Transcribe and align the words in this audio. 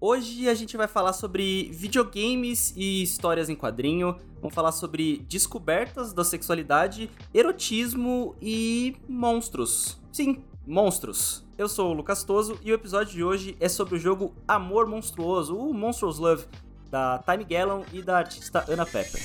Hoje 0.00 0.48
a 0.48 0.54
gente 0.54 0.76
vai 0.76 0.86
falar 0.86 1.12
sobre 1.12 1.70
videogames 1.72 2.72
e 2.76 3.02
histórias 3.02 3.48
em 3.48 3.56
quadrinho. 3.56 4.16
Vamos 4.40 4.54
falar 4.54 4.70
sobre 4.70 5.26
descobertas 5.28 6.12
da 6.12 6.22
sexualidade, 6.22 7.10
erotismo 7.34 8.36
e 8.40 8.94
monstros. 9.08 10.00
Sim, 10.12 10.44
monstros. 10.64 11.44
Eu 11.58 11.68
sou 11.68 11.90
o 11.90 11.94
Lucas 11.94 12.22
Toso 12.22 12.60
e 12.62 12.70
o 12.70 12.76
episódio 12.76 13.12
de 13.12 13.24
hoje 13.24 13.56
é 13.58 13.68
sobre 13.68 13.96
o 13.96 13.98
jogo 13.98 14.32
Amor 14.46 14.86
Monstruoso, 14.86 15.56
o 15.56 15.74
Monstrous 15.74 16.18
Love, 16.18 16.44
da 16.88 17.18
Time 17.18 17.42
Gallon 17.42 17.82
e 17.92 18.00
da 18.00 18.18
artista 18.18 18.64
Anna 18.68 18.86
Pepper. 18.86 19.20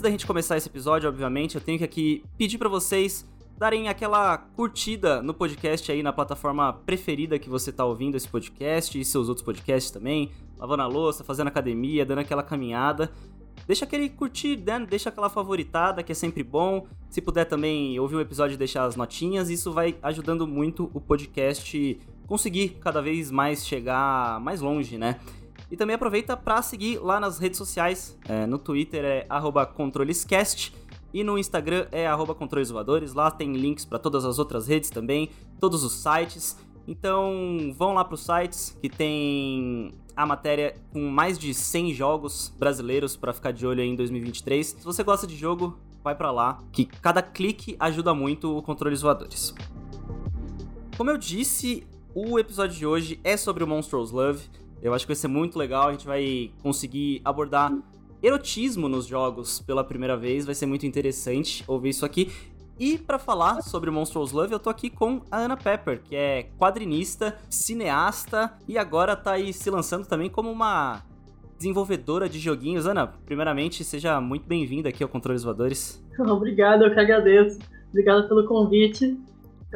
Antes 0.00 0.08
da 0.08 0.12
gente 0.12 0.26
começar 0.26 0.56
esse 0.56 0.66
episódio, 0.66 1.10
obviamente, 1.10 1.56
eu 1.56 1.60
tenho 1.60 1.76
que 1.76 1.84
aqui 1.84 2.24
pedir 2.38 2.56
para 2.56 2.70
vocês 2.70 3.28
darem 3.58 3.86
aquela 3.86 4.38
curtida 4.38 5.20
no 5.20 5.34
podcast 5.34 5.92
aí 5.92 6.02
na 6.02 6.10
plataforma 6.10 6.72
preferida 6.72 7.38
que 7.38 7.50
você 7.50 7.70
tá 7.70 7.84
ouvindo 7.84 8.16
esse 8.16 8.26
podcast 8.26 8.98
e 8.98 9.04
seus 9.04 9.28
outros 9.28 9.44
podcasts 9.44 9.90
também, 9.90 10.30
lavando 10.56 10.84
a 10.84 10.86
louça, 10.86 11.22
fazendo 11.22 11.48
academia, 11.48 12.06
dando 12.06 12.20
aquela 12.20 12.42
caminhada. 12.42 13.12
Deixa 13.66 13.84
aquele 13.84 14.08
curtir, 14.08 14.56
né? 14.56 14.86
deixa 14.88 15.10
aquela 15.10 15.28
favoritada, 15.28 16.02
que 16.02 16.12
é 16.12 16.14
sempre 16.14 16.42
bom. 16.42 16.86
Se 17.10 17.20
puder 17.20 17.44
também 17.44 18.00
ouvir 18.00 18.16
um 18.16 18.20
episódio 18.20 18.54
e 18.54 18.56
deixar 18.56 18.84
as 18.84 18.96
notinhas, 18.96 19.50
isso 19.50 19.70
vai 19.70 19.98
ajudando 20.02 20.46
muito 20.46 20.90
o 20.94 21.00
podcast 21.00 22.00
conseguir 22.26 22.78
cada 22.80 23.02
vez 23.02 23.30
mais 23.30 23.66
chegar 23.66 24.40
mais 24.40 24.62
longe, 24.62 24.96
né? 24.96 25.20
E 25.70 25.76
também 25.76 25.94
aproveita 25.94 26.36
para 26.36 26.60
seguir 26.62 26.98
lá 26.98 27.20
nas 27.20 27.38
redes 27.38 27.58
sociais. 27.58 28.18
É, 28.28 28.46
no 28.46 28.58
Twitter 28.58 29.04
é 29.04 29.26
controlescast 29.74 30.74
e 31.12 31.22
no 31.22 31.38
Instagram 31.38 31.86
é 31.92 32.08
controlesvoadores. 32.36 33.14
Lá 33.14 33.30
tem 33.30 33.52
links 33.52 33.84
para 33.84 33.98
todas 33.98 34.24
as 34.24 34.38
outras 34.38 34.66
redes 34.66 34.90
também, 34.90 35.30
todos 35.60 35.84
os 35.84 35.92
sites. 35.92 36.56
Então 36.86 37.72
vão 37.76 37.94
lá 37.94 38.04
para 38.04 38.14
os 38.14 38.24
sites 38.24 38.76
que 38.80 38.88
tem 38.88 39.94
a 40.16 40.26
matéria 40.26 40.74
com 40.92 41.08
mais 41.08 41.38
de 41.38 41.54
100 41.54 41.94
jogos 41.94 42.52
brasileiros 42.58 43.16
para 43.16 43.32
ficar 43.32 43.52
de 43.52 43.66
olho 43.66 43.80
aí 43.80 43.88
em 43.88 43.96
2023. 43.96 44.66
Se 44.66 44.84
você 44.84 45.02
gosta 45.02 45.26
de 45.26 45.36
jogo, 45.36 45.78
vai 46.02 46.14
para 46.14 46.30
lá, 46.30 46.58
que 46.72 46.84
cada 46.84 47.22
clique 47.22 47.76
ajuda 47.78 48.14
muito 48.14 48.56
o 48.56 48.62
Controles 48.62 49.02
Voadores. 49.02 49.54
Como 50.96 51.10
eu 51.10 51.16
disse, 51.16 51.86
o 52.14 52.38
episódio 52.38 52.76
de 52.76 52.86
hoje 52.86 53.20
é 53.22 53.36
sobre 53.36 53.62
o 53.64 53.66
Monsters 53.66 54.10
Love. 54.10 54.42
Eu 54.82 54.94
acho 54.94 55.04
que 55.04 55.10
vai 55.10 55.16
ser 55.16 55.28
muito 55.28 55.58
legal, 55.58 55.88
a 55.88 55.92
gente 55.92 56.06
vai 56.06 56.50
conseguir 56.62 57.20
abordar 57.24 57.72
erotismo 58.22 58.88
nos 58.88 59.06
jogos 59.06 59.60
pela 59.60 59.82
primeira 59.84 60.16
vez, 60.16 60.44
vai 60.44 60.54
ser 60.54 60.66
muito 60.66 60.86
interessante 60.86 61.64
ouvir 61.66 61.90
isso 61.90 62.04
aqui. 62.04 62.30
E 62.78 62.96
para 62.96 63.18
falar 63.18 63.60
sobre 63.60 63.90
Monsters 63.90 64.32
Love, 64.32 64.54
eu 64.54 64.58
tô 64.58 64.70
aqui 64.70 64.88
com 64.88 65.20
a 65.30 65.38
Ana 65.38 65.56
Pepper, 65.56 66.00
que 66.02 66.16
é 66.16 66.44
quadrinista, 66.58 67.36
cineasta 67.50 68.54
e 68.66 68.78
agora 68.78 69.14
tá 69.14 69.32
aí 69.32 69.52
se 69.52 69.68
lançando 69.68 70.06
também 70.06 70.30
como 70.30 70.50
uma 70.50 71.02
desenvolvedora 71.58 72.26
de 72.26 72.38
joguinhos. 72.38 72.86
Ana, 72.86 73.06
primeiramente, 73.06 73.84
seja 73.84 74.18
muito 74.18 74.48
bem-vinda 74.48 74.88
aqui 74.88 75.02
ao 75.02 75.10
Controles 75.10 75.42
Voadores. 75.42 76.02
Obrigada, 76.18 76.86
eu 76.86 76.94
que 76.94 76.98
agradeço. 76.98 77.58
Obrigada 77.90 78.26
pelo 78.26 78.46
convite. 78.46 79.14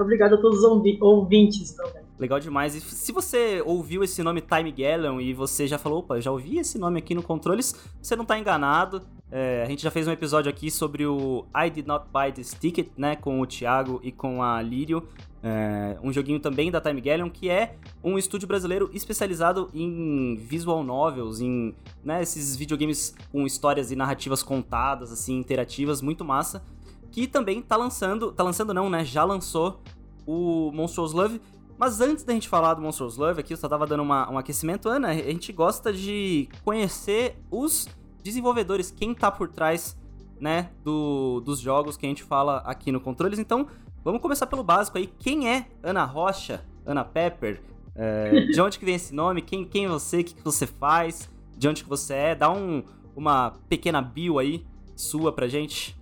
Obrigada 0.00 0.36
a 0.36 0.38
todos 0.40 0.60
os 0.60 0.98
ouvintes 1.00 1.72
também. 1.72 2.03
Legal 2.18 2.38
demais. 2.38 2.74
E 2.74 2.80
se 2.80 3.10
você 3.10 3.60
ouviu 3.64 4.04
esse 4.04 4.22
nome 4.22 4.40
Time 4.40 4.70
Gallon 4.70 5.20
e 5.20 5.34
você 5.34 5.66
já 5.66 5.78
falou, 5.78 5.98
opa, 5.98 6.20
já 6.20 6.30
ouvi 6.30 6.58
esse 6.58 6.78
nome 6.78 6.98
aqui 6.98 7.14
no 7.14 7.22
Controles, 7.22 7.74
você 8.00 8.14
não 8.14 8.24
tá 8.24 8.38
enganado. 8.38 9.02
É, 9.30 9.64
a 9.64 9.66
gente 9.66 9.82
já 9.82 9.90
fez 9.90 10.06
um 10.06 10.12
episódio 10.12 10.48
aqui 10.48 10.70
sobre 10.70 11.04
o 11.04 11.44
I 11.56 11.68
Did 11.68 11.88
Not 11.88 12.06
Buy 12.12 12.30
This 12.30 12.54
Ticket, 12.54 12.90
né, 12.96 13.16
com 13.16 13.40
o 13.40 13.46
Thiago 13.46 14.00
e 14.04 14.12
com 14.12 14.44
a 14.44 14.62
Lírio. 14.62 15.08
É, 15.42 15.98
um 16.02 16.12
joguinho 16.12 16.38
também 16.38 16.70
da 16.70 16.80
Time 16.80 17.00
Galleon, 17.00 17.28
que 17.28 17.50
é 17.50 17.76
um 18.02 18.16
estúdio 18.16 18.46
brasileiro 18.46 18.88
especializado 18.94 19.68
em 19.74 20.36
visual 20.36 20.84
novels, 20.84 21.40
em 21.40 21.74
né, 22.04 22.22
esses 22.22 22.54
videogames 22.54 23.12
com 23.32 23.44
histórias 23.44 23.90
e 23.90 23.96
narrativas 23.96 24.40
contadas, 24.40 25.10
assim, 25.10 25.36
interativas, 25.36 26.00
muito 26.00 26.24
massa. 26.24 26.64
Que 27.10 27.26
também 27.26 27.60
tá 27.60 27.76
lançando, 27.76 28.30
tá 28.30 28.44
lançando 28.44 28.72
não, 28.72 28.88
né, 28.88 29.04
já 29.04 29.24
lançou 29.24 29.82
o 30.26 30.70
Monsters 30.72 31.12
Love, 31.12 31.40
mas 31.78 32.00
antes 32.00 32.24
da 32.24 32.32
gente 32.32 32.48
falar 32.48 32.74
do 32.74 32.82
Monsters 32.82 33.16
Love, 33.16 33.40
aqui 33.40 33.52
eu 33.52 33.56
só 33.56 33.68
tava 33.68 33.86
dando 33.86 34.02
uma, 34.02 34.30
um 34.30 34.38
aquecimento, 34.38 34.88
Ana, 34.88 35.08
a 35.08 35.14
gente 35.14 35.52
gosta 35.52 35.92
de 35.92 36.48
conhecer 36.64 37.36
os 37.50 37.88
desenvolvedores, 38.22 38.90
quem 38.90 39.14
tá 39.14 39.30
por 39.30 39.48
trás, 39.48 39.96
né, 40.40 40.70
do, 40.82 41.40
dos 41.40 41.60
jogos 41.60 41.96
que 41.96 42.06
a 42.06 42.08
gente 42.08 42.22
fala 42.22 42.58
aqui 42.58 42.90
no 42.90 43.00
Controles. 43.00 43.38
Então, 43.38 43.66
vamos 44.02 44.20
começar 44.20 44.46
pelo 44.46 44.62
básico 44.62 44.98
aí. 44.98 45.06
Quem 45.06 45.48
é 45.48 45.66
Ana 45.82 46.04
Rocha, 46.04 46.64
Ana 46.86 47.04
Pepper? 47.04 47.62
É, 47.94 48.46
de 48.52 48.60
onde 48.60 48.78
que 48.78 48.84
vem 48.84 48.94
esse 48.94 49.14
nome? 49.14 49.42
Quem, 49.42 49.64
quem 49.64 49.84
é 49.84 49.88
você? 49.88 50.20
O 50.20 50.24
que, 50.24 50.34
que 50.34 50.44
você 50.44 50.66
faz? 50.66 51.30
De 51.56 51.68
onde 51.68 51.82
que 51.82 51.88
você 51.88 52.14
é? 52.14 52.34
Dá 52.34 52.50
um, 52.50 52.82
uma 53.14 53.52
pequena 53.68 54.00
bio 54.00 54.38
aí 54.38 54.64
sua 54.96 55.32
pra 55.32 55.46
gente. 55.46 55.96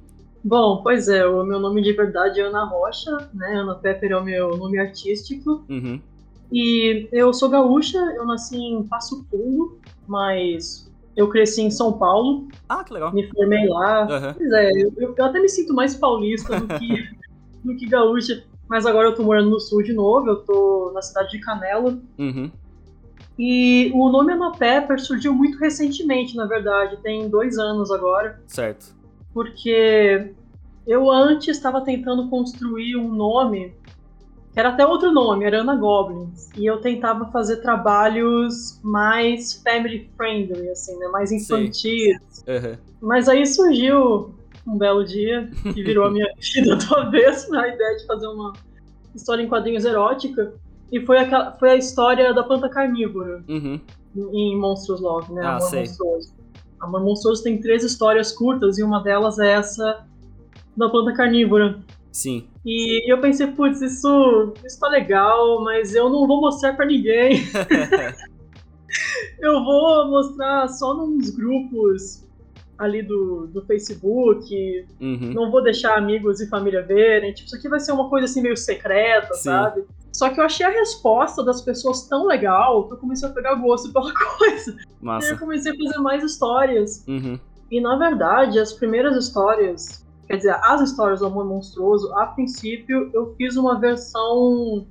Bom, 0.44 0.82
pois 0.82 1.08
é, 1.08 1.24
o 1.24 1.44
meu 1.44 1.60
nome 1.60 1.82
de 1.82 1.92
verdade 1.92 2.40
é 2.40 2.44
Ana 2.44 2.64
Rocha, 2.64 3.30
né? 3.32 3.54
Ana 3.54 3.76
Pepper 3.76 4.10
é 4.10 4.16
o 4.16 4.24
meu 4.24 4.56
nome 4.56 4.78
artístico. 4.78 5.64
Uhum. 5.68 6.00
E 6.50 7.08
eu 7.12 7.32
sou 7.32 7.48
gaúcha, 7.48 7.98
eu 8.16 8.26
nasci 8.26 8.56
em 8.56 8.82
Passo 8.82 9.24
Fundo, 9.30 9.78
mas 10.06 10.90
eu 11.16 11.28
cresci 11.28 11.62
em 11.62 11.70
São 11.70 11.92
Paulo. 11.92 12.48
Ah, 12.68 12.82
que 12.82 12.92
legal. 12.92 13.12
Me 13.12 13.28
formei 13.28 13.68
lá. 13.68 14.02
Uhum. 14.02 14.34
Pois 14.34 14.52
é, 14.52 14.70
eu, 14.72 14.92
eu, 14.96 15.24
até 15.24 15.38
me 15.38 15.48
sinto 15.48 15.72
mais 15.72 15.94
paulista 15.94 16.58
do 16.58 16.66
que, 16.66 17.08
do 17.64 17.76
que 17.76 17.86
gaúcha. 17.86 18.44
Mas 18.68 18.84
agora 18.84 19.08
eu 19.08 19.14
tô 19.14 19.22
morando 19.22 19.50
no 19.50 19.60
sul 19.60 19.82
de 19.82 19.92
novo, 19.92 20.28
eu 20.28 20.36
tô 20.36 20.90
na 20.92 21.02
cidade 21.02 21.30
de 21.30 21.38
Canela. 21.38 21.98
Uhum. 22.18 22.50
E 23.38 23.92
o 23.94 24.10
nome 24.10 24.32
Ana 24.32 24.50
Pepper 24.52 25.00
surgiu 25.00 25.32
muito 25.32 25.58
recentemente, 25.58 26.36
na 26.36 26.46
verdade, 26.46 26.96
tem 26.98 27.28
dois 27.28 27.58
anos 27.58 27.90
agora. 27.90 28.40
Certo 28.46 29.01
porque 29.32 30.32
eu 30.86 31.10
antes 31.10 31.56
estava 31.56 31.80
tentando 31.80 32.28
construir 32.28 32.96
um 32.96 33.12
nome 33.12 33.74
que 34.52 34.60
era 34.60 34.68
até 34.68 34.86
outro 34.86 35.10
nome, 35.10 35.46
era 35.46 35.62
Ana 35.62 35.74
Goblins, 35.74 36.50
e 36.56 36.66
eu 36.66 36.78
tentava 36.78 37.24
fazer 37.30 37.56
trabalhos 37.58 38.78
mais 38.82 39.54
family 39.62 40.10
friendly, 40.14 40.68
assim, 40.68 40.94
né, 40.98 41.08
mais 41.08 41.32
infantis. 41.32 42.44
Uhum. 42.46 42.76
Mas 43.00 43.30
aí 43.30 43.46
surgiu 43.46 44.34
um 44.66 44.76
belo 44.76 45.04
dia 45.04 45.50
que 45.62 45.82
virou 45.82 46.06
a 46.06 46.10
minha 46.10 46.30
vida 46.54 46.76
do 46.76 46.94
avesso, 46.94 47.54
a 47.54 47.66
ideia 47.66 47.96
de 47.96 48.06
fazer 48.06 48.26
uma 48.26 48.52
história 49.14 49.42
em 49.42 49.48
quadrinhos 49.48 49.86
erótica, 49.86 50.52
e 50.90 51.00
foi, 51.00 51.18
aquela, 51.18 51.52
foi 51.52 51.70
a 51.70 51.76
história 51.76 52.34
da 52.34 52.42
planta 52.42 52.68
carnívora 52.68 53.42
uhum. 53.48 53.80
em 54.14 54.58
Monstros 54.58 55.00
Love, 55.00 55.32
né, 55.32 55.40
ah, 55.46 55.60
sei. 55.60 55.80
Monstruoso. 55.80 56.41
Amor 56.82 57.00
Monstruoso 57.00 57.44
tem 57.44 57.60
três 57.60 57.84
histórias 57.84 58.32
curtas 58.32 58.76
e 58.76 58.82
uma 58.82 59.00
delas 59.00 59.38
é 59.38 59.52
essa 59.52 60.04
da 60.76 60.88
planta 60.88 61.14
carnívora. 61.14 61.78
Sim. 62.10 62.48
E 62.66 63.10
eu 63.10 63.20
pensei, 63.20 63.46
putz, 63.46 63.80
isso, 63.80 64.52
isso 64.64 64.80
tá 64.80 64.88
legal, 64.88 65.62
mas 65.62 65.94
eu 65.94 66.10
não 66.10 66.26
vou 66.26 66.40
mostrar 66.40 66.74
para 66.74 66.84
ninguém. 66.84 67.44
eu 69.38 69.64
vou 69.64 70.08
mostrar 70.08 70.68
só 70.68 70.92
nos 70.92 71.30
grupos 71.30 72.24
ali 72.76 73.00
do, 73.00 73.46
do 73.46 73.62
Facebook. 73.62 74.86
Uhum. 75.00 75.32
Não 75.32 75.50
vou 75.52 75.62
deixar 75.62 75.96
amigos 75.96 76.40
e 76.40 76.48
família 76.48 76.82
verem. 76.82 77.32
Tipo, 77.32 77.46
isso 77.46 77.56
aqui 77.56 77.68
vai 77.68 77.78
ser 77.78 77.92
uma 77.92 78.08
coisa 78.08 78.24
assim 78.24 78.42
meio 78.42 78.56
secreta, 78.56 79.34
Sim. 79.34 79.42
sabe? 79.44 79.84
Só 80.12 80.28
que 80.28 80.38
eu 80.38 80.44
achei 80.44 80.66
a 80.66 80.70
resposta 80.70 81.42
das 81.42 81.62
pessoas 81.62 82.06
tão 82.06 82.26
legal 82.26 82.86
que 82.86 82.94
eu 82.94 82.98
comecei 82.98 83.28
a 83.28 83.32
pegar 83.32 83.54
gosto 83.54 83.92
pela 83.92 84.12
coisa. 84.38 84.76
Massa. 85.00 85.28
E 85.28 85.30
eu 85.30 85.38
comecei 85.38 85.72
a 85.72 85.76
fazer 85.76 85.98
mais 85.98 86.22
histórias. 86.22 87.04
Uhum. 87.08 87.38
E 87.70 87.80
na 87.80 87.96
verdade, 87.96 88.58
as 88.58 88.74
primeiras 88.74 89.16
histórias, 89.16 90.04
quer 90.26 90.36
dizer, 90.36 90.54
as 90.62 90.82
histórias 90.82 91.20
do 91.20 91.26
Amor 91.26 91.46
Monstruoso, 91.46 92.12
a 92.14 92.26
princípio 92.26 93.10
eu 93.14 93.34
fiz 93.36 93.56
uma 93.56 93.80
versão 93.80 94.86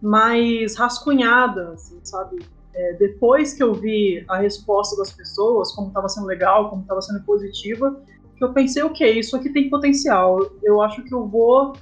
mais 0.00 0.76
rascunhada, 0.76 1.70
assim, 1.70 1.98
sabe? 2.04 2.44
É, 2.74 2.94
depois 2.94 3.52
que 3.52 3.62
eu 3.62 3.74
vi 3.74 4.24
a 4.28 4.38
resposta 4.38 4.96
das 4.96 5.12
pessoas, 5.12 5.72
como 5.72 5.88
estava 5.88 6.08
sendo 6.08 6.26
legal, 6.26 6.70
como 6.70 6.82
estava 6.82 7.02
sendo 7.02 7.22
positiva, 7.24 8.00
que 8.36 8.44
eu 8.44 8.52
pensei, 8.52 8.82
ok, 8.82 9.18
isso 9.18 9.36
aqui 9.36 9.50
tem 9.50 9.68
potencial. 9.68 10.38
Eu 10.62 10.80
acho 10.80 11.02
que 11.02 11.12
eu 11.12 11.26
vou 11.26 11.74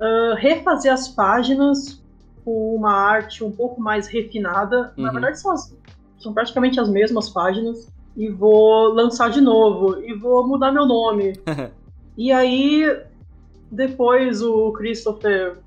uh, 0.00 0.34
refazer 0.36 0.92
as 0.92 1.08
páginas 1.08 2.02
com 2.44 2.74
uma 2.74 2.92
arte 2.92 3.44
um 3.44 3.50
pouco 3.50 3.80
mais 3.80 4.06
refinada. 4.06 4.92
Uhum. 4.96 5.04
Na 5.04 5.12
verdade, 5.12 5.40
são, 5.40 5.52
as, 5.52 5.76
são 6.18 6.32
praticamente 6.32 6.80
as 6.80 6.88
mesmas 6.88 7.28
páginas. 7.28 7.88
E 8.16 8.28
vou 8.28 8.92
lançar 8.92 9.30
de 9.30 9.40
novo. 9.40 10.02
E 10.02 10.12
vou 10.14 10.46
mudar 10.46 10.72
meu 10.72 10.86
nome. 10.86 11.34
e 12.16 12.32
aí, 12.32 12.84
depois 13.70 14.42
o 14.42 14.72
Christopher 14.72 15.58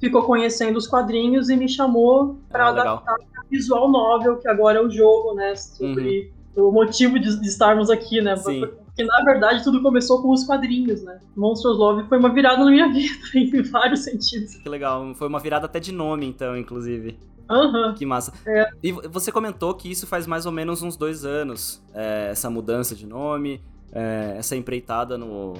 ficou 0.00 0.22
conhecendo 0.22 0.76
os 0.76 0.86
quadrinhos 0.86 1.48
e 1.50 1.56
me 1.56 1.68
chamou 1.68 2.38
para 2.48 2.66
Ah, 2.66 2.68
adaptar 2.68 3.16
visual 3.50 3.90
novel, 3.90 4.36
que 4.38 4.48
agora 4.48 4.78
é 4.78 4.82
o 4.82 4.90
jogo, 4.90 5.34
né? 5.34 5.54
Sobre 5.54 6.32
uhum. 6.56 6.68
o 6.68 6.72
motivo 6.72 7.18
de, 7.18 7.38
de, 7.40 7.46
estarmos 7.46 7.90
aqui, 7.90 8.20
né? 8.20 8.36
Sim. 8.36 8.68
Porque 8.94 9.04
na 9.04 9.24
verdade 9.24 9.64
tudo 9.64 9.82
começou 9.82 10.22
com 10.22 10.30
os 10.30 10.44
quadrinhos, 10.44 11.02
né? 11.02 11.18
Monsters 11.36 11.76
Love 11.76 12.08
foi 12.08 12.16
uma 12.16 12.32
virada 12.32 12.64
na 12.64 12.70
minha 12.70 12.86
vida, 12.92 13.18
em 13.34 13.62
vários 13.62 14.04
sentidos. 14.04 14.54
Que 14.54 14.68
legal, 14.68 15.12
foi 15.16 15.26
uma 15.26 15.40
virada 15.40 15.66
até 15.66 15.80
de 15.80 15.90
nome, 15.90 16.26
então, 16.26 16.56
inclusive. 16.56 17.18
Aham. 17.50 17.88
Uhum. 17.88 17.94
Que 17.94 18.06
massa. 18.06 18.32
É. 18.46 18.70
E 18.82 18.92
você 18.92 19.32
comentou 19.32 19.74
que 19.74 19.90
isso 19.90 20.06
faz 20.06 20.28
mais 20.28 20.46
ou 20.46 20.52
menos 20.52 20.80
uns 20.80 20.96
dois 20.96 21.24
anos, 21.24 21.82
é, 21.92 22.28
essa 22.30 22.48
mudança 22.48 22.94
de 22.94 23.04
nome, 23.04 23.60
é, 23.92 24.36
essa 24.38 24.54
empreitada 24.54 25.18
no, 25.18 25.54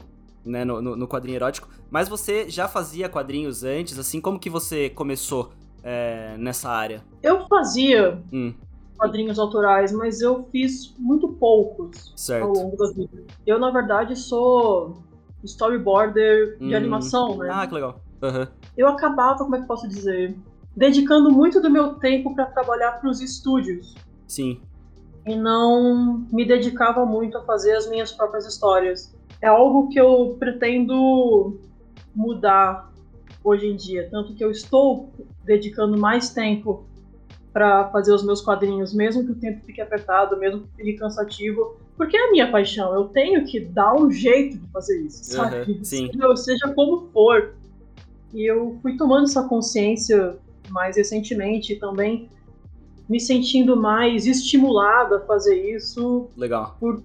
né, 0.44 0.64
no, 0.64 0.80
no, 0.80 0.96
no, 0.96 1.08
quadrinho 1.08 1.36
erótico. 1.36 1.68
Mas 1.90 2.08
você 2.08 2.48
já 2.48 2.68
fazia 2.68 3.08
quadrinhos 3.08 3.64
antes, 3.64 3.98
assim, 3.98 4.20
como 4.20 4.38
que 4.38 4.48
você 4.48 4.88
começou 4.90 5.52
é, 5.82 6.36
nessa 6.38 6.70
área? 6.70 7.02
Eu 7.20 7.46
fazia 7.48 8.22
hum. 8.32 8.54
Quadrinhos 8.96 9.38
autorais, 9.38 9.92
mas 9.92 10.20
eu 10.20 10.44
fiz 10.50 10.94
muito 10.98 11.28
poucos 11.28 12.12
certo. 12.16 12.46
ao 12.46 12.52
longo 12.52 12.76
da 12.76 12.90
vida. 12.92 13.24
Eu, 13.46 13.58
na 13.58 13.70
verdade, 13.70 14.16
sou 14.16 15.02
storyboarder 15.42 16.58
de 16.58 16.74
hum. 16.74 16.76
animação, 16.76 17.36
né? 17.36 17.50
Ah, 17.52 17.66
que 17.66 17.74
legal. 17.74 18.00
Uhum. 18.22 18.46
Eu 18.76 18.88
acabava, 18.88 19.38
como 19.38 19.56
é 19.56 19.60
que 19.60 19.66
posso 19.66 19.88
dizer, 19.88 20.36
dedicando 20.76 21.30
muito 21.30 21.60
do 21.60 21.70
meu 21.70 21.94
tempo 21.94 22.34
para 22.34 22.46
trabalhar 22.46 22.92
para 22.92 23.10
os 23.10 23.20
estúdios. 23.20 23.94
Sim. 24.26 24.60
E 25.26 25.36
não 25.36 26.26
me 26.32 26.44
dedicava 26.44 27.04
muito 27.04 27.38
a 27.38 27.42
fazer 27.42 27.76
as 27.76 27.88
minhas 27.88 28.12
próprias 28.12 28.46
histórias. 28.46 29.14
É 29.40 29.46
algo 29.46 29.88
que 29.88 30.00
eu 30.00 30.36
pretendo 30.38 31.58
mudar 32.14 32.92
hoje 33.42 33.66
em 33.66 33.76
dia, 33.76 34.08
tanto 34.10 34.34
que 34.34 34.42
eu 34.42 34.50
estou 34.50 35.12
dedicando 35.44 35.98
mais 35.98 36.30
tempo 36.30 36.86
para 37.54 37.88
fazer 37.90 38.12
os 38.12 38.24
meus 38.24 38.42
quadrinhos, 38.42 38.92
mesmo 38.92 39.24
que 39.24 39.30
o 39.30 39.34
tempo 39.36 39.64
fique 39.64 39.80
apertado, 39.80 40.36
mesmo 40.36 40.62
que 40.62 40.68
fique 40.76 40.98
cansativo, 40.98 41.76
porque 41.96 42.16
é 42.16 42.26
a 42.26 42.30
minha 42.32 42.50
paixão. 42.50 42.92
Eu 42.92 43.04
tenho 43.04 43.46
que 43.46 43.60
dar 43.60 43.94
um 43.94 44.10
jeito 44.10 44.58
de 44.58 44.66
fazer 44.72 45.00
isso, 45.02 45.22
sabe? 45.22 45.70
Uhum, 45.70 45.84
sim. 45.84 46.10
Seja, 46.12 46.36
seja 46.36 46.74
como 46.74 47.08
for. 47.12 47.54
E 48.34 48.44
eu 48.44 48.76
fui 48.82 48.96
tomando 48.96 49.26
essa 49.26 49.44
consciência 49.44 50.36
mais 50.68 50.96
recentemente 50.96 51.76
também 51.76 52.28
me 53.08 53.20
sentindo 53.20 53.76
mais 53.76 54.26
estimulada 54.26 55.18
a 55.18 55.20
fazer 55.20 55.54
isso. 55.54 56.28
Legal. 56.36 56.76
Por, 56.80 57.04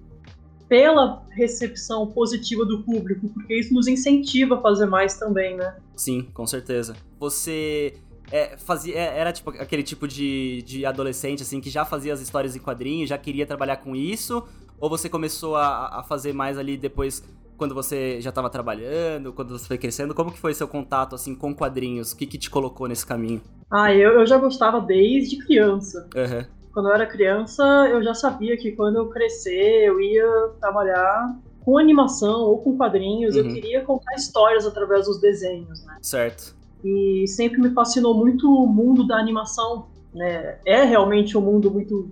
pela 0.68 1.22
recepção 1.30 2.08
positiva 2.08 2.64
do 2.64 2.82
público, 2.82 3.28
porque 3.28 3.54
isso 3.54 3.72
nos 3.72 3.86
incentiva 3.86 4.56
a 4.56 4.60
fazer 4.60 4.86
mais 4.86 5.16
também, 5.16 5.56
né? 5.56 5.76
Sim, 5.94 6.26
com 6.34 6.46
certeza. 6.46 6.96
Você 7.20 7.94
é, 8.30 8.56
fazia, 8.56 8.94
é, 8.96 9.18
era 9.18 9.32
tipo 9.32 9.50
aquele 9.50 9.82
tipo 9.82 10.06
de, 10.06 10.62
de 10.62 10.86
adolescente 10.86 11.42
assim 11.42 11.60
que 11.60 11.70
já 11.70 11.84
fazia 11.84 12.12
as 12.12 12.20
histórias 12.20 12.54
em 12.54 12.60
quadrinhos, 12.60 13.08
já 13.08 13.18
queria 13.18 13.46
trabalhar 13.46 13.78
com 13.78 13.94
isso? 13.96 14.44
Ou 14.78 14.88
você 14.88 15.08
começou 15.08 15.56
a, 15.56 15.98
a 15.98 16.02
fazer 16.02 16.32
mais 16.32 16.56
ali 16.56 16.76
depois 16.76 17.22
quando 17.56 17.74
você 17.74 18.20
já 18.22 18.30
estava 18.30 18.48
trabalhando, 18.48 19.34
quando 19.34 19.58
você 19.58 19.66
foi 19.66 19.76
crescendo? 19.76 20.14
Como 20.14 20.32
que 20.32 20.38
foi 20.38 20.54
seu 20.54 20.66
contato 20.66 21.14
assim 21.14 21.34
com 21.34 21.54
quadrinhos? 21.54 22.12
O 22.12 22.16
que, 22.16 22.26
que 22.26 22.38
te 22.38 22.48
colocou 22.48 22.88
nesse 22.88 23.04
caminho? 23.04 23.42
Ah, 23.70 23.92
eu, 23.94 24.12
eu 24.12 24.26
já 24.26 24.38
gostava 24.38 24.80
desde 24.80 25.36
criança. 25.44 26.08
Uhum. 26.16 26.44
Quando 26.72 26.88
eu 26.88 26.94
era 26.94 27.06
criança, 27.06 27.62
eu 27.90 28.02
já 28.02 28.14
sabia 28.14 28.56
que 28.56 28.72
quando 28.72 28.96
eu 28.96 29.10
crescer, 29.10 29.84
eu 29.84 30.00
ia 30.00 30.48
trabalhar 30.58 31.36
com 31.62 31.76
animação 31.76 32.40
ou 32.44 32.62
com 32.62 32.76
quadrinhos. 32.76 33.36
Uhum. 33.36 33.42
Eu 33.42 33.52
queria 33.52 33.84
contar 33.84 34.14
histórias 34.14 34.66
através 34.66 35.04
dos 35.04 35.20
desenhos, 35.20 35.84
né? 35.84 35.98
Certo. 36.00 36.56
E 36.84 37.26
sempre 37.28 37.60
me 37.60 37.70
fascinou 37.70 38.14
muito 38.14 38.52
o 38.52 38.66
mundo 38.66 39.06
da 39.06 39.16
animação. 39.16 39.86
Né? 40.14 40.58
É 40.64 40.84
realmente 40.84 41.36
um 41.36 41.40
mundo 41.40 41.70
muito 41.70 42.10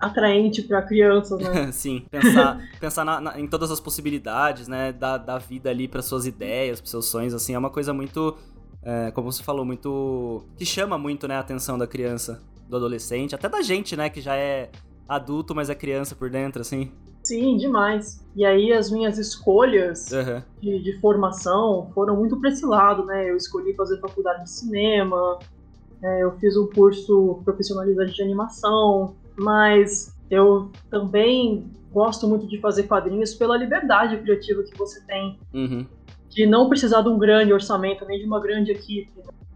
atraente 0.00 0.62
para 0.62 0.80
crianças, 0.80 1.38
né? 1.40 1.70
Sim, 1.72 2.06
pensar, 2.10 2.58
pensar 2.80 3.04
na, 3.04 3.20
na, 3.20 3.38
em 3.38 3.46
todas 3.46 3.70
as 3.70 3.78
possibilidades, 3.78 4.66
né, 4.66 4.92
da, 4.92 5.18
da 5.18 5.36
vida 5.36 5.68
ali 5.68 5.86
para 5.86 6.00
suas 6.00 6.24
ideias, 6.24 6.80
para 6.80 6.90
seus 6.90 7.04
sonhos, 7.06 7.34
assim, 7.34 7.54
é 7.54 7.58
uma 7.58 7.68
coisa 7.68 7.92
muito, 7.92 8.34
é, 8.82 9.10
como 9.10 9.30
você 9.30 9.42
falou, 9.42 9.62
muito 9.62 10.42
que 10.56 10.64
chama 10.64 10.96
muito, 10.96 11.28
né, 11.28 11.36
a 11.36 11.40
atenção 11.40 11.76
da 11.76 11.86
criança, 11.86 12.42
do 12.66 12.76
adolescente, 12.76 13.34
até 13.34 13.46
da 13.46 13.60
gente, 13.60 13.94
né, 13.94 14.08
que 14.08 14.22
já 14.22 14.34
é 14.34 14.70
adulto, 15.06 15.54
mas 15.54 15.68
é 15.68 15.74
criança 15.74 16.14
por 16.14 16.30
dentro, 16.30 16.62
assim. 16.62 16.90
Sim, 17.22 17.56
demais. 17.56 18.24
E 18.34 18.44
aí 18.44 18.72
as 18.72 18.90
minhas 18.90 19.18
escolhas 19.18 20.10
uhum. 20.12 20.42
de, 20.60 20.82
de, 20.82 21.00
formação 21.00 21.90
foram 21.94 22.16
muito 22.16 22.38
para 22.40 22.50
esse 22.50 22.64
lado, 22.64 23.04
né? 23.04 23.30
Eu 23.30 23.36
escolhi 23.36 23.74
fazer 23.74 23.98
faculdade 24.00 24.44
de 24.44 24.50
cinema, 24.50 25.38
é, 26.02 26.22
eu 26.22 26.32
fiz 26.38 26.56
um 26.56 26.66
curso 26.66 27.40
profissionalizante 27.44 28.14
de 28.14 28.22
animação, 28.22 29.14
mas 29.36 30.14
eu 30.30 30.70
também 30.90 31.70
gosto 31.92 32.26
muito 32.26 32.46
de 32.46 32.58
fazer 32.60 32.84
quadrinhos 32.84 33.34
pela 33.34 33.56
liberdade 33.56 34.16
criativa 34.18 34.62
que 34.62 34.76
você 34.78 35.00
tem. 35.06 35.38
Uhum. 35.52 35.86
De 36.28 36.46
não 36.46 36.68
precisar 36.68 37.02
de 37.02 37.08
um 37.08 37.18
grande 37.18 37.52
orçamento, 37.52 38.04
nem 38.06 38.20
de 38.20 38.24
uma 38.24 38.40
grande 38.40 38.70
equipe. 38.70 39.10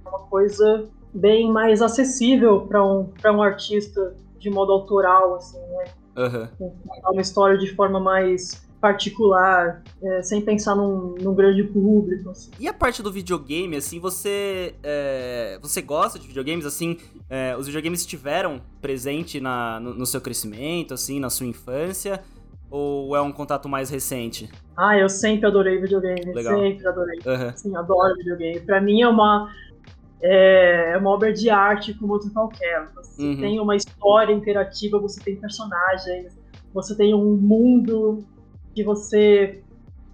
É 0.04 0.08
uma 0.08 0.20
coisa 0.26 0.84
bem 1.12 1.50
mais 1.50 1.80
acessível 1.80 2.62
para 2.62 2.84
um, 2.84 3.08
um 3.24 3.42
artista 3.42 4.14
de 4.38 4.50
modo 4.50 4.72
autoral, 4.72 5.36
assim, 5.36 5.58
né? 5.58 5.84
Uhum. 6.16 6.72
Contar 6.86 7.10
uma 7.10 7.20
história 7.20 7.58
de 7.58 7.74
forma 7.74 7.98
mais 8.00 8.64
particular, 8.84 9.82
é, 10.02 10.22
sem 10.22 10.42
pensar 10.42 10.74
num, 10.74 11.14
num 11.18 11.34
grande 11.34 11.64
público. 11.64 12.28
Assim. 12.28 12.50
E 12.60 12.68
a 12.68 12.74
parte 12.74 13.02
do 13.02 13.10
videogame, 13.10 13.76
assim, 13.76 13.98
você 13.98 14.74
é, 14.82 15.58
você 15.62 15.80
gosta 15.80 16.18
de 16.18 16.26
videogames, 16.26 16.66
assim, 16.66 16.98
é, 17.30 17.56
os 17.56 17.66
videogames 17.66 18.00
estiveram 18.00 18.60
presente 18.82 19.40
na, 19.40 19.80
no, 19.80 19.94
no, 19.94 20.04
seu 20.04 20.20
crescimento, 20.20 20.92
assim, 20.92 21.18
na 21.18 21.30
sua 21.30 21.46
infância, 21.46 22.20
ou 22.70 23.16
é 23.16 23.22
um 23.22 23.32
contato 23.32 23.70
mais 23.70 23.88
recente? 23.88 24.50
Ah, 24.76 24.98
eu 24.98 25.08
sempre 25.08 25.46
adorei 25.46 25.80
videogame, 25.80 26.34
Legal. 26.34 26.60
sempre 26.60 26.86
adorei. 26.86 27.18
Uhum. 27.24 27.56
Sim, 27.56 27.76
adoro 27.76 28.14
videogame. 28.16 28.60
Pra 28.60 28.82
mim 28.82 29.00
é 29.00 29.08
uma 29.08 29.50
é, 30.20 30.92
é 30.92 30.96
uma 30.96 31.10
obra 31.10 31.32
de 31.32 31.50
arte 31.50 31.94
como 31.94 32.12
outra 32.12 32.30
qualquer. 32.30 32.88
Você 32.94 33.22
uhum. 33.22 33.40
tem 33.40 33.60
uma 33.60 33.76
história 33.76 34.32
interativa, 34.32 34.98
você 34.98 35.20
tem 35.20 35.36
personagens, 35.36 36.36
você 36.72 36.96
tem 36.96 37.14
um 37.14 37.36
mundo 37.36 38.24
que 38.74 38.82
você 38.82 39.62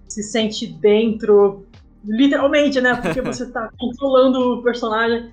se 0.08 0.22
sente 0.22 0.66
dentro, 0.66 1.64
literalmente, 2.04 2.80
né? 2.80 2.94
Porque 2.96 3.22
você 3.22 3.50
tá 3.50 3.70
controlando 3.78 4.58
o 4.58 4.62
personagem. 4.62 5.32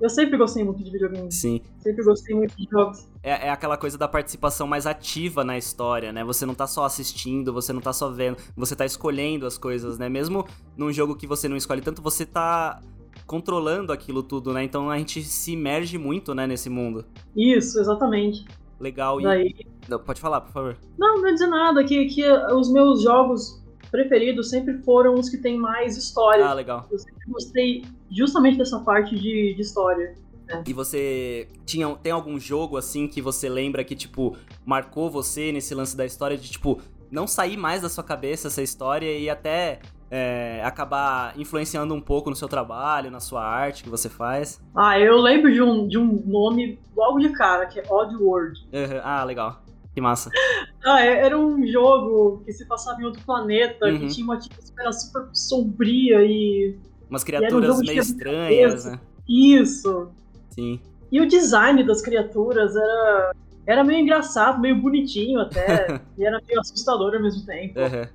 Eu 0.00 0.08
sempre 0.08 0.36
gostei 0.36 0.62
muito 0.62 0.82
de 0.82 0.90
videogames. 0.90 1.34
Sim. 1.34 1.60
Sempre 1.78 2.04
gostei 2.04 2.34
muito 2.34 2.56
de 2.56 2.68
jogos. 2.70 3.08
É, 3.20 3.48
é, 3.48 3.50
aquela 3.50 3.76
coisa 3.76 3.98
da 3.98 4.06
participação 4.06 4.66
mais 4.66 4.86
ativa 4.86 5.42
na 5.42 5.58
história, 5.58 6.12
né? 6.12 6.22
Você 6.22 6.46
não 6.46 6.54
tá 6.54 6.68
só 6.68 6.84
assistindo, 6.84 7.52
você 7.52 7.72
não 7.72 7.80
tá 7.80 7.92
só 7.92 8.08
vendo, 8.08 8.36
você 8.56 8.76
tá 8.76 8.86
escolhendo 8.86 9.44
as 9.44 9.58
coisas, 9.58 9.98
né? 9.98 10.08
Mesmo 10.08 10.46
num 10.76 10.92
jogo 10.92 11.16
que 11.16 11.26
você 11.26 11.48
não 11.48 11.56
escolhe 11.56 11.80
tanto, 11.80 12.00
você 12.00 12.24
tá 12.24 12.80
controlando 13.28 13.92
aquilo 13.92 14.22
tudo, 14.22 14.54
né? 14.54 14.64
Então 14.64 14.90
a 14.90 14.96
gente 14.98 15.22
se 15.22 15.52
imerge 15.52 15.98
muito, 15.98 16.34
né, 16.34 16.46
nesse 16.46 16.70
mundo. 16.70 17.04
Isso, 17.36 17.78
exatamente. 17.78 18.44
Legal. 18.80 19.20
E... 19.20 19.24
Daí... 19.24 19.54
Não, 19.86 19.98
pode 19.98 20.20
falar, 20.20 20.40
por 20.40 20.52
favor. 20.52 20.76
Não, 20.98 21.18
não 21.18 21.28
é 21.28 21.32
dizer 21.32 21.46
nada. 21.46 21.84
Que, 21.84 22.06
que 22.06 22.24
os 22.26 22.72
meus 22.72 23.02
jogos 23.02 23.62
preferidos 23.90 24.48
sempre 24.48 24.78
foram 24.78 25.14
os 25.14 25.28
que 25.28 25.36
têm 25.36 25.58
mais 25.58 25.96
história. 25.96 26.44
Ah, 26.44 26.54
legal. 26.54 26.88
Eu 26.90 26.98
sempre 26.98 27.26
gostei 27.28 27.84
justamente 28.10 28.56
dessa 28.56 28.80
parte 28.80 29.14
de, 29.14 29.54
de 29.54 29.60
história. 29.60 30.16
Né? 30.46 30.64
E 30.66 30.72
você 30.72 31.48
tinha, 31.66 31.94
tem 31.96 32.12
algum 32.12 32.40
jogo 32.40 32.78
assim 32.78 33.06
que 33.06 33.20
você 33.20 33.48
lembra 33.48 33.84
que, 33.84 33.94
tipo, 33.94 34.36
marcou 34.64 35.10
você 35.10 35.52
nesse 35.52 35.74
lance 35.74 35.94
da 35.94 36.06
história 36.06 36.36
de, 36.38 36.50
tipo, 36.50 36.80
não 37.10 37.26
sair 37.26 37.58
mais 37.58 37.82
da 37.82 37.90
sua 37.90 38.04
cabeça 38.04 38.48
essa 38.48 38.62
história 38.62 39.18
e 39.18 39.28
até 39.28 39.80
é, 40.10 40.62
acabar 40.64 41.38
influenciando 41.38 41.94
um 41.94 42.00
pouco 42.00 42.30
no 42.30 42.36
seu 42.36 42.48
trabalho, 42.48 43.10
na 43.10 43.20
sua 43.20 43.44
arte 43.44 43.82
que 43.82 43.90
você 43.90 44.08
faz? 44.08 44.60
Ah, 44.74 44.98
eu 44.98 45.16
lembro 45.18 45.52
de 45.52 45.62
um, 45.62 45.86
de 45.86 45.98
um 45.98 46.22
nome 46.26 46.78
logo 46.96 47.18
de 47.18 47.30
cara, 47.30 47.66
que 47.66 47.78
é 47.78 47.84
Odd 47.88 48.16
World. 48.16 48.58
Uhum. 48.72 49.00
Ah, 49.02 49.24
legal. 49.24 49.62
Que 49.94 50.00
massa. 50.00 50.30
ah, 50.84 51.04
é, 51.04 51.26
era 51.26 51.38
um 51.38 51.66
jogo 51.66 52.42
que 52.44 52.52
se 52.52 52.66
passava 52.66 53.00
em 53.00 53.04
outro 53.04 53.22
planeta, 53.24 53.86
uhum. 53.86 53.98
que 53.98 54.06
tinha 54.08 54.24
uma 54.24 54.34
atmosfera 54.34 54.92
super 54.92 55.28
sombria 55.32 56.24
e. 56.24 56.76
Umas 57.10 57.24
criaturas 57.24 57.78
um 57.78 57.80
meio 57.80 58.00
estranhas, 58.00 58.84
né? 58.84 59.00
Isso. 59.28 60.10
Sim. 60.50 60.80
E 61.10 61.20
o 61.20 61.26
design 61.26 61.82
das 61.84 62.02
criaturas 62.02 62.76
era, 62.76 63.34
era 63.66 63.84
meio 63.84 64.00
engraçado, 64.00 64.60
meio 64.60 64.76
bonitinho 64.76 65.40
até. 65.40 66.00
e 66.16 66.24
era 66.24 66.40
meio 66.46 66.60
assustador 66.60 67.14
ao 67.14 67.22
mesmo 67.22 67.44
tempo. 67.46 67.78
Uhum. 67.78 68.06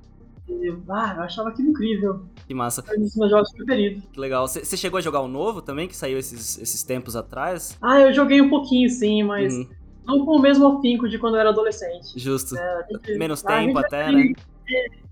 E, 0.47 0.73
ah, 0.89 1.13
eu 1.17 1.23
achava 1.23 1.49
aquilo 1.49 1.69
incrível. 1.69 2.25
Que 2.45 2.53
massa. 2.53 2.83
É 2.87 2.97
um 2.97 3.01
dos 3.01 3.15
meus 3.15 3.31
jogos 3.31 3.51
preferidos. 3.53 4.03
Que 4.11 4.19
legal. 4.19 4.47
Você 4.47 4.77
chegou 4.77 4.97
a 4.97 5.01
jogar 5.01 5.21
o 5.21 5.27
novo 5.27 5.61
também, 5.61 5.87
que 5.87 5.95
saiu 5.95 6.19
esses, 6.19 6.57
esses 6.57 6.83
tempos 6.83 7.15
atrás? 7.15 7.77
Ah, 7.81 7.99
eu 8.01 8.13
joguei 8.13 8.41
um 8.41 8.49
pouquinho 8.49 8.89
sim, 8.89 9.23
mas. 9.23 9.53
Uhum 9.53 9.83
não 10.05 10.25
com 10.25 10.35
o 10.35 10.41
mesmo 10.41 10.67
afinco 10.67 11.07
de 11.07 11.17
quando 11.17 11.35
eu 11.35 11.39
era 11.39 11.49
adolescente. 11.49 12.17
Justo. 12.17 12.57
É, 12.57 12.85
gente, 12.91 13.15
Menos 13.17 13.41
tempo 13.41 13.79
até, 13.79 14.11
né? 14.11 14.33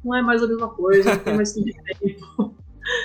não 0.03 0.15
é 0.15 0.21
mais 0.21 0.41
a 0.41 0.47
mesma 0.47 0.69
coisa, 0.69 1.15
não 1.15 1.19
tem 1.19 1.35
mais 1.35 1.53
tempo. 1.53 2.55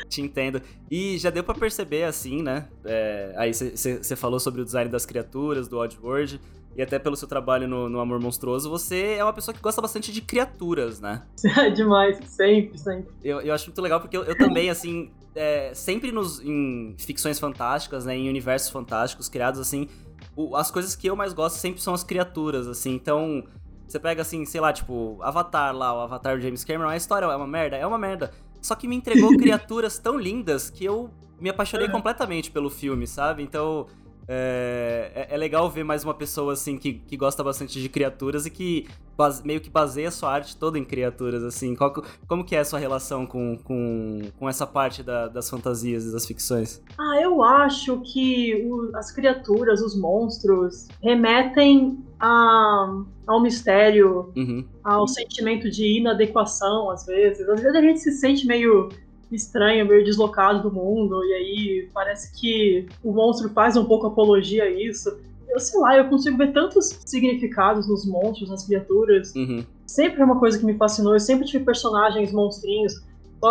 Te 0.09 0.23
entendo. 0.23 0.61
E 0.91 1.19
já 1.19 1.31
deu 1.31 1.45
para 1.45 1.59
perceber, 1.59 2.05
assim, 2.05 2.43
né? 2.43 2.67
É, 2.85 3.35
aí 3.37 3.53
você 3.53 4.17
falou 4.17 4.41
sobre 4.41 4.63
o 4.63 4.65
design 4.65 4.91
das 4.91 5.05
criaturas, 5.05 5.69
do 5.69 5.79
Oddworld, 5.79 6.41
e 6.77 6.83
até 6.83 6.99
pelo 6.99 7.17
seu 7.17 7.27
trabalho 7.27 7.67
no, 7.67 7.89
no, 7.89 8.01
Amor 8.01 8.21
Monstruoso, 8.21 8.69
você 8.69 9.17
é 9.19 9.25
uma 9.25 9.33
pessoa 9.33 9.55
que 9.55 9.61
gosta 9.61 9.81
bastante 9.81 10.13
de 10.13 10.21
criaturas, 10.21 11.01
né? 11.01 11.23
É 11.57 11.71
demais, 11.71 12.19
sempre, 12.27 12.77
sempre. 12.77 13.11
Eu, 13.25 13.41
eu 13.41 13.55
acho 13.55 13.67
muito 13.67 13.81
legal 13.81 13.99
porque 13.99 14.17
eu, 14.17 14.25
eu 14.25 14.37
também, 14.37 14.69
assim, 14.69 15.11
é, 15.35 15.73
sempre 15.75 16.13
nos, 16.13 16.41
em 16.41 16.95
ficções 16.99 17.39
fantásticas, 17.39 18.05
né? 18.05 18.15
Em 18.15 18.29
universos 18.29 18.69
fantásticos 18.69 19.27
criados, 19.29 19.59
assim, 19.59 19.89
o, 20.37 20.55
as 20.55 20.71
coisas 20.71 20.95
que 20.95 21.07
eu 21.07 21.17
mais 21.17 21.33
gosto 21.33 21.57
sempre 21.57 21.81
são 21.81 21.95
as 21.95 22.05
criaturas, 22.05 22.67
assim. 22.67 22.95
Então, 22.95 23.43
você 23.89 23.99
pega, 23.99 24.21
assim, 24.21 24.45
sei 24.45 24.61
lá, 24.61 24.71
tipo, 24.71 25.19
Avatar 25.23 25.75
lá, 25.75 25.95
o 25.95 26.01
Avatar 26.01 26.37
de 26.37 26.45
James 26.45 26.63
Cameron, 26.63 26.91
a 26.91 26.97
história 26.97 27.25
é 27.25 27.37
uma 27.37 27.47
merda? 27.47 27.77
É 27.77 27.87
uma 27.87 27.99
merda. 27.99 28.33
Só 28.61 28.75
que 28.75 28.87
me 28.87 28.97
entregou 28.97 29.31
criaturas 29.39 29.99
tão 29.99 30.19
lindas 30.19 30.69
que 30.69 30.85
eu 30.85 31.09
me 31.41 31.49
apaixonei 31.49 31.89
completamente 31.89 32.51
pelo 32.51 32.69
filme, 32.69 33.07
sabe? 33.07 33.43
Então, 33.43 33.87
é, 34.29 35.11
é, 35.15 35.35
é, 35.35 35.37
legal 35.37 35.71
ver 35.71 35.85
mais 35.85 36.03
uma 36.03 36.15
pessoa 36.15 36.53
assim 36.53 36.77
que, 36.77 36.95
que 36.95 37.17
gosta 37.17 37.45
bastante 37.45 37.81
de 37.81 37.89
criaturas 37.89 38.45
e 38.45 38.51
que 38.51 38.89
base, 39.17 39.47
meio 39.47 39.61
que 39.61 39.71
baseia 39.71 40.11
sua 40.11 40.33
arte 40.33 40.57
toda 40.57 40.79
em 40.79 40.85
criaturas, 40.85 41.43
assim. 41.45 41.75
Qual, 41.75 41.93
como 42.27 42.45
que 42.45 42.57
é 42.57 42.61
a 42.61 42.65
sua 42.65 42.79
relação 42.79 43.25
com, 43.25 43.57
com, 43.59 44.23
com 44.39 44.49
essa 44.49 44.67
parte 44.67 45.03
da, 45.03 45.29
das 45.29 45.49
fantasias 45.49 46.05
e 46.07 46.13
das 46.13 46.27
ficções? 46.27 46.83
Ah, 46.99 47.21
eu 47.21 47.43
acho 47.43 48.01
que 48.01 48.67
o, 48.67 48.97
as 48.97 49.13
criaturas, 49.13 49.81
os 49.81 49.99
monstros, 49.99 50.89
remetem 51.03 52.05
a, 52.19 53.03
ao 53.27 53.41
mistério, 53.41 54.33
uhum. 54.37 54.65
ao 54.83 55.07
sentimento 55.07 55.71
de 55.71 55.99
inadequação, 55.99 56.91
às 56.91 57.07
vezes. 57.07 57.49
Às 57.49 57.61
vezes 57.61 57.77
a 57.77 57.81
gente 57.81 58.01
se 58.01 58.13
sente 58.13 58.47
meio 58.47 58.89
estranho, 59.31 59.87
meio 59.87 60.05
deslocado 60.05 60.63
do 60.63 60.73
mundo, 60.73 61.25
e 61.25 61.33
aí 61.33 61.91
parece 61.93 62.33
que 62.39 62.87
o 63.03 63.13
monstro 63.13 63.49
faz 63.51 63.77
um 63.77 63.85
pouco 63.85 64.07
apologia 64.07 64.65
a 64.65 64.71
isso. 64.71 65.19
Eu 65.49 65.61
sei 65.61 65.81
lá, 65.81 65.97
eu 65.97 66.09
consigo 66.09 66.37
ver 66.37 66.53
tantos 66.53 66.99
significados 67.05 67.89
nos 67.89 68.07
monstros, 68.07 68.51
nas 68.51 68.65
criaturas. 68.65 69.35
Uhum. 69.35 69.65
Sempre 69.87 70.21
é 70.21 70.25
uma 70.25 70.39
coisa 70.39 70.59
que 70.59 70.65
me 70.65 70.75
fascinou, 70.75 71.15
eu 71.15 71.21
sempre 71.21 71.47
tive 71.47 71.65
personagens 71.65 72.33
monstrinhos. 72.33 73.05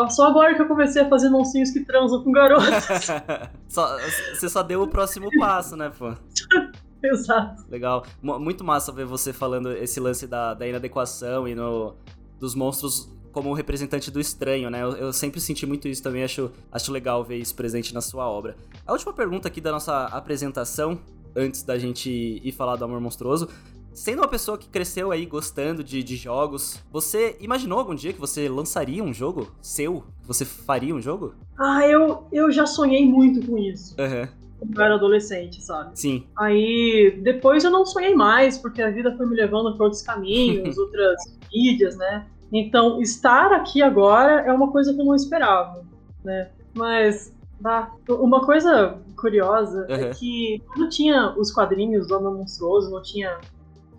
Só, 0.10 0.28
agora 0.28 0.54
que 0.56 0.62
eu 0.62 0.68
comecei 0.68 1.02
a 1.02 1.10
fazer 1.10 1.30
monstrinhos 1.30 1.72
que 1.72 1.86
transam 1.86 2.22
com 2.24 2.32
garotas. 2.32 3.08
só, 3.70 3.98
você 4.34 4.50
só 4.50 4.62
deu 4.62 4.82
o 4.82 4.88
próximo 4.88 5.30
passo, 5.40 5.76
né, 5.76 5.92
pô? 5.98 6.14
Exato. 7.04 7.64
Legal. 7.70 8.06
Muito 8.22 8.64
massa 8.64 8.92
ver 8.92 9.06
você 9.06 9.32
falando 9.32 9.72
esse 9.72 10.00
lance 10.00 10.26
da, 10.28 10.54
da 10.54 10.68
inadequação 10.68 11.48
e 11.48 11.54
no, 11.54 11.96
dos 12.40 12.56
monstros 12.56 13.10
como 13.36 13.54
representante 13.54 14.10
do 14.10 14.18
estranho, 14.18 14.70
né? 14.70 14.82
Eu, 14.82 14.92
eu, 14.94 15.12
sempre 15.12 15.42
senti 15.42 15.66
muito 15.66 15.90
isso 15.90 16.02
também, 16.02 16.24
acho, 16.24 16.50
acho 16.72 16.90
legal 16.90 17.22
ver 17.22 17.36
isso 17.36 17.54
presente 17.54 17.94
na 17.94 18.00
sua 18.00 18.30
obra. 18.30 18.56
A 18.88 18.94
última 18.94 19.12
pergunta 19.12 19.50
aqui 19.50 19.60
da 19.60 19.74
nossa 19.74 20.06
apresentação, 20.06 20.98
antes 21.36 21.62
da 21.62 21.78
gente 21.78 22.10
ir 22.42 22.52
falar 22.54 22.78
do 22.78 22.86
Amor 22.86 23.02
Monstruoso, 23.02 23.50
Sendo 23.94 24.20
uma 24.20 24.28
pessoa 24.28 24.58
que 24.58 24.68
cresceu 24.68 25.10
aí 25.10 25.26
gostando 25.26 25.82
de, 25.82 26.04
de, 26.04 26.18
jogos, 26.18 26.84
você 26.92 27.38
imaginou 27.40 27.80
algum 27.80 27.96
dia 27.96 28.12
que 28.12 28.20
você 28.20 28.50
lançaria 28.50 29.02
um 29.02 29.14
jogo 29.14 29.54
seu? 29.62 30.04
Você 30.24 30.44
faria 30.44 30.94
um 30.94 31.00
jogo? 31.02 31.34
Ah, 31.58 31.88
eu, 31.88 32.28
eu 32.30 32.52
já 32.52 32.66
sonhei 32.66 33.06
muito 33.06 33.48
com 33.48 33.58
isso. 33.58 33.96
Uhum. 33.98 34.28
Quando 34.60 34.78
eu 34.78 34.84
era 34.84 34.96
adolescente, 34.96 35.64
sabe? 35.64 35.98
Sim. 35.98 36.26
Aí 36.38 37.22
depois 37.24 37.64
eu 37.64 37.72
não 37.72 37.86
sonhei 37.86 38.14
mais, 38.14 38.58
porque 38.58 38.82
a 38.82 38.92
vida 38.92 39.16
foi 39.16 39.26
me 39.28 39.36
levando 39.38 39.74
para 39.78 39.86
outros 39.86 40.02
caminhos, 40.02 40.76
outras 40.78 41.16
mídias, 41.54 41.96
né? 41.96 42.28
Então, 42.58 43.02
estar 43.02 43.52
aqui 43.52 43.82
agora 43.82 44.42
é 44.42 44.54
uma 44.54 44.72
coisa 44.72 44.94
que 44.94 45.02
eu 45.02 45.06
não 45.06 45.16
esperava, 45.16 45.84
né? 46.24 46.50
Mas 46.74 47.34
bah, 47.60 47.92
uma 48.10 48.46
coisa 48.46 48.98
curiosa 49.18 49.86
uhum. 49.90 49.96
é 49.96 50.10
que 50.12 50.62
quando 50.68 50.90
tinha 50.90 51.34
os 51.38 51.52
quadrinhos 51.52 52.08
do 52.08 52.16
Homem 52.16 52.34
Monstruoso, 52.34 52.92
não 52.92 53.02
tinha 53.02 53.38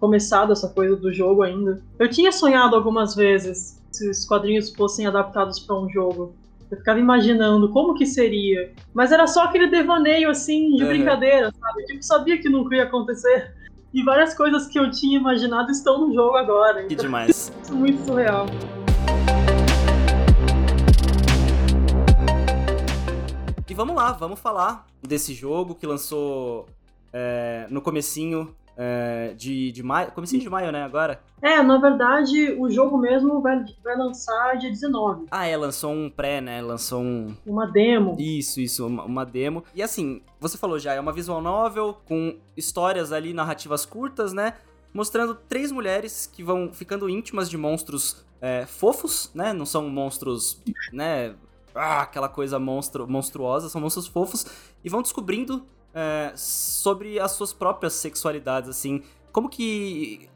começado 0.00 0.52
essa 0.52 0.68
coisa 0.68 0.96
do 0.96 1.12
jogo 1.12 1.42
ainda. 1.42 1.82
Eu 1.98 2.08
tinha 2.08 2.32
sonhado 2.32 2.74
algumas 2.76 3.14
vezes 3.14 3.82
se 3.90 4.08
os 4.08 4.24
quadrinhos 4.24 4.74
fossem 4.74 5.06
adaptados 5.06 5.58
para 5.58 5.78
um 5.78 5.88
jogo. 5.88 6.34
Eu 6.70 6.78
ficava 6.78 6.98
imaginando 6.98 7.68
como 7.70 7.94
que 7.94 8.06
seria. 8.06 8.72
Mas 8.92 9.12
era 9.12 9.26
só 9.26 9.44
aquele 9.44 9.68
devaneio 9.68 10.30
assim 10.30 10.74
de 10.76 10.82
uhum. 10.82 10.88
brincadeira, 10.88 11.52
sabe? 11.52 11.84
Tipo, 11.84 12.02
sabia 12.02 12.38
que 12.38 12.48
nunca 12.48 12.74
ia 12.74 12.84
acontecer. 12.84 13.54
E 13.96 14.02
várias 14.02 14.34
coisas 14.34 14.66
que 14.66 14.78
eu 14.78 14.90
tinha 14.90 15.18
imaginado 15.18 15.70
estão 15.70 16.06
no 16.06 16.12
jogo 16.12 16.36
agora. 16.36 16.84
Que 16.84 16.92
então, 16.92 17.06
demais. 17.06 17.30
Isso 17.64 17.72
é 17.72 17.74
muito 17.74 18.04
surreal. 18.04 18.44
E 23.66 23.72
vamos 23.72 23.96
lá, 23.96 24.12
vamos 24.12 24.38
falar 24.38 24.86
desse 25.02 25.32
jogo 25.32 25.74
que 25.74 25.86
lançou 25.86 26.68
é, 27.10 27.66
no 27.70 27.80
comecinho 27.80 28.54
é, 28.76 29.32
de, 29.36 29.72
de 29.72 29.82
maio. 29.82 30.12
Comecinho 30.12 30.42
de 30.42 30.50
maio, 30.50 30.70
né, 30.70 30.82
agora? 30.84 31.20
É, 31.40 31.62
na 31.62 31.78
verdade, 31.78 32.52
o 32.58 32.68
jogo 32.68 32.98
mesmo 32.98 33.40
vai, 33.40 33.64
vai 33.82 33.96
lançar 33.96 34.56
dia 34.58 34.70
19. 34.70 35.26
Ah, 35.30 35.46
é, 35.46 35.56
lançou 35.56 35.92
um 35.92 36.10
pré, 36.10 36.40
né? 36.40 36.60
Lançou 36.60 37.00
um. 37.00 37.34
Uma 37.46 37.66
demo. 37.66 38.16
Isso, 38.18 38.60
isso, 38.60 38.86
uma, 38.86 39.04
uma 39.04 39.24
demo. 39.24 39.64
E 39.74 39.82
assim, 39.82 40.22
você 40.38 40.58
falou 40.58 40.78
já, 40.78 40.92
é 40.94 41.00
uma 41.00 41.12
visual 41.12 41.40
novel 41.40 41.98
com 42.04 42.36
histórias 42.56 43.12
ali, 43.12 43.32
narrativas 43.32 43.86
curtas, 43.86 44.32
né? 44.32 44.54
Mostrando 44.92 45.34
três 45.34 45.72
mulheres 45.72 46.26
que 46.26 46.42
vão 46.42 46.72
ficando 46.72 47.08
íntimas 47.08 47.50
de 47.50 47.56
monstros 47.56 48.26
é, 48.40 48.66
fofos, 48.66 49.30
né? 49.34 49.52
Não 49.52 49.66
são 49.66 49.88
monstros, 49.88 50.62
né? 50.92 51.34
Ah, 51.74 52.02
aquela 52.02 52.28
coisa 52.28 52.58
monstru 52.58 53.06
monstruosa, 53.06 53.68
são 53.68 53.80
monstros 53.80 54.06
fofos, 54.06 54.46
e 54.82 54.88
vão 54.88 55.02
descobrindo 55.02 55.66
é, 55.96 56.32
sobre 56.36 57.18
as 57.18 57.32
suas 57.32 57.54
próprias 57.54 57.94
sexualidades, 57.94 58.68
assim. 58.68 59.02
Como 59.32 59.48
que. 59.48 60.28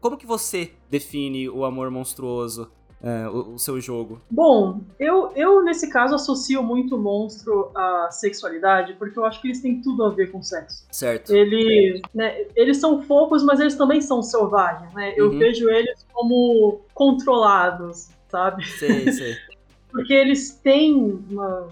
Como 0.00 0.16
que 0.16 0.24
você 0.24 0.72
define 0.88 1.48
o 1.48 1.64
amor 1.64 1.90
monstruoso? 1.90 2.70
É, 3.00 3.28
o, 3.28 3.54
o, 3.54 3.58
seu 3.58 3.80
jogo? 3.80 4.20
Bom, 4.28 4.80
eu, 4.98 5.30
eu 5.36 5.62
nesse 5.62 5.88
caso 5.88 6.16
associo 6.16 6.64
muito 6.64 6.98
monstro 6.98 7.70
à 7.72 8.08
sexualidade, 8.10 8.94
porque 8.94 9.16
eu 9.16 9.24
acho 9.24 9.40
que 9.40 9.48
eles 9.48 9.60
têm 9.60 9.80
tudo 9.80 10.04
a 10.04 10.10
ver 10.10 10.32
com 10.32 10.42
sexo. 10.42 10.84
Certo. 10.90 11.32
Eles, 11.32 12.00
né, 12.12 12.46
eles 12.56 12.78
são 12.78 13.00
fofos, 13.02 13.44
mas 13.44 13.60
eles 13.60 13.76
também 13.76 14.00
são 14.00 14.20
selvagens, 14.20 14.92
né? 14.94 15.14
Eu 15.16 15.30
uhum. 15.30 15.38
vejo 15.38 15.68
eles 15.68 16.04
como 16.12 16.80
controlados, 16.92 18.08
sabe? 18.28 18.66
Sei, 18.66 19.12
sei. 19.12 19.36
porque 19.92 20.12
eles 20.12 20.50
têm 20.56 21.22
uma, 21.30 21.68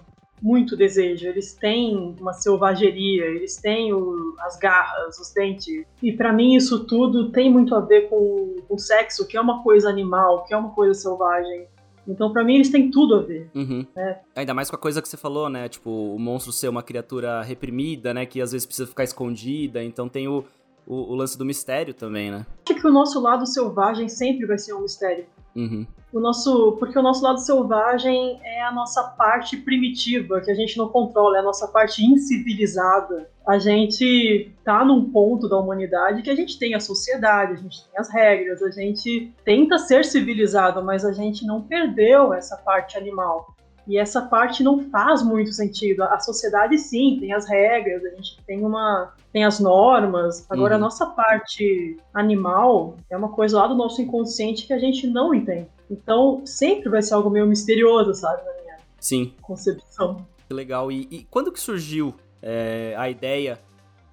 muito 0.46 0.76
desejo, 0.76 1.26
eles 1.26 1.54
têm 1.54 2.14
uma 2.20 2.32
selvageria, 2.32 3.24
eles 3.24 3.56
têm 3.56 3.92
o, 3.92 4.36
as 4.38 4.56
garras, 4.56 5.18
os 5.18 5.32
dentes. 5.34 5.84
E 6.00 6.12
para 6.12 6.32
mim 6.32 6.54
isso 6.54 6.84
tudo 6.84 7.32
tem 7.32 7.50
muito 7.50 7.74
a 7.74 7.80
ver 7.80 8.08
com 8.08 8.54
o 8.68 8.78
sexo, 8.78 9.26
que 9.26 9.36
é 9.36 9.40
uma 9.40 9.64
coisa 9.64 9.88
animal, 9.88 10.44
que 10.44 10.54
é 10.54 10.56
uma 10.56 10.70
coisa 10.70 10.94
selvagem. 10.94 11.66
Então, 12.06 12.32
para 12.32 12.44
mim, 12.44 12.54
eles 12.54 12.70
têm 12.70 12.88
tudo 12.88 13.16
a 13.16 13.22
ver. 13.22 13.50
Uhum. 13.52 13.84
Né? 13.96 14.20
Ainda 14.36 14.54
mais 14.54 14.70
com 14.70 14.76
a 14.76 14.78
coisa 14.78 15.02
que 15.02 15.08
você 15.08 15.16
falou, 15.16 15.48
né? 15.48 15.68
Tipo, 15.68 15.90
o 15.90 16.18
monstro 16.20 16.52
ser 16.52 16.68
uma 16.68 16.80
criatura 16.80 17.42
reprimida, 17.42 18.14
né? 18.14 18.24
Que 18.24 18.40
às 18.40 18.52
vezes 18.52 18.64
precisa 18.64 18.88
ficar 18.88 19.02
escondida. 19.02 19.82
Então 19.82 20.08
tem 20.08 20.28
o, 20.28 20.44
o, 20.86 20.94
o 20.94 21.14
lance 21.16 21.36
do 21.36 21.44
mistério 21.44 21.92
também, 21.92 22.30
né? 22.30 22.46
Acho 22.70 22.80
que 22.80 22.86
o 22.86 22.92
nosso 22.92 23.20
lado 23.20 23.44
selvagem 23.44 24.08
sempre 24.08 24.46
vai 24.46 24.56
ser 24.56 24.72
um 24.74 24.82
mistério. 24.82 25.26
Uhum. 25.56 25.84
O 26.16 26.20
nosso, 26.20 26.78
porque 26.78 26.98
o 26.98 27.02
nosso 27.02 27.22
lado 27.22 27.38
selvagem 27.40 28.40
é 28.42 28.62
a 28.62 28.72
nossa 28.72 29.02
parte 29.02 29.54
primitiva, 29.54 30.40
que 30.40 30.50
a 30.50 30.54
gente 30.54 30.78
não 30.78 30.88
controla, 30.88 31.36
é 31.36 31.40
a 31.40 31.42
nossa 31.42 31.68
parte 31.68 32.02
incivilizada. 32.02 33.28
A 33.46 33.58
gente 33.58 34.50
tá 34.64 34.82
num 34.82 35.10
ponto 35.10 35.46
da 35.46 35.58
humanidade 35.58 36.22
que 36.22 36.30
a 36.30 36.34
gente 36.34 36.58
tem 36.58 36.74
a 36.74 36.80
sociedade, 36.80 37.52
a 37.52 37.56
gente 37.56 37.84
tem 37.84 38.00
as 38.00 38.10
regras, 38.10 38.62
a 38.62 38.70
gente 38.70 39.30
tenta 39.44 39.76
ser 39.76 40.06
civilizado, 40.06 40.82
mas 40.82 41.04
a 41.04 41.12
gente 41.12 41.44
não 41.44 41.60
perdeu 41.60 42.32
essa 42.32 42.56
parte 42.56 42.96
animal. 42.96 43.54
E 43.86 43.98
essa 43.98 44.22
parte 44.22 44.62
não 44.62 44.90
faz 44.90 45.22
muito 45.22 45.52
sentido. 45.52 46.02
A 46.02 46.18
sociedade 46.18 46.76
sim, 46.78 47.18
tem 47.20 47.32
as 47.32 47.48
regras, 47.48 48.04
a 48.04 48.10
gente 48.10 48.42
tem 48.46 48.64
uma 48.64 49.12
tem 49.32 49.44
as 49.44 49.60
normas. 49.60 50.46
Agora 50.50 50.74
uhum. 50.74 50.80
a 50.80 50.84
nossa 50.84 51.06
parte 51.06 51.96
animal 52.12 52.96
é 53.10 53.16
uma 53.16 53.28
coisa 53.28 53.58
lá 53.58 53.66
do 53.66 53.74
nosso 53.74 54.00
inconsciente 54.02 54.66
que 54.66 54.72
a 54.72 54.78
gente 54.78 55.06
não 55.06 55.34
entende. 55.34 55.68
Então 55.90 56.42
sempre 56.44 56.88
vai 56.88 57.02
ser 57.02 57.14
algo 57.14 57.30
meio 57.30 57.46
misterioso, 57.46 58.14
sabe, 58.14 58.42
na 58.44 58.52
minha 58.62 58.78
sim. 58.98 59.34
concepção. 59.40 60.26
Que 60.48 60.54
legal. 60.54 60.90
E, 60.90 61.06
e 61.10 61.26
quando 61.30 61.52
que 61.52 61.60
surgiu 61.60 62.14
é, 62.42 62.94
a 62.96 63.08
ideia 63.10 63.58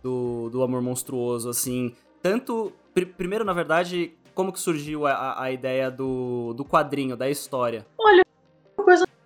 do, 0.02 0.50
do 0.50 0.62
amor 0.62 0.82
monstruoso, 0.82 1.50
assim? 1.50 1.96
Tanto 2.22 2.74
pr 2.94 3.06
primeiro, 3.06 3.46
na 3.46 3.54
verdade, 3.54 4.14
como 4.36 4.52
que 4.52 4.60
surgiu 4.60 5.08
a, 5.08 5.42
a 5.42 5.52
ideia 5.52 5.90
do, 5.90 6.54
do 6.54 6.66
quadrinho, 6.66 7.16
da 7.16 7.30
história? 7.30 7.86
Olha, 7.98 8.24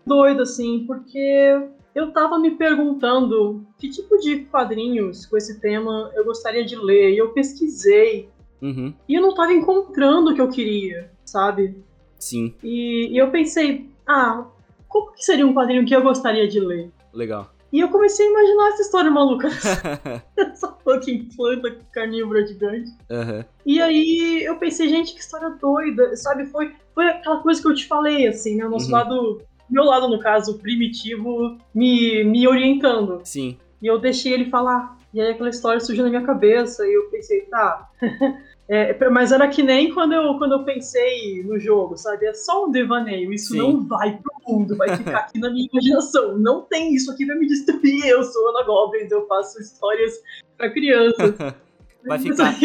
doido, 0.08 0.42
assim, 0.42 0.84
porque 0.88 1.60
eu 1.94 2.12
tava 2.12 2.40
me 2.40 2.52
perguntando 2.52 3.66
que 3.78 3.90
tipo 3.90 4.18
de 4.18 4.46
quadrinhos 4.46 5.26
com 5.26 5.38
esse 5.38 5.60
tema 5.60 6.12
eu 6.16 6.24
gostaria 6.26 6.64
de 6.66 6.76
ler. 6.76 7.12
E 7.14 7.18
eu 7.18 7.30
pesquisei. 7.30 8.30
Uhum. 8.62 8.94
E 9.08 9.14
eu 9.16 9.22
não 9.22 9.34
tava 9.36 9.54
encontrando 9.54 10.32
o 10.32 10.36
que 10.36 10.42
eu 10.42 10.50
queria, 10.50 11.12
sabe? 11.26 11.84
Sim. 12.18 12.54
E, 12.64 13.10
e 13.12 13.18
eu 13.18 13.30
pensei, 13.30 13.90
ah, 14.08 14.46
como 14.88 15.12
que 15.12 15.24
seria 15.24 15.46
um 15.46 15.54
quadrinho 15.54 15.86
que 15.86 15.96
eu 15.96 16.02
gostaria 16.02 16.48
de 16.48 16.60
ler? 16.60 16.90
Legal. 17.14 17.52
E 17.72 17.80
eu 17.82 17.90
comecei 17.90 18.26
a 18.26 18.30
imaginar 18.30 18.70
essa 18.70 18.82
história 18.84 19.12
maluca. 19.12 19.50
essa 20.38 20.72
fucking 20.84 21.30
planta 21.36 21.78
carnívora 21.92 22.46
gigante. 22.48 22.90
Uhum. 23.10 23.44
E 23.66 23.82
aí 23.82 24.44
eu 24.44 24.56
pensei, 24.58 24.88
gente, 24.88 25.14
que 25.14 25.20
história 25.20 25.50
doida, 25.50 26.16
sabe? 26.16 26.46
Foi, 26.46 26.74
foi 26.96 27.06
aquela 27.10 27.42
coisa 27.42 27.62
que 27.62 27.68
eu 27.68 27.76
te 27.76 27.86
falei, 27.86 28.28
assim, 28.28 28.56
né? 28.56 28.66
O 28.66 28.70
nosso 28.70 28.86
Uhum. 28.86 28.92
lado, 28.92 29.42
meu 29.70 29.84
lado, 29.84 30.08
no 30.08 30.20
caso, 30.20 30.58
primitivo, 30.60 31.58
me, 31.74 32.24
me 32.24 32.48
orientando. 32.48 33.22
Sim. 33.24 33.58
E 33.82 33.88
eu 33.88 34.00
deixei 34.00 34.34
ele 34.34 34.50
falar. 34.50 34.98
E 35.14 35.22
aí 35.22 35.32
aquela 35.32 35.50
história 35.50 35.80
surgiu 35.80 36.04
na 36.04 36.10
minha 36.10 36.24
cabeça 36.24 36.86
e 36.86 36.94
eu 36.94 37.10
pensei, 37.10 37.42
tá. 37.42 37.90
É, 38.70 39.10
mas 39.10 39.32
era 39.32 39.48
que 39.48 39.64
nem 39.64 39.94
quando 39.94 40.12
eu, 40.12 40.38
quando 40.38 40.52
eu 40.52 40.66
pensei 40.66 41.42
no 41.42 41.58
jogo, 41.58 41.96
sabe? 41.96 42.26
É 42.26 42.34
só 42.34 42.66
um 42.66 42.70
devaneio. 42.70 43.32
Isso 43.32 43.54
Sim. 43.54 43.60
não 43.60 43.88
vai 43.88 44.18
pro 44.22 44.34
mundo, 44.46 44.76
vai 44.76 44.94
ficar 44.98 45.20
aqui 45.20 45.40
na 45.40 45.50
minha 45.50 45.70
imaginação. 45.72 46.38
Não 46.38 46.64
tem 46.64 46.94
isso 46.94 47.10
aqui 47.10 47.26
vai 47.26 47.38
me 47.38 47.48
destruir. 47.48 48.06
Eu 48.06 48.22
sou 48.24 48.50
Ana 48.50 48.64
Goblins, 48.66 49.10
eu 49.10 49.26
faço 49.26 49.58
histórias 49.62 50.16
pra 50.58 50.70
crianças. 50.70 51.34
Vai 52.06 52.20
ficar- 52.20 52.56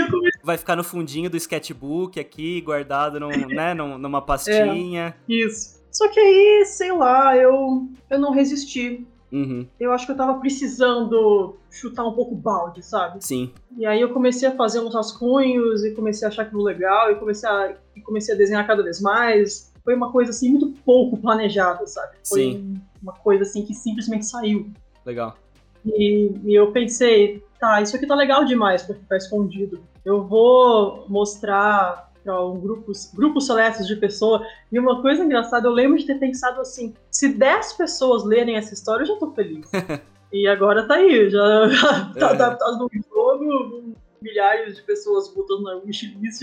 Vai 0.42 0.58
ficar 0.58 0.76
no 0.76 0.82
fundinho 0.84 1.28
do 1.30 1.36
sketchbook 1.36 2.18
aqui, 2.20 2.60
guardado 2.60 3.18
num, 3.20 3.28
né, 3.48 3.72
num- 3.72 3.96
numa 3.98 4.20
pastinha. 4.22 5.16
isso. 5.28 5.81
Só 5.92 6.08
que 6.08 6.18
aí, 6.18 6.64
sei 6.64 6.90
lá, 6.90 7.36
eu, 7.36 7.86
eu 8.08 8.18
não 8.18 8.32
resisti. 8.32 9.06
Uhum. 9.30 9.66
Eu 9.78 9.92
acho 9.92 10.06
que 10.06 10.12
eu 10.12 10.16
tava 10.16 10.38
precisando 10.40 11.56
chutar 11.70 12.04
um 12.04 12.12
pouco 12.12 12.34
o 12.34 12.38
balde, 12.38 12.82
sabe? 12.82 13.24
Sim. 13.24 13.52
E 13.76 13.86
aí 13.86 14.00
eu 14.00 14.12
comecei 14.12 14.48
a 14.48 14.56
fazer 14.56 14.80
uns 14.80 14.94
rascunhos 14.94 15.84
e 15.84 15.92
comecei 15.92 16.26
a 16.26 16.30
achar 16.30 16.42
aquilo 16.42 16.62
legal 16.62 17.10
e 17.10 17.16
comecei 17.16 17.48
a, 17.48 17.74
e 17.96 18.00
comecei 18.00 18.34
a 18.34 18.38
desenhar 18.38 18.66
cada 18.66 18.82
vez 18.82 19.00
mais. 19.00 19.72
Foi 19.84 19.94
uma 19.94 20.12
coisa 20.12 20.30
assim 20.30 20.50
muito 20.50 20.68
pouco 20.84 21.16
planejada, 21.16 21.86
sabe? 21.86 22.16
Foi 22.26 22.52
Sim. 22.52 22.80
uma 23.02 23.14
coisa 23.14 23.42
assim 23.42 23.64
que 23.64 23.74
simplesmente 23.74 24.26
saiu. 24.26 24.70
Legal. 25.04 25.36
E, 25.84 26.30
e 26.44 26.54
eu 26.54 26.70
pensei, 26.70 27.42
tá, 27.58 27.80
isso 27.82 27.96
aqui 27.96 28.06
tá 28.06 28.14
legal 28.14 28.44
demais 28.44 28.82
pra 28.82 28.94
ficar 28.94 29.16
escondido. 29.16 29.80
Eu 30.04 30.24
vou 30.24 31.06
mostrar 31.08 32.11
para 32.22 32.44
um 32.46 32.60
grupos, 32.60 33.10
grupos 33.14 33.46
celestes 33.46 33.86
de 33.86 33.96
pessoas. 33.96 34.42
E 34.70 34.78
uma 34.78 35.00
coisa 35.02 35.24
engraçada, 35.24 35.66
eu 35.68 35.72
lembro 35.72 35.98
de 35.98 36.06
ter 36.06 36.18
pensado 36.18 36.60
assim: 36.60 36.94
se 37.10 37.28
10 37.28 37.72
pessoas 37.74 38.24
lerem 38.24 38.56
essa 38.56 38.72
história, 38.74 39.02
eu 39.02 39.06
já 39.06 39.16
tô 39.16 39.32
feliz. 39.32 39.68
e 40.32 40.46
agora 40.46 40.86
tá 40.86 40.94
aí, 40.94 41.28
já, 41.30 41.68
já 41.68 42.04
tá 42.14 42.20
É. 42.20 42.24
adaptado 42.24 42.78
no 42.78 42.88
jogo, 43.14 43.94
milhares 44.20 44.76
de 44.76 44.82
pessoas 44.82 45.28
botando 45.34 45.62
na 45.62 45.74
wishlist. 45.76 46.42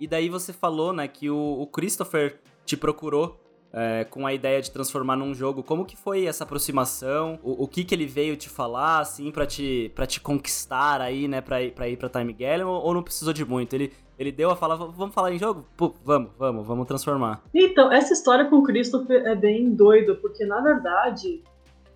E 0.00 0.06
daí 0.06 0.28
você 0.28 0.52
falou, 0.52 0.92
né, 0.92 1.06
que 1.06 1.30
o, 1.30 1.36
o 1.60 1.66
Christopher 1.66 2.40
te 2.64 2.76
procurou 2.76 3.38
é, 3.72 4.04
com 4.04 4.26
a 4.26 4.34
ideia 4.34 4.60
de 4.60 4.70
transformar 4.70 5.16
num 5.16 5.34
jogo. 5.34 5.62
Como 5.62 5.84
que 5.84 5.96
foi 5.96 6.26
essa 6.26 6.44
aproximação? 6.44 7.38
O, 7.42 7.64
o 7.64 7.68
que 7.68 7.84
que 7.84 7.94
ele 7.94 8.06
veio 8.06 8.36
te 8.36 8.48
falar, 8.48 9.00
assim, 9.00 9.30
pra 9.30 9.46
te, 9.46 9.90
pra 9.94 10.06
te 10.06 10.20
conquistar 10.20 11.00
aí, 11.00 11.26
né, 11.26 11.40
pra 11.40 11.62
ir 11.62 11.72
pra, 11.72 11.88
ir 11.88 11.96
pra 11.96 12.08
Time 12.08 12.32
Galleon? 12.32 12.68
Ou, 12.68 12.82
ou 12.82 12.94
não 12.94 13.02
precisou 13.02 13.32
de 13.32 13.44
muito? 13.44 13.72
Ele, 13.74 13.92
ele 14.18 14.30
deu 14.30 14.50
a 14.50 14.56
falar, 14.56 14.76
vamos 14.76 15.14
falar 15.14 15.32
em 15.32 15.38
jogo? 15.38 15.66
Pô, 15.76 15.94
vamos, 16.04 16.30
vamos, 16.38 16.66
vamos 16.66 16.86
transformar. 16.86 17.42
Então, 17.54 17.90
essa 17.90 18.12
história 18.12 18.44
com 18.44 18.56
o 18.56 18.62
Christopher 18.62 19.26
é 19.26 19.34
bem 19.34 19.70
doida, 19.70 20.14
porque 20.14 20.44
na 20.44 20.60
verdade 20.60 21.42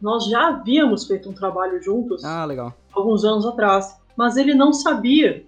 nós 0.01 0.27
já 0.27 0.49
havíamos 0.49 1.07
feito 1.07 1.29
um 1.29 1.33
trabalho 1.33 1.83
juntos. 1.83 2.25
Ah, 2.25 2.45
legal. 2.45 2.75
alguns 2.93 3.25
anos 3.25 3.47
atrás, 3.47 3.99
mas 4.17 4.37
ele 4.37 4.55
não 4.55 4.73
sabia. 4.73 5.45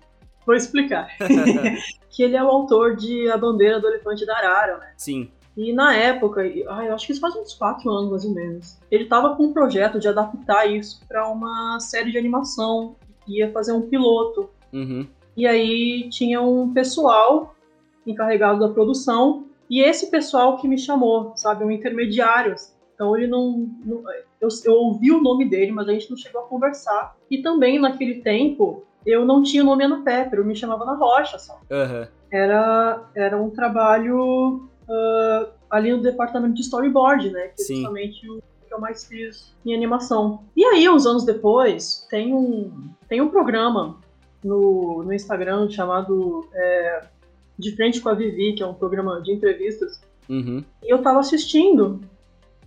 Vou 0.47 0.55
explicar. 0.55 1.09
que 2.11 2.23
ele 2.23 2.37
é 2.37 2.43
o 2.43 2.49
autor 2.49 2.97
de 2.97 3.31
A 3.31 3.37
Bandeira 3.37 3.81
do 3.81 3.87
Elefante 3.87 4.27
da 4.27 4.37
Arara, 4.37 4.79
né? 4.79 4.93
Sim. 4.97 5.31
E 5.59 5.73
na 5.73 5.93
época, 5.93 6.43
ai, 6.69 6.88
eu 6.88 6.95
acho 6.95 7.05
que 7.05 7.11
isso 7.11 7.21
faz 7.21 7.35
uns 7.35 7.53
quatro 7.53 7.91
anos 7.91 8.11
mais 8.11 8.25
ou 8.25 8.33
menos, 8.33 8.79
ele 8.93 9.03
estava 9.03 9.35
com 9.35 9.47
um 9.47 9.53
projeto 9.53 9.99
de 9.99 10.07
adaptar 10.07 10.67
isso 10.67 11.05
para 11.09 11.29
uma 11.29 11.81
série 11.81 12.12
de 12.12 12.17
animação, 12.17 12.95
ia 13.27 13.50
fazer 13.50 13.73
um 13.73 13.83
piloto. 13.83 14.49
Uhum. 14.73 15.05
E 15.37 15.49
aí 15.49 16.09
tinha 16.11 16.41
um 16.41 16.73
pessoal 16.73 17.57
encarregado 18.07 18.61
da 18.61 18.73
produção, 18.73 19.47
e 19.68 19.81
esse 19.81 20.12
pessoal 20.12 20.59
que 20.59 20.68
me 20.68 20.79
chamou, 20.79 21.33
sabe, 21.35 21.64
um 21.64 21.73
intermediário. 21.73 22.55
Então 22.94 23.16
ele 23.16 23.27
não. 23.27 23.68
não- 23.85 24.03
eu, 24.40 24.49
eu 24.64 24.73
ouvi 24.75 25.11
o 25.11 25.21
nome 25.21 25.44
dele, 25.51 25.73
mas 25.73 25.88
a 25.88 25.92
gente 25.92 26.09
não 26.09 26.16
chegou 26.16 26.42
a 26.42 26.47
conversar. 26.47 27.16
E 27.29 27.42
também 27.42 27.81
naquele 27.81 28.23
tempo 28.23 28.85
eu 29.05 29.25
não 29.25 29.42
tinha 29.42 29.64
o 29.64 29.66
nome 29.66 29.85
Ana 29.85 30.03
Pepper, 30.05 30.38
eu 30.38 30.44
me 30.44 30.55
chamava 30.55 30.85
Ana 30.85 30.94
Rocha 30.94 31.37
só. 31.37 31.61
Aham. 31.68 32.07
Era, 32.31 33.11
era 33.14 33.42
um 33.42 33.51
trabalho 33.51 34.68
ah, 34.88 35.48
ali 35.70 35.92
no 35.92 36.03
departamento 36.03 36.55
de 36.55 36.62
storyboard, 36.62 37.31
né? 37.31 37.48
Que 37.48 37.62
é 37.62 37.64
Sim. 37.64 37.74
justamente 37.77 38.31
o 38.31 38.42
que 38.66 38.74
eu 38.74 38.81
mais 38.81 39.05
fiz 39.05 39.53
em 39.64 39.74
animação. 39.74 40.44
E 40.57 40.64
aí, 40.64 40.88
uns 40.88 41.07
anos 41.07 41.24
depois, 41.24 42.07
tem 42.11 42.35
um, 42.35 42.90
tem 43.09 43.20
um 43.20 43.29
programa 43.29 43.96
no, 44.42 45.03
no 45.05 45.12
Instagram 45.12 45.68
chamado 45.70 46.48
é, 46.55 47.05
De 47.59 47.74
Frente 47.74 48.01
com 48.01 48.09
a 48.09 48.14
Vivi, 48.14 48.55
que 48.55 48.62
é 48.62 48.66
um 48.66 48.74
programa 48.74 49.20
de 49.20 49.33
entrevistas. 49.33 50.01
Uhum. 50.29 50.64
E 50.83 50.92
eu 50.92 51.03
tava 51.03 51.20
assistindo, 51.20 52.01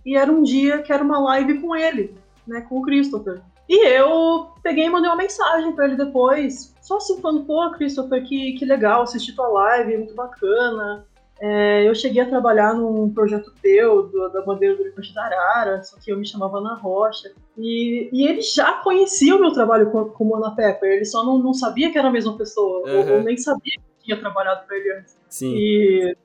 e 0.04 0.16
era 0.16 0.30
um 0.30 0.42
dia 0.42 0.82
que 0.82 0.92
era 0.92 1.02
uma 1.02 1.18
live 1.20 1.60
com 1.60 1.74
ele, 1.74 2.14
né, 2.46 2.60
com 2.62 2.80
o 2.80 2.82
Christopher. 2.82 3.40
E 3.68 3.86
eu 3.86 4.48
peguei 4.62 4.86
e 4.86 4.90
mandei 4.90 5.08
uma 5.08 5.16
mensagem 5.16 5.72
pra 5.72 5.86
ele 5.86 5.96
depois, 5.96 6.74
só 6.82 6.96
assim 6.96 7.20
falando, 7.20 7.44
pô, 7.44 7.70
Christopher, 7.70 8.26
que, 8.26 8.54
que 8.54 8.64
legal 8.64 9.02
assistir 9.02 9.34
tua 9.34 9.48
live, 9.48 9.98
muito 9.98 10.14
bacana. 10.14 11.06
É, 11.44 11.88
eu 11.88 11.92
cheguei 11.92 12.22
a 12.22 12.28
trabalhar 12.28 12.72
num 12.72 13.12
projeto 13.12 13.52
teu, 13.60 14.04
do- 14.04 14.28
da 14.28 14.42
bandeira 14.42 14.76
do 14.76 14.82
Elefante 14.82 15.12
da 15.12 15.24
Arara, 15.24 15.82
só 15.82 15.96
que 15.98 16.12
eu 16.12 16.16
me 16.16 16.24
chamava 16.24 16.58
Ana 16.58 16.74
Rocha. 16.76 17.32
E, 17.58 18.08
e 18.12 18.28
ele 18.28 18.40
já 18.42 18.74
conhecia 18.74 19.34
o 19.34 19.40
meu 19.40 19.52
trabalho 19.52 19.90
co- 19.90 20.10
como 20.10 20.36
Ana 20.36 20.54
Pepper, 20.54 20.88
ele 20.92 21.04
só 21.04 21.24
não, 21.26 21.38
não 21.38 21.52
sabia 21.52 21.90
que 21.90 21.98
era 21.98 22.06
a 22.06 22.12
mesma 22.12 22.36
pessoa, 22.38 22.88
ou, 22.88 23.00
Uhum. 23.04 23.12
ou 23.14 23.22
nem 23.24 23.36
sabia 23.36 23.72
que 23.98 24.04
tinha 24.04 24.16
trabalhado 24.20 24.64
pra 24.68 24.76
ele 24.76 24.92
antes. 24.92 25.16
Sim. 25.28 25.52
E, 25.56 26.16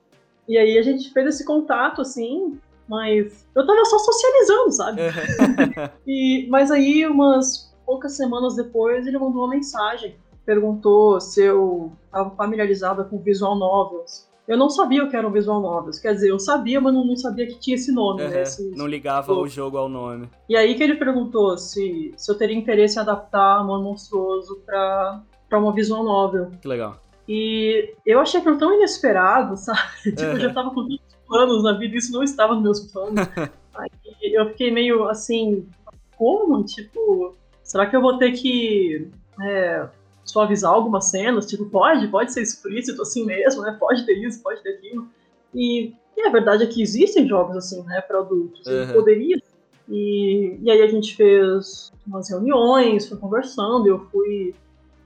e 0.46 0.56
aí 0.56 0.78
a 0.78 0.82
gente 0.82 1.12
fez 1.12 1.26
esse 1.34 1.44
contato, 1.44 2.00
assim, 2.00 2.56
mas 2.88 3.44
eu 3.56 3.66
tava 3.66 3.84
só 3.86 3.98
socializando, 3.98 4.70
sabe? 4.72 5.00
Aham. 5.02 5.90
E, 6.06 6.46
mas 6.48 6.70
aí, 6.70 7.04
umas 7.06 7.74
poucas 7.84 8.16
semanas 8.16 8.54
depois, 8.54 9.04
ele 9.04 9.18
mandou 9.18 9.42
uma 9.42 9.50
mensagem. 9.50 10.14
Perguntou 10.46 11.20
se 11.20 11.42
eu 11.42 11.90
estava 12.06 12.30
familiarizada 12.36 13.02
com 13.02 13.18
visual 13.18 13.56
novels. 13.58 14.27
Eu 14.48 14.56
não 14.56 14.70
sabia 14.70 15.04
o 15.04 15.10
que 15.10 15.14
eram 15.16 15.30
visual 15.30 15.60
novels. 15.60 15.98
Quer 16.00 16.14
dizer, 16.14 16.30
eu 16.30 16.38
sabia, 16.38 16.80
mas 16.80 16.94
não, 16.94 17.04
não 17.04 17.16
sabia 17.16 17.46
que 17.46 17.58
tinha 17.60 17.74
esse 17.76 17.92
nome, 17.92 18.22
né? 18.22 18.28
Aham. 18.28 18.40
Esse- 18.42 18.70
Não 18.74 18.86
ligava 18.86 19.32
o 19.34 19.46
jogo 19.46 19.76
ao 19.76 19.90
nome. 19.90 20.28
E 20.48 20.56
aí 20.56 20.74
que 20.74 20.82
ele 20.82 20.94
perguntou 20.94 21.58
se, 21.58 22.14
se 22.16 22.32
eu 22.32 22.34
teria 22.38 22.56
interesse 22.56 22.96
em 22.96 23.02
adaptar 23.02 23.58
Amor 23.58 23.82
Monstruoso 23.82 24.62
para 24.64 25.22
uma 25.52 25.72
visual 25.74 26.02
novel. 26.02 26.50
Que 26.62 26.66
legal. 26.66 26.96
E 27.28 27.92
eu 28.06 28.18
achei 28.20 28.40
aquilo 28.40 28.56
tão 28.56 28.72
inesperado, 28.74 29.54
sabe? 29.60 29.80
Tipo, 30.02 30.22
eu 30.22 30.32
Uhum. 30.32 30.40
já 30.40 30.54
tava 30.54 30.70
com 30.70 30.82
tantos 30.88 31.16
planos 31.28 31.62
na 31.62 31.72
vida, 31.74 31.94
isso 31.96 32.10
não 32.10 32.22
estava 32.22 32.54
nos 32.54 32.62
meus 32.62 32.80
planos. 32.90 33.28
Aí 33.76 33.90
eu 34.32 34.46
fiquei 34.48 34.70
meio 34.70 35.04
assim, 35.10 35.68
como? 36.16 36.64
Tipo, 36.64 37.36
será 37.62 37.86
que 37.86 37.94
eu 37.94 38.00
vou 38.00 38.16
ter 38.18 38.32
que 38.32 39.08
é, 39.42 39.86
suavizar 40.30 40.72
algumas 40.72 41.06
cenas? 41.06 41.46
Tipo, 41.46 41.66
pode, 41.66 42.08
pode 42.08 42.32
ser 42.32 42.42
explícito 42.42 43.02
assim 43.02 43.24
mesmo, 43.24 43.62
né? 43.62 43.76
Pode 43.78 44.04
ter 44.04 44.14
isso, 44.14 44.42
pode 44.42 44.62
ter 44.62 44.70
aquilo. 44.70 45.08
E, 45.54 45.94
e 46.16 46.26
a 46.26 46.30
verdade 46.30 46.64
é 46.64 46.66
que 46.66 46.82
existem 46.82 47.26
jogos 47.26 47.56
assim, 47.56 47.82
né, 47.84 48.00
para 48.00 48.18
adultos. 48.18 48.66
Uhum. 48.66 48.92
Poderia. 48.92 49.40
E, 49.88 50.58
e 50.62 50.70
aí 50.70 50.82
a 50.82 50.86
gente 50.86 51.16
fez 51.16 51.90
umas 52.06 52.28
reuniões, 52.28 53.08
foi 53.08 53.16
conversando, 53.16 53.86
eu 53.86 54.00
fui 54.10 54.54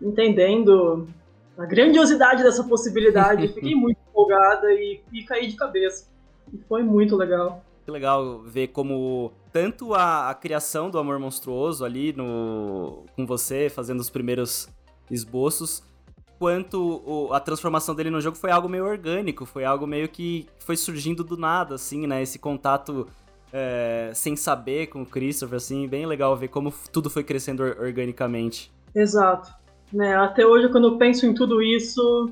entendendo 0.00 1.06
a 1.56 1.64
grandiosidade 1.64 2.42
dessa 2.42 2.64
possibilidade. 2.64 3.48
Fiquei 3.54 3.74
muito 3.74 3.98
empolgada 4.11 4.72
e, 4.72 5.00
e 5.12 5.22
caí 5.22 5.46
de 5.46 5.56
cabeça. 5.56 6.08
E 6.52 6.58
foi 6.68 6.82
muito 6.82 7.16
legal. 7.16 7.64
Que 7.85 7.90
legal 7.90 8.40
ver 8.40 8.68
como 8.68 9.32
tanto 9.52 9.94
a, 9.94 10.30
a 10.30 10.35
criação 10.35 10.90
do 10.90 10.98
Amor 10.98 11.18
Monstruoso 11.18 11.85
ali 11.85 12.12
no 12.12 13.04
com 13.14 13.26
você, 13.26 13.68
fazendo 13.68 14.00
os 14.00 14.11
primeiros 14.11 14.68
esboços, 15.11 15.83
quanto 16.38 17.03
o- 17.07 17.33
a 17.33 17.41
transformação 17.41 17.95
dele 17.95 18.11
no 18.11 18.21
jogo 18.21 18.37
foi 18.37 18.51
algo 18.51 18.69
meio 18.69 18.85
orgânico, 18.85 19.45
foi 19.47 19.65
algo 19.65 19.87
meio 19.87 20.09
que 20.09 20.47
foi 20.59 20.77
surgindo 20.77 21.23
do 21.23 21.37
nada, 21.37 21.75
assim, 21.77 22.07
né? 22.07 22.23
Esse 22.23 22.38
contato 22.38 23.07
é, 23.55 24.11
sem 24.15 24.35
saber 24.35 24.87
com 24.87 25.03
o 25.03 25.07
Christopher, 25.07 25.57
assim, 25.59 25.87
bem 25.87 26.07
legal 26.07 26.35
ver 26.35 26.49
como 26.49 26.73
tudo 26.91 27.11
foi 27.11 27.23
crescendo 27.23 27.62
or- 27.62 27.77
organicamente. 27.81 28.73
Exato. 28.95 29.53
Né, 29.93 30.17
até 30.17 30.47
hoje, 30.47 30.71
quando 30.71 30.88
eu 30.88 30.97
penso 30.97 31.27
em 31.27 31.35
tudo 31.35 31.61
isso, 31.62 32.31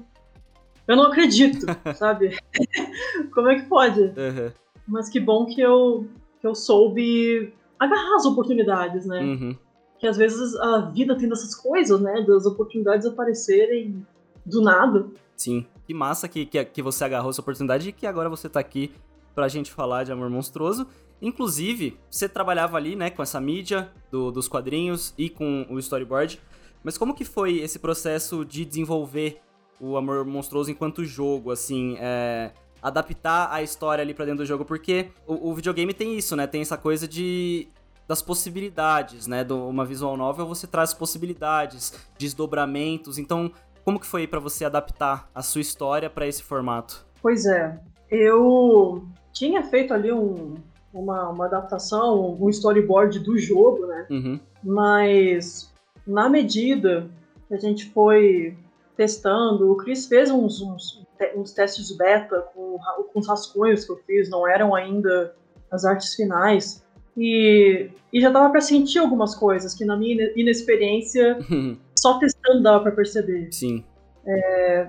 eu 0.88 0.96
não 0.96 1.04
acredito, 1.04 1.66
sabe? 1.94 2.38
Como 3.34 3.48
é 3.48 3.56
que 3.60 3.66
pode? 3.68 4.00
Aham. 4.16 4.50
Mas 4.88 5.10
que 5.10 5.20
bom 5.20 5.44
que 5.44 5.60
eu, 5.60 6.06
que 6.40 6.46
eu 6.46 6.54
soube 6.54 7.52
agarrar 7.78 8.16
as 8.16 8.24
oportunidades, 8.24 9.04
né? 9.04 9.20
Uhum. 9.20 9.56
Que 10.00 10.06
às 10.06 10.16
vezes 10.16 10.56
a 10.56 10.80
vida 10.80 11.16
tem 11.16 11.28
dessas 11.28 11.54
coisas, 11.54 12.00
né? 12.00 12.24
Das 12.26 12.46
oportunidades 12.46 13.06
aparecerem 13.06 14.04
do 14.44 14.60
nada. 14.60 15.06
Sim. 15.36 15.66
Que 15.86 15.94
massa 15.94 16.26
que, 16.26 16.46
que, 16.46 16.64
que 16.64 16.82
você 16.82 17.04
agarrou 17.04 17.30
essa 17.30 17.40
oportunidade 17.40 17.88
e 17.88 17.92
que 17.92 18.06
agora 18.06 18.28
você 18.28 18.48
tá 18.48 18.58
aqui 18.58 18.92
pra 19.34 19.48
gente 19.48 19.70
falar 19.70 20.04
de 20.04 20.12
Amor 20.12 20.30
Monstruoso. 20.30 20.86
Inclusive, 21.22 21.98
você 22.10 22.28
trabalhava 22.28 22.76
ali, 22.76 22.96
né, 22.96 23.10
com 23.10 23.22
essa 23.22 23.40
mídia 23.40 23.90
do, 24.10 24.30
dos 24.30 24.48
quadrinhos 24.48 25.12
e 25.18 25.28
com 25.28 25.66
o 25.68 25.78
storyboard. 25.78 26.40
Mas 26.82 26.96
como 26.96 27.14
que 27.14 27.24
foi 27.24 27.58
esse 27.58 27.78
processo 27.78 28.44
de 28.44 28.64
desenvolver 28.64 29.40
o 29.78 29.96
Amor 29.96 30.24
Monstruoso 30.24 30.70
enquanto 30.70 31.04
jogo, 31.04 31.50
assim, 31.50 31.96
é, 31.98 32.52
adaptar 32.82 33.52
a 33.52 33.62
história 33.62 34.02
ali 34.02 34.14
pra 34.14 34.24
dentro 34.24 34.44
do 34.44 34.46
jogo? 34.46 34.64
Porque 34.64 35.08
o, 35.26 35.50
o, 35.50 35.54
videogame 35.54 35.92
tem 35.92 36.16
isso, 36.16 36.34
né? 36.34 36.46
Tem 36.46 36.62
essa 36.62 36.78
coisa 36.78 37.06
de 37.06 37.68
das 38.10 38.20
possibilidades, 38.20 39.28
né? 39.28 39.44
Do, 39.44 39.68
uma 39.68 39.84
visual 39.84 40.16
novel 40.16 40.44
você 40.44 40.66
traz 40.66 40.92
possibilidades, 40.92 41.94
desdobramentos. 42.18 43.18
Então, 43.18 43.52
como 43.84 44.00
que 44.00 44.06
foi 44.06 44.26
para 44.26 44.40
você 44.40 44.64
adaptar 44.64 45.30
a 45.32 45.42
sua 45.42 45.60
história 45.60 46.10
para 46.10 46.26
esse 46.26 46.42
formato? 46.42 47.06
Pois 47.22 47.46
é, 47.46 47.80
eu 48.10 49.06
tinha 49.32 49.62
feito 49.62 49.94
ali 49.94 50.10
um, 50.12 50.56
uma, 50.92 51.28
uma 51.28 51.46
adaptação, 51.46 52.36
um 52.40 52.48
storyboard 52.48 53.20
do 53.20 53.38
jogo, 53.38 53.86
né? 53.86 54.08
Uhum. 54.10 54.40
Mas 54.60 55.72
na 56.04 56.28
medida 56.28 57.08
que 57.46 57.54
a 57.54 57.58
gente 57.58 57.90
foi 57.90 58.58
testando, 58.96 59.70
o 59.70 59.76
Chris 59.76 60.08
fez 60.08 60.32
uns, 60.32 60.60
uns, 60.60 61.06
uns 61.36 61.52
testes 61.52 61.96
beta 61.96 62.40
com, 62.52 62.76
com 63.12 63.20
os 63.20 63.28
rascunhos 63.28 63.84
que 63.84 63.92
eu 63.92 63.98
fiz, 63.98 64.28
não 64.28 64.48
eram 64.48 64.74
ainda 64.74 65.32
as 65.70 65.84
artes 65.84 66.16
finais. 66.16 66.84
E, 67.16 67.90
e 68.12 68.20
já 68.20 68.30
dava 68.30 68.50
para 68.50 68.60
sentir 68.60 68.98
algumas 68.98 69.34
coisas 69.34 69.74
que 69.74 69.84
na 69.84 69.96
minha 69.96 70.32
inexperiência, 70.36 71.38
só 71.96 72.18
testando 72.18 72.62
dava 72.62 72.82
para 72.82 72.92
perceber. 72.92 73.52
Sim. 73.52 73.84
É, 74.26 74.88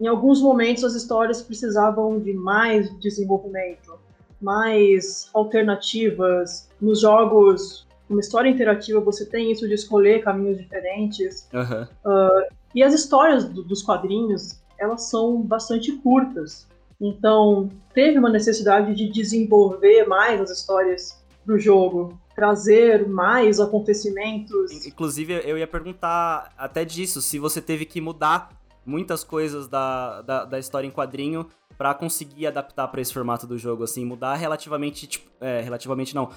em 0.00 0.06
alguns 0.06 0.40
momentos 0.40 0.84
as 0.84 0.94
histórias 0.94 1.42
precisavam 1.42 2.18
de 2.18 2.32
mais 2.32 2.90
desenvolvimento 3.00 4.04
mais 4.44 5.30
alternativas. 5.32 6.68
Nos 6.80 7.00
jogos, 7.00 7.86
uma 8.08 8.20
história 8.20 8.50
interativa, 8.50 9.00
você 9.00 9.24
tem 9.24 9.50
isso 9.50 9.66
de 9.66 9.74
escolher 9.74 10.22
caminhos 10.22 10.58
diferentes. 10.58 11.48
Uhum. 11.52 11.82
Uh, 11.82 12.54
e 12.74 12.82
as 12.82 12.92
histórias 12.92 13.44
do, 13.44 13.64
dos 13.64 13.82
quadrinhos, 13.82 14.60
elas 14.78 15.08
são 15.08 15.40
bastante 15.40 15.92
curtas. 15.92 16.68
Então, 17.00 17.70
teve 17.94 18.18
uma 18.18 18.30
necessidade 18.30 18.94
de 18.94 19.08
desenvolver 19.08 20.06
mais 20.06 20.40
as 20.40 20.50
histórias 20.50 21.18
do 21.44 21.58
jogo, 21.58 22.18
trazer 22.34 23.08
mais 23.08 23.60
acontecimentos. 23.60 24.86
Inclusive, 24.86 25.42
eu 25.44 25.56
ia 25.56 25.66
perguntar 25.66 26.52
até 26.56 26.84
disso, 26.84 27.22
se 27.22 27.38
você 27.38 27.60
teve 27.60 27.84
que 27.84 28.00
mudar 28.00 28.50
muitas 28.84 29.24
coisas 29.24 29.68
da, 29.68 30.22
da, 30.22 30.44
da 30.44 30.58
história 30.58 30.86
em 30.86 30.90
quadrinho 30.90 31.46
para 31.76 31.94
conseguir 31.94 32.46
adaptar 32.46 32.88
para 32.88 33.00
esse 33.00 33.12
formato 33.12 33.46
do 33.46 33.56
jogo, 33.56 33.82
assim, 33.84 34.04
mudar 34.04 34.34
relativamente, 34.34 35.06
tipo, 35.06 35.30
é, 35.40 35.60
relativamente 35.60 36.14
não, 36.14 36.30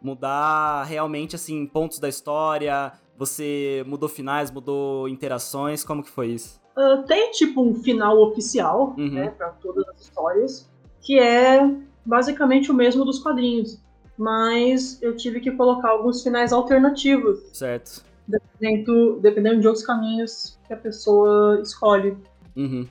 mudar 0.00 0.84
realmente, 0.84 1.34
assim, 1.34 1.66
pontos 1.66 1.98
da 1.98 2.08
história, 2.08 2.92
você 3.16 3.84
mudou 3.86 4.08
finais, 4.08 4.50
mudou 4.50 5.08
interações, 5.08 5.82
como 5.82 6.02
que 6.02 6.10
foi 6.10 6.28
isso? 6.28 6.60
Uh, 6.76 7.02
tem, 7.06 7.32
tipo, 7.32 7.62
um 7.62 7.74
final 7.74 8.16
oficial, 8.22 8.94
uhum. 8.96 9.10
né, 9.10 9.30
pra 9.30 9.48
todas 9.48 9.86
as 9.88 10.02
histórias, 10.02 10.70
que 11.00 11.18
é 11.18 11.68
basicamente 12.06 12.70
o 12.70 12.74
mesmo 12.74 13.04
dos 13.04 13.18
quadrinhos, 13.18 13.82
mas 14.18 15.00
eu 15.00 15.16
tive 15.16 15.40
que 15.40 15.50
colocar 15.52 15.90
alguns 15.90 16.22
finais 16.22 16.52
alternativos. 16.52 17.38
Certo. 17.52 18.04
Dependendo, 18.26 19.20
dependendo 19.20 19.60
de 19.60 19.66
outros 19.66 19.86
caminhos 19.86 20.58
que 20.66 20.74
a 20.74 20.76
pessoa 20.76 21.60
escolhe. 21.62 22.16
Uhum. 22.56 22.86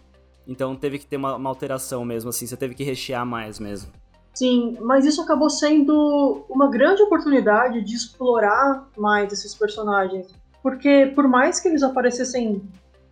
Então 0.48 0.76
teve 0.76 0.98
que 0.98 1.06
ter 1.06 1.18
uma, 1.18 1.36
uma 1.36 1.50
alteração 1.50 2.06
mesmo, 2.06 2.30
assim, 2.30 2.48
você 2.48 2.56
teve 2.56 2.74
que 2.74 2.84
rechear 2.84 3.26
mais 3.26 3.60
mesmo. 3.60 3.92
Sim, 4.34 4.78
mas 4.82 5.06
isso 5.06 5.22
acabou 5.22 5.50
sendo 5.50 6.46
uma 6.48 6.70
grande 6.70 7.02
oportunidade 7.02 7.84
de 7.84 7.96
explorar 7.96 8.88
mais 8.96 9.34
esses 9.34 9.54
personagens. 9.54 10.28
Porque 10.64 11.12
por 11.14 11.28
mais 11.28 11.60
que 11.60 11.68
eles 11.68 11.84
aparecessem 11.84 12.62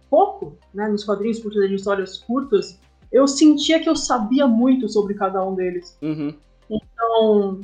pouco, 0.09 0.55
né, 0.73 0.87
nos 0.87 1.03
quadrinhos 1.03 1.39
por 1.39 1.51
serem 1.51 1.75
histórias 1.75 2.17
curtas, 2.19 2.79
eu 3.11 3.27
sentia 3.27 3.79
que 3.79 3.89
eu 3.89 3.95
sabia 3.95 4.47
muito 4.47 4.87
sobre 4.87 5.13
cada 5.15 5.43
um 5.43 5.55
deles. 5.55 5.97
Uhum. 6.01 6.33
Então, 6.69 7.61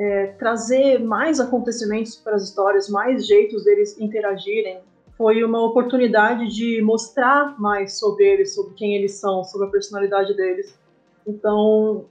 é, 0.00 0.28
trazer 0.38 0.98
mais 0.98 1.38
acontecimentos 1.38 2.16
para 2.16 2.34
as 2.34 2.42
histórias, 2.42 2.88
mais 2.88 3.26
jeitos 3.26 3.64
deles 3.64 4.00
interagirem, 4.00 4.80
foi 5.14 5.44
uma 5.44 5.62
oportunidade 5.62 6.48
de 6.48 6.80
mostrar 6.80 7.60
mais 7.60 7.98
sobre 7.98 8.24
eles, 8.24 8.54
sobre 8.54 8.72
quem 8.72 8.96
eles 8.96 9.12
são, 9.12 9.44
sobre 9.44 9.66
a 9.66 9.70
personalidade 9.70 10.34
deles. 10.34 10.74
Então, 11.26 12.06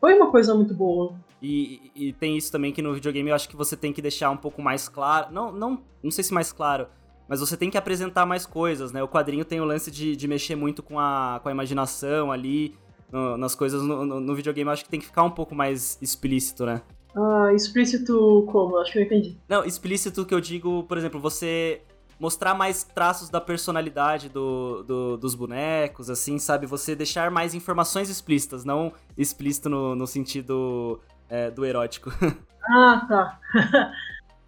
foi 0.00 0.14
uma 0.14 0.30
coisa 0.30 0.54
muito 0.54 0.72
boa. 0.72 1.16
E, 1.42 1.90
e, 1.96 2.12
tem 2.12 2.36
isso 2.36 2.52
também 2.52 2.72
que 2.72 2.80
no 2.80 2.94
videogame 2.94 3.30
eu 3.30 3.34
acho 3.34 3.48
que 3.48 3.56
você 3.56 3.76
tem 3.76 3.92
que 3.92 4.00
deixar 4.00 4.30
um 4.30 4.36
pouco 4.36 4.62
mais 4.62 4.88
claro. 4.88 5.32
Não, 5.32 5.50
não, 5.50 5.82
não 6.00 6.12
sei 6.12 6.22
se 6.22 6.32
mais 6.32 6.52
claro, 6.52 6.86
mas 7.28 7.40
você 7.40 7.56
tem 7.56 7.68
que 7.68 7.76
apresentar 7.76 8.24
mais 8.24 8.46
coisas, 8.46 8.92
né? 8.92 9.02
O 9.02 9.08
quadrinho 9.08 9.44
tem 9.44 9.60
o 9.60 9.64
lance 9.64 9.90
de, 9.90 10.14
de 10.14 10.28
mexer 10.28 10.54
muito 10.54 10.80
com 10.80 11.00
a, 11.00 11.40
com 11.42 11.48
a 11.48 11.52
imaginação 11.52 12.30
ali, 12.30 12.76
no, 13.10 13.36
nas 13.36 13.56
coisas. 13.56 13.82
No, 13.82 14.06
no, 14.06 14.20
no, 14.20 14.34
videogame 14.36 14.68
eu 14.68 14.72
acho 14.72 14.84
que 14.84 14.90
tem 14.90 15.00
que 15.00 15.06
ficar 15.06 15.24
um 15.24 15.30
pouco 15.32 15.52
mais 15.52 15.98
explícito, 16.00 16.64
né? 16.64 16.82
Ah, 17.14 17.52
explícito 17.54 18.46
como? 18.50 18.78
Acho 18.78 18.92
que 18.92 18.98
eu 18.98 19.02
entendi. 19.02 19.36
Não, 19.48 19.64
explícito 19.64 20.24
que 20.24 20.34
eu 20.34 20.40
digo, 20.40 20.84
por 20.84 20.96
exemplo, 20.96 21.20
você 21.20 21.82
mostrar 22.18 22.54
mais 22.54 22.84
traços 22.84 23.28
da 23.28 23.40
personalidade 23.40 24.28
do, 24.28 24.84
do, 24.84 25.16
dos 25.16 25.34
bonecos, 25.34 26.08
assim, 26.08 26.38
sabe? 26.38 26.66
Você 26.66 26.94
deixar 26.94 27.30
mais 27.30 27.54
informações 27.54 28.08
explícitas, 28.08 28.64
não 28.64 28.92
explícito 29.18 29.68
no, 29.68 29.96
no 29.96 30.06
sentido 30.06 31.00
é, 31.28 31.50
do 31.50 31.64
erótico. 31.64 32.10
Ah, 32.64 33.04
tá. 33.08 33.40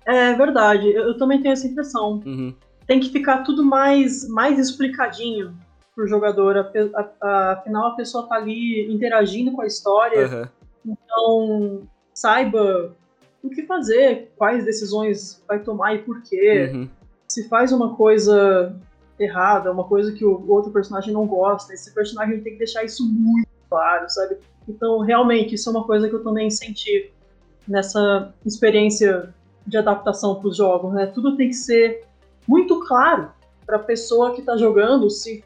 é 0.07 0.35
verdade, 0.35 0.89
eu 0.89 1.19
também 1.19 1.43
tenho 1.43 1.53
essa 1.53 1.67
impressão. 1.67 2.23
Uhum. 2.25 2.55
Tem 2.87 3.01
que 3.01 3.11
ficar 3.11 3.43
tudo 3.43 3.65
mais, 3.65 4.29
mais 4.29 4.57
explicadinho 4.57 5.53
pro 5.97 6.07
jogador. 6.07 6.57
afinal, 7.21 7.89
a 7.89 7.97
pessoa 7.97 8.29
tá 8.29 8.37
ali 8.37 8.89
interagindo 8.89 9.51
com 9.51 9.63
a 9.63 9.67
história. 9.67 10.29
Uhum. 10.29 10.93
Então, 10.93 11.89
saiba 12.15 12.95
o 13.43 13.51
que 13.51 13.67
fazer, 13.67 14.33
quais 14.37 14.65
decisões 14.65 15.43
vai 15.47 15.59
tomar 15.59 15.95
e 15.95 15.99
por 15.99 16.23
quê. 16.23 16.71
Uhum 16.73 16.89
se 17.35 17.49
faz 17.49 17.73
uma 17.73 17.97
coisa 17.97 18.77
errada, 19.19 19.73
uma 19.73 19.85
coisa 19.85 20.13
que 20.13 20.25
o 20.25 20.49
outro 20.49 20.71
personagem 20.71 21.13
não 21.13 21.27
gosta, 21.27 21.75
esse 21.75 21.93
personagem 21.93 22.41
tem 22.41 22.53
que 22.53 22.59
deixar 22.61 22.85
isso 22.85 23.05
muito 23.11 23.49
claro, 23.69 24.09
sabe? 24.09 24.39
Então, 24.69 25.01
realmente, 25.01 25.57
isso 25.57 25.69
é 25.69 25.73
uma 25.73 25.85
coisa 25.85 26.09
que 26.09 26.15
eu 26.15 26.23
também 26.23 26.49
senti 26.51 27.11
nessa 27.67 28.33
experiência 28.47 29.35
de 29.67 29.77
adaptação 29.77 30.37
para 30.37 30.49
os 30.49 30.57
jogos, 30.57 30.93
né? 30.93 31.07
Tudo 31.07 31.37
tem 31.37 31.49
que 31.49 31.55
ser 31.55 32.05
muito 32.47 32.81
claro 32.87 33.31
para 33.67 33.77
a 33.77 33.81
pessoa 33.81 34.33
que 34.33 34.41
está 34.41 34.57
jogando 34.57 35.11
se 35.11 35.43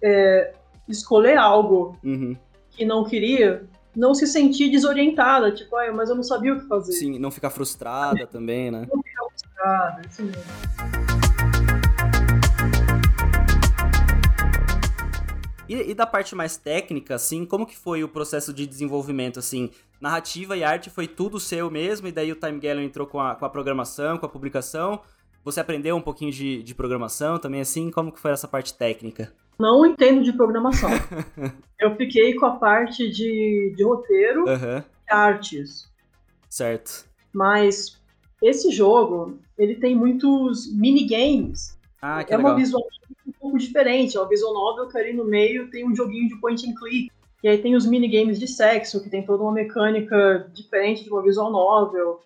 é, 0.00 0.52
escolher 0.88 1.38
algo 1.38 1.96
uhum. 2.04 2.36
que 2.70 2.84
não 2.84 3.02
queria, 3.02 3.64
não 3.96 4.14
se 4.14 4.26
sentir 4.26 4.68
desorientada, 4.70 5.50
tipo, 5.50 5.74
ah, 5.74 5.90
mas 5.90 6.10
eu 6.10 6.14
não 6.14 6.22
sabia 6.22 6.52
o 6.52 6.60
que 6.60 6.68
fazer. 6.68 6.92
Sim, 6.92 7.18
não 7.18 7.30
ficar 7.30 7.48
frustrada 7.48 8.26
também, 8.26 8.70
né? 8.70 8.86
Não 8.92 9.02
ficar 9.02 9.24
frustrada, 9.30 10.02
isso 10.06 10.22
mesmo. 10.22 10.42
E, 15.68 15.90
e, 15.90 15.94
da 15.94 16.06
parte 16.06 16.34
mais 16.34 16.56
técnica, 16.56 17.14
assim, 17.14 17.44
como 17.44 17.66
que 17.66 17.76
foi 17.76 18.04
o 18.04 18.08
processo 18.08 18.52
de 18.52 18.66
desenvolvimento, 18.66 19.38
assim? 19.38 19.70
Narrativa 20.00 20.56
e 20.56 20.62
arte 20.62 20.90
foi 20.90 21.08
tudo 21.08 21.40
seu 21.40 21.70
mesmo, 21.70 22.06
e 22.06 22.12
daí 22.12 22.30
o 22.30 22.36
Time 22.36 22.60
Gallery 22.60 22.84
entrou 22.84 23.06
com 23.06 23.18
a, 23.18 23.34
com 23.34 23.46
a 23.46 23.50
programação, 23.50 24.18
com 24.18 24.26
a 24.26 24.28
publicação. 24.28 25.00
Você 25.42 25.58
aprendeu 25.58 25.96
um 25.96 26.02
pouquinho 26.02 26.30
de, 26.30 26.62
de 26.62 26.74
programação 26.74 27.38
também, 27.38 27.62
assim? 27.62 27.90
Como 27.90 28.12
que 28.12 28.20
foi 28.20 28.30
essa 28.30 28.46
parte 28.46 28.74
técnica? 28.74 29.32
Não 29.58 29.86
entendo 29.86 30.22
de 30.22 30.32
programação. 30.32 30.90
Eu 31.80 31.94
fiquei 31.96 32.34
com 32.34 32.46
a 32.46 32.56
parte 32.56 33.10
de, 33.10 33.74
de 33.76 33.84
roteiro 33.84 34.44
uhum. 34.44 34.78
e 34.78 35.12
artes. 35.12 35.90
Certo. 36.48 37.06
Mas 37.32 38.00
esse 38.42 38.70
jogo, 38.70 39.38
ele 39.58 39.76
tem 39.76 39.94
muitos 39.94 40.72
minigames. 40.74 41.78
Ah, 42.00 42.22
que 42.22 42.32
é 42.32 42.36
legal. 42.36 42.52
uma 42.52 42.58
visual 42.58 42.82
um 43.26 43.32
pouco 43.32 43.58
diferente. 43.58 44.16
É 44.16 44.20
uma 44.20 44.28
visual 44.28 44.54
novel 44.54 44.88
que 44.88 44.98
ali 44.98 45.12
no 45.12 45.24
meio 45.24 45.70
tem 45.70 45.86
um 45.86 45.94
joguinho 45.94 46.28
de 46.28 46.36
point 46.40 46.68
and 46.68 46.74
click. 46.74 47.10
E 47.42 47.48
aí 47.48 47.58
tem 47.58 47.76
os 47.76 47.86
minigames 47.86 48.38
de 48.38 48.48
sexo, 48.48 49.02
que 49.02 49.10
tem 49.10 49.24
toda 49.24 49.42
uma 49.42 49.52
mecânica 49.52 50.50
diferente 50.52 51.04
de 51.04 51.10
uma 51.10 51.22
visual 51.22 51.50
novel. 51.50 52.20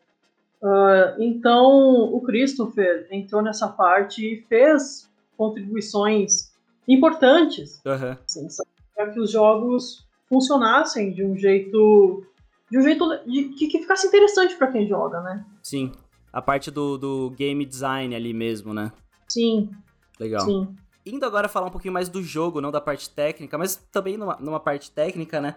Uh, 0.63 1.21
então, 1.21 2.15
o 2.15 2.21
Christopher 2.21 3.07
entrou 3.11 3.43
nessa 3.43 3.69
parte 3.69 4.25
e 4.25 4.43
fez 4.43 5.11
contribuições 5.37 6.50
importantes 6.89 7.81
uhum. 7.85 8.17
assim, 8.25 8.47
para 8.95 9.11
que 9.11 9.21
os 9.21 9.31
jogos 9.31 10.07
funcionassem 10.29 11.13
de 11.13 11.25
um 11.25 11.37
jeito 11.37 12.25
de 12.71 12.79
um 12.79 12.83
jeito 12.83 13.05
de, 13.27 13.45
que, 13.51 13.67
que 13.67 13.79
ficasse 13.81 14.07
interessante 14.07 14.55
para 14.57 14.71
quem 14.71 14.87
joga, 14.87 15.21
né? 15.21 15.45
Sim, 15.63 15.93
a 16.33 16.41
parte 16.41 16.71
do, 16.71 16.97
do 16.97 17.31
game 17.31 17.65
design 17.65 18.15
ali 18.15 18.33
mesmo, 18.33 18.73
né? 18.73 18.93
Sim. 19.29 19.71
Legal. 20.19 20.45
Sim. 20.45 20.75
Indo 21.05 21.27
agora 21.27 21.49
falar 21.49 21.67
um 21.67 21.71
pouquinho 21.71 21.95
mais 21.95 22.09
do 22.09 22.23
jogo, 22.23 22.61
não 22.61 22.71
da 22.71 22.81
parte 22.81 23.11
técnica, 23.11 23.59
mas 23.59 23.77
também 23.91 24.17
numa, 24.17 24.37
numa 24.37 24.61
parte 24.61 24.91
técnica, 24.91 25.41
né? 25.41 25.57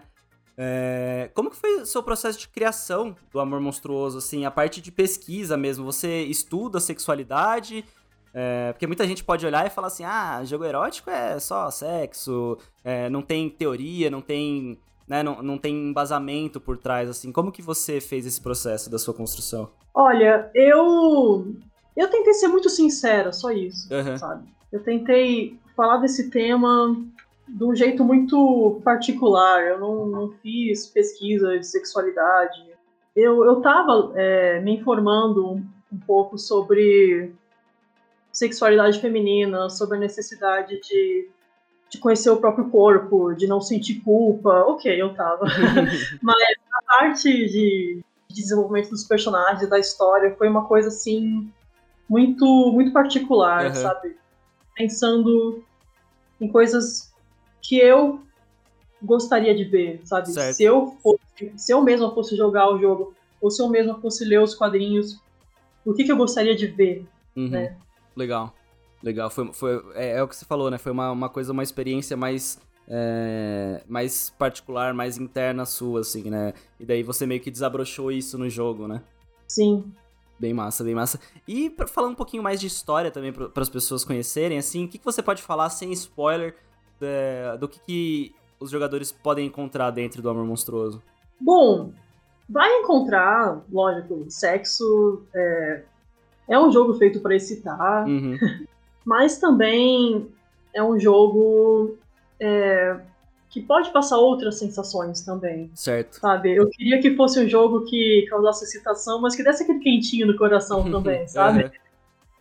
É, 0.56 1.30
como 1.34 1.50
que 1.50 1.56
foi 1.56 1.82
o 1.82 1.86
seu 1.86 2.02
processo 2.02 2.38
de 2.38 2.48
criação 2.48 3.14
do 3.32 3.40
Amor 3.40 3.60
Monstruoso, 3.60 4.18
assim, 4.18 4.44
a 4.44 4.50
parte 4.50 4.80
de 4.80 4.90
pesquisa 4.90 5.56
mesmo? 5.56 5.84
Você 5.84 6.22
estuda 6.22 6.80
sexualidade? 6.80 7.84
É, 8.34 8.72
porque 8.72 8.86
muita 8.86 9.06
gente 9.06 9.22
pode 9.22 9.46
olhar 9.46 9.64
e 9.64 9.70
falar 9.70 9.86
assim, 9.86 10.04
ah, 10.04 10.42
jogo 10.44 10.64
erótico 10.64 11.08
é 11.08 11.38
só 11.38 11.70
sexo, 11.70 12.58
é, 12.82 13.08
não 13.08 13.22
tem 13.22 13.48
teoria, 13.48 14.10
não 14.10 14.20
tem, 14.20 14.76
né, 15.06 15.22
não, 15.22 15.40
não 15.40 15.56
tem 15.56 15.72
embasamento 15.90 16.60
por 16.60 16.76
trás, 16.76 17.08
assim. 17.08 17.30
Como 17.30 17.52
que 17.52 17.62
você 17.62 18.00
fez 18.00 18.26
esse 18.26 18.40
processo 18.40 18.90
da 18.90 18.98
sua 18.98 19.14
construção? 19.14 19.70
Olha, 19.94 20.50
eu 20.54 21.54
eu 21.96 22.10
tentei 22.10 22.34
ser 22.34 22.48
muito 22.48 22.68
sincera, 22.68 23.32
só 23.32 23.52
isso, 23.52 23.88
Uhum. 23.94 24.18
sabe? 24.18 24.48
Eu 24.72 24.82
tentei 24.82 25.56
falar 25.76 25.98
desse 25.98 26.28
tema 26.28 26.96
de 27.46 27.62
um 27.64 27.72
jeito 27.74 28.02
muito 28.04 28.80
particular. 28.84 29.62
Eu 29.62 29.78
não, 29.78 30.06
não 30.06 30.30
fiz 30.42 30.86
pesquisa 30.88 31.56
de 31.56 31.64
sexualidade. 31.64 32.64
Eu, 33.14 33.44
eu 33.44 33.60
tava 33.60 34.12
é, 34.16 34.58
me 34.60 34.76
informando 34.76 35.52
um 35.92 35.98
pouco 36.04 36.36
sobre 36.36 37.32
sexualidade 38.34 39.00
feminina, 39.00 39.70
sobre 39.70 39.96
a 39.96 40.00
necessidade 40.00 40.78
de, 40.82 41.28
de 41.88 41.98
conhecer 41.98 42.28
o 42.28 42.36
próprio 42.36 42.68
corpo, 42.68 43.32
de 43.32 43.46
não 43.46 43.60
sentir 43.60 44.00
culpa. 44.00 44.50
Ok, 44.66 45.00
eu 45.00 45.14
tava. 45.14 45.46
Mas 46.20 46.36
a 46.72 46.82
parte 46.82 47.30
de 47.30 48.00
desenvolvimento 48.28 48.90
dos 48.90 49.04
personagens, 49.04 49.70
da 49.70 49.78
história, 49.78 50.34
foi 50.36 50.48
uma 50.48 50.64
coisa 50.66 50.88
assim 50.88 51.48
muito 52.08 52.44
muito 52.72 52.92
particular, 52.92 53.66
Uhum. 53.66 53.74
sabe? 53.74 54.16
Pensando 54.74 55.62
em 56.40 56.48
coisas 56.48 57.14
que 57.62 57.78
eu 57.78 58.20
gostaria 59.00 59.54
de 59.54 59.64
ver, 59.64 60.00
sabe? 60.04 60.32
Certo. 60.32 60.56
Se 60.56 60.64
eu 60.64 60.96
fosse, 61.02 61.52
se 61.56 61.72
eu 61.72 61.80
mesma 61.82 62.12
fosse 62.12 62.36
jogar 62.36 62.68
o 62.68 62.78
jogo, 62.80 63.14
ou 63.40 63.50
se 63.50 63.62
eu 63.62 63.68
mesma 63.68 64.00
fosse 64.00 64.24
ler 64.24 64.40
os 64.40 64.54
quadrinhos, 64.54 65.20
o 65.84 65.94
que, 65.94 66.02
que 66.04 66.10
eu 66.10 66.16
gostaria 66.16 66.56
de 66.56 66.66
ver? 66.66 67.06
Uhum. 67.36 67.48
né? 67.50 67.76
Legal. 68.16 68.54
Legal. 69.02 69.30
Foi, 69.30 69.52
foi, 69.52 69.84
é, 69.94 70.16
é 70.16 70.22
o 70.22 70.28
que 70.28 70.36
você 70.36 70.44
falou, 70.44 70.70
né? 70.70 70.78
Foi 70.78 70.92
uma, 70.92 71.10
uma 71.10 71.28
coisa, 71.28 71.52
uma 71.52 71.62
experiência 71.62 72.16
mais. 72.16 72.58
é, 72.88 73.82
mais 73.86 74.30
particular, 74.38 74.94
mais 74.94 75.18
interna 75.18 75.64
sua, 75.64 76.00
assim, 76.00 76.30
né? 76.30 76.52
E 76.78 76.84
daí 76.84 77.02
você 77.02 77.26
meio 77.26 77.40
que 77.40 77.50
desabrochou 77.50 78.12
isso 78.12 78.38
no 78.38 78.48
jogo, 78.48 78.86
né? 78.86 79.02
Sim. 79.48 79.92
Bem 80.38 80.52
massa, 80.52 80.82
bem 80.82 80.94
massa. 80.94 81.18
E 81.46 81.70
pra, 81.70 81.86
falando 81.86 82.12
um 82.12 82.16
pouquinho 82.16 82.42
mais 82.42 82.60
de 82.60 82.66
história 82.66 83.10
também, 83.10 83.32
para 83.32 83.62
as 83.62 83.68
pessoas 83.68 84.04
conhecerem, 84.04 84.58
assim, 84.58 84.84
o 84.84 84.88
que, 84.88 84.98
que 84.98 85.04
você 85.04 85.22
pode 85.22 85.42
falar 85.42 85.70
sem 85.70 85.92
spoiler 85.92 86.56
do 87.60 87.68
que, 87.68 87.80
que 87.80 88.34
os 88.58 88.70
jogadores 88.70 89.12
podem 89.12 89.46
encontrar 89.46 89.90
dentro 89.90 90.20
do 90.22 90.28
Amor 90.28 90.44
Monstruoso? 90.44 91.02
Bom, 91.40 91.92
vai 92.48 92.68
encontrar, 92.80 93.62
lógico, 93.70 94.26
sexo 94.28 95.22
é, 95.34 95.84
é 96.48 96.58
um 96.58 96.70
jogo 96.72 96.94
feito 96.94 97.20
para 97.20 97.34
excitar, 97.34 98.06
Uhum. 98.06 98.38
mas 99.04 99.38
também 99.38 100.28
é 100.72 100.82
um 100.82 100.98
jogo 100.98 101.96
é, 102.40 102.96
que 103.50 103.60
pode 103.62 103.90
passar 103.92 104.18
outras 104.18 104.58
sensações 104.58 105.20
também, 105.22 105.70
Certo. 105.74 106.14
sabe? 106.20 106.54
Eu 106.54 106.68
queria 106.68 107.00
que 107.00 107.14
fosse 107.16 107.38
um 107.38 107.48
jogo 107.48 107.84
que 107.84 108.26
causasse 108.28 108.64
excitação, 108.64 109.20
mas 109.20 109.36
que 109.36 109.44
desse 109.44 109.62
aquele 109.62 109.78
quentinho 109.78 110.26
no 110.26 110.36
coração 110.36 110.82
também, 110.90 111.26
sabe? 111.28 111.64
Uhum. 111.64 111.70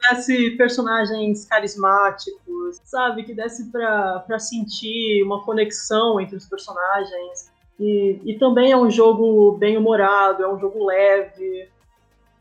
desse 0.10 0.52
personagens 0.58 1.46
carismáticos, 1.46 2.82
sabe? 2.84 3.24
Que 3.24 3.34
desse 3.34 3.72
pra, 3.72 4.20
pra 4.28 4.38
sentir 4.40 5.24
uma 5.24 5.42
conexão 5.44 6.20
entre 6.20 6.36
os 6.36 6.46
personagens. 6.46 7.50
E, 7.80 8.20
e 8.26 8.38
também 8.38 8.72
é 8.72 8.78
um 8.78 8.92
jogo 8.92 9.54
bem 9.54 9.78
humorado, 9.78 10.44
é 10.44 10.48
um 10.54 10.60
jogo 10.60 10.84
leve, 10.86 11.70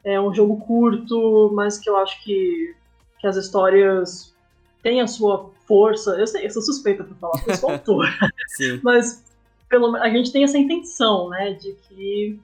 é 0.05 0.21
um 0.21 0.35
jogo 0.35 0.57
curto, 0.59 1.51
mas 1.55 1.79
que 1.79 1.89
eu 1.89 1.97
acho 1.97 2.23
que, 2.23 2.75
que 3.21 3.27
as 3.27 3.37
histórias 3.37 4.35
têm 4.83 5.01
a 5.01 5.07
sua 5.07 5.51
força. 5.67 6.13
Eu 6.13 6.27
sei, 6.27 6.47
eu 6.47 6.51
sou 6.51 6.63
suspeita 6.63 7.05
pra 7.05 7.15
falar, 7.15 7.33
porque 7.33 7.51
eu 7.53 7.57
sou 7.57 7.71
autor. 7.73 8.09
Sim. 8.49 8.81
mas 8.83 9.25
pelo, 9.69 9.97
a 9.97 10.09
gente 10.11 10.33
tem 10.33 10.45
essa 10.45 10.59
intenção, 10.59 11.31
né? 11.31 11.55
De 11.55 11.73
que, 11.73 12.39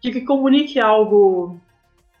de 0.00 0.12
que 0.12 0.20
comunique 0.20 0.78
algo 0.78 1.58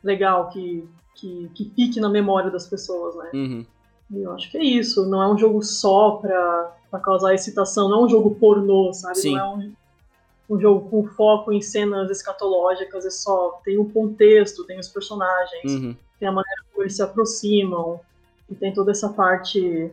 legal, 0.02 0.48
que, 0.48 0.88
que, 1.14 1.50
que 1.54 1.72
fique 1.76 2.00
na 2.00 2.08
memória 2.08 2.50
das 2.50 2.66
pessoas, 2.66 3.14
né? 3.16 3.30
Uhum. 3.34 3.66
E 4.10 4.22
eu 4.22 4.32
acho 4.32 4.50
que 4.50 4.58
é 4.58 4.64
isso. 4.64 5.06
Não 5.06 5.22
é 5.22 5.32
um 5.32 5.38
jogo 5.38 5.62
só 5.62 6.12
pra, 6.12 6.76
pra 6.90 6.98
causar 7.00 7.34
excitação, 7.34 7.88
não 7.88 8.00
é 8.00 8.04
um 8.04 8.08
jogo 8.08 8.34
pornô, 8.34 8.92
sabe? 8.92 9.18
Sim. 9.18 9.36
Não 9.36 9.38
é 9.38 9.56
um, 9.56 9.72
um 10.50 10.60
jogo 10.60 10.90
com 10.90 11.06
foco 11.06 11.52
em 11.52 11.62
cenas 11.62 12.10
escatológicas, 12.10 13.06
é 13.06 13.10
só. 13.10 13.60
Tem 13.64 13.78
o 13.78 13.84
contexto, 13.84 14.64
tem 14.64 14.78
os 14.80 14.88
personagens, 14.88 15.72
Uhum. 15.72 15.96
tem 16.18 16.28
a 16.28 16.32
maneira 16.32 16.62
como 16.72 16.82
eles 16.82 16.96
se 16.96 17.02
aproximam, 17.02 18.00
e 18.50 18.54
tem 18.56 18.72
toda 18.72 18.90
essa 18.90 19.08
parte 19.10 19.90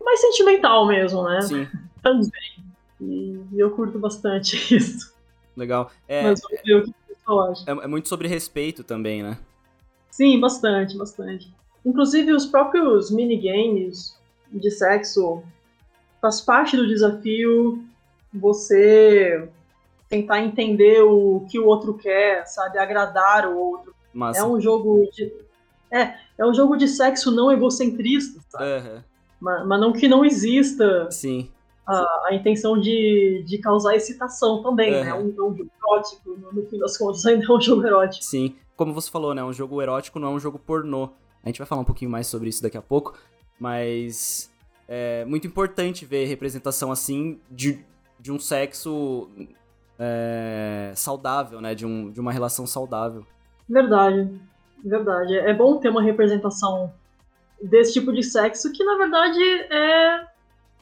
mais 0.00 0.20
sentimental 0.20 0.86
mesmo, 0.86 1.24
né? 1.24 1.40
Sim. 1.42 1.68
Também. 2.02 2.30
E, 3.00 3.40
eu 3.56 3.70
curto 3.72 3.98
bastante 3.98 4.56
isso. 4.74 5.12
Legal. 5.56 5.90
É, 6.06 6.22
Mas 6.22 6.40
vamos 6.40 6.60
ver 6.64 6.74
o 6.76 6.84
que 6.84 6.90
o 6.90 6.94
pessoal 7.08 7.50
acha. 7.50 7.64
é, 7.66 7.72
é 7.72 7.86
muito 7.88 8.08
sobre 8.08 8.28
respeito 8.28 8.84
também, 8.84 9.22
né? 9.22 9.36
Sim, 10.10 10.38
bastante, 10.38 10.96
bastante. 10.96 11.52
Inclusive, 11.84 12.32
os 12.32 12.46
próprios 12.46 13.10
minigames 13.10 14.16
de 14.52 14.70
sexo 14.70 15.42
faz 16.20 16.40
parte 16.40 16.76
do 16.76 16.86
desafio 16.86 17.82
você 18.32 19.48
tentar 20.10 20.42
entender 20.42 21.00
o 21.02 21.46
que 21.48 21.58
o 21.58 21.66
outro 21.66 21.94
quer, 21.94 22.44
sabe? 22.46 22.78
Agradar 22.78 23.46
o 23.46 23.56
outro. 23.56 23.94
Massa. 24.12 24.40
É 24.40 24.44
um 24.44 24.60
jogo 24.60 25.08
de. 25.12 25.32
É, 25.90 26.14
é 26.36 26.44
um 26.44 26.52
jogo 26.52 26.76
de 26.76 26.88
sexo 26.88 27.30
não 27.30 27.50
egocentrista, 27.50 28.40
sabe? 28.48 28.64
Aham. 28.64 29.04
Mas, 29.40 29.66
mas 29.66 29.80
não 29.80 29.92
que 29.92 30.08
não 30.08 30.24
exista 30.24 31.08
Sim. 31.10 31.48
a, 31.86 32.26
a 32.26 32.34
intenção 32.34 32.78
de, 32.78 33.42
de 33.46 33.58
causar 33.58 33.94
excitação 33.94 34.62
também, 34.62 34.90
né? 34.90 35.08
É 35.08 35.12
Aham. 35.12 35.14
um, 35.14 35.20
é 35.20 35.24
um 35.24 35.34
jogo 35.34 35.70
erótico, 35.78 36.30
no, 36.36 36.52
no 36.52 36.66
fim 36.66 36.78
das 36.78 36.98
contas, 36.98 37.24
ainda 37.26 37.46
é 37.46 37.50
um 37.50 37.60
jogo 37.60 37.86
erótico. 37.86 38.24
Sim. 38.24 38.56
Como 38.76 38.92
você 38.92 39.10
falou, 39.10 39.32
né? 39.32 39.44
Um 39.44 39.52
jogo 39.52 39.80
erótico 39.80 40.18
não 40.18 40.28
é 40.28 40.30
um 40.32 40.40
jogo 40.40 40.58
pornô. 40.58 41.10
A 41.42 41.48
gente 41.48 41.58
vai 41.58 41.66
falar 41.66 41.82
um 41.82 41.84
pouquinho 41.84 42.10
mais 42.10 42.26
sobre 42.26 42.48
isso 42.48 42.62
daqui 42.62 42.76
a 42.76 42.82
pouco. 42.82 43.16
Mas 43.58 44.50
é 44.88 45.24
muito 45.24 45.46
importante 45.46 46.04
ver 46.04 46.24
representação 46.24 46.90
assim 46.90 47.38
de, 47.50 47.84
de 48.18 48.32
um 48.32 48.38
sexo 48.38 49.30
é, 50.00 50.92
saudável, 50.96 51.60
né? 51.60 51.74
De, 51.74 51.84
um, 51.84 52.10
de 52.10 52.18
uma 52.18 52.32
relação 52.32 52.66
saudável. 52.66 53.24
Verdade, 53.68 54.28
verdade. 54.84 55.36
É 55.36 55.52
bom 55.54 55.76
ter 55.76 55.90
uma 55.90 56.02
representação 56.02 56.92
desse 57.62 57.92
tipo 57.92 58.12
de 58.12 58.22
sexo 58.22 58.72
que, 58.72 58.82
na 58.82 58.96
verdade, 58.96 59.42
é, 59.42 60.26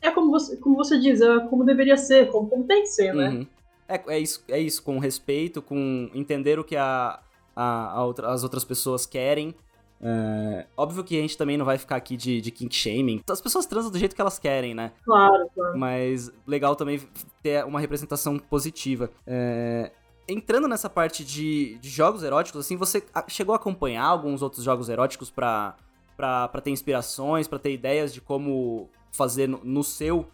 é 0.02 0.10
como, 0.12 0.30
você, 0.30 0.56
como 0.56 0.76
você 0.76 0.98
diz, 0.98 1.20
é 1.20 1.40
como 1.40 1.64
deveria 1.64 1.96
ser, 1.96 2.30
como, 2.30 2.48
como 2.48 2.64
tem 2.64 2.82
que 2.82 2.88
ser, 2.88 3.12
né? 3.12 3.28
Uhum. 3.30 3.46
É, 3.88 4.14
é, 4.14 4.18
isso, 4.20 4.44
é 4.48 4.58
isso, 4.60 4.82
com 4.82 4.98
respeito, 4.98 5.60
com 5.60 6.08
entender 6.14 6.58
o 6.58 6.64
que 6.64 6.76
a, 6.76 7.18
a, 7.56 7.90
a 7.98 8.04
outra- 8.04 8.28
as 8.30 8.44
outras 8.44 8.64
pessoas 8.64 9.04
querem. 9.04 9.54
É, 10.00 10.66
óbvio 10.76 11.02
que 11.02 11.16
a 11.18 11.20
gente 11.20 11.36
também 11.36 11.56
não 11.56 11.64
vai 11.64 11.76
ficar 11.76 11.96
aqui 11.96 12.16
de, 12.16 12.40
de 12.40 12.50
kink 12.50 12.74
shaming. 12.74 13.22
As 13.28 13.40
pessoas 13.40 13.66
transam 13.66 13.90
do 13.90 13.98
jeito 13.98 14.14
que 14.14 14.20
elas 14.20 14.38
querem, 14.38 14.74
né? 14.74 14.92
Claro, 15.04 15.50
claro. 15.54 15.78
Mas 15.78 16.30
legal 16.46 16.76
também 16.76 17.00
ter 17.42 17.64
uma 17.64 17.80
representação 17.80 18.38
positiva. 18.38 19.10
É, 19.26 19.90
entrando 20.28 20.68
nessa 20.68 20.88
parte 20.88 21.24
de, 21.24 21.78
de 21.78 21.88
jogos 21.88 22.22
eróticos, 22.22 22.60
assim, 22.60 22.76
você 22.76 23.02
chegou 23.26 23.54
a 23.54 23.56
acompanhar 23.56 24.04
alguns 24.04 24.42
outros 24.42 24.62
jogos 24.62 24.88
eróticos 24.88 25.30
pra, 25.30 25.74
pra, 26.16 26.48
pra 26.48 26.60
ter 26.60 26.70
inspirações, 26.70 27.48
pra 27.48 27.58
ter 27.58 27.72
ideias 27.72 28.12
de 28.12 28.20
como 28.20 28.88
fazer 29.10 29.48
no, 29.48 29.60
no 29.64 29.82
seu 29.82 30.28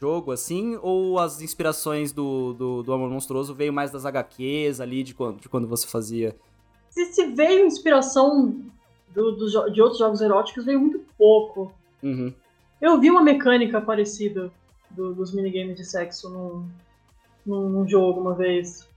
jogo, 0.00 0.32
assim? 0.32 0.78
Ou 0.82 1.18
as 1.18 1.40
inspirações 1.40 2.12
do, 2.12 2.52
do, 2.52 2.82
do 2.82 2.92
Amor 2.92 3.08
Monstruoso 3.10 3.54
veio 3.54 3.72
mais 3.72 3.90
das 3.90 4.04
HQs 4.04 4.80
ali, 4.80 5.02
de 5.02 5.14
quando, 5.14 5.40
de 5.40 5.48
quando 5.48 5.66
você 5.66 5.86
fazia? 5.86 6.36
Se, 6.90 7.04
se 7.12 7.26
veio 7.28 7.66
inspiração 7.66 8.64
do- 9.14 9.32
do 9.32 9.70
de 9.70 9.80
outros 9.80 9.98
jogos 9.98 10.20
eróticos, 10.20 10.64
veio 10.64 10.80
muito 10.80 11.00
pouco. 11.16 11.72
Uhum. 12.02 12.32
Eu 12.80 12.98
vi 13.00 13.10
uma 13.10 13.22
mecânica 13.22 13.80
parecida 13.80 14.50
do- 14.90 15.12
dos 15.14 15.32
minigames 15.32 15.76
de 15.76 15.84
sexo 15.84 16.28
num, 16.30 16.68
num, 17.44 17.68
num 17.68 17.88
jogo 17.88 18.20
uma 18.20 18.34
vez. 18.34 18.88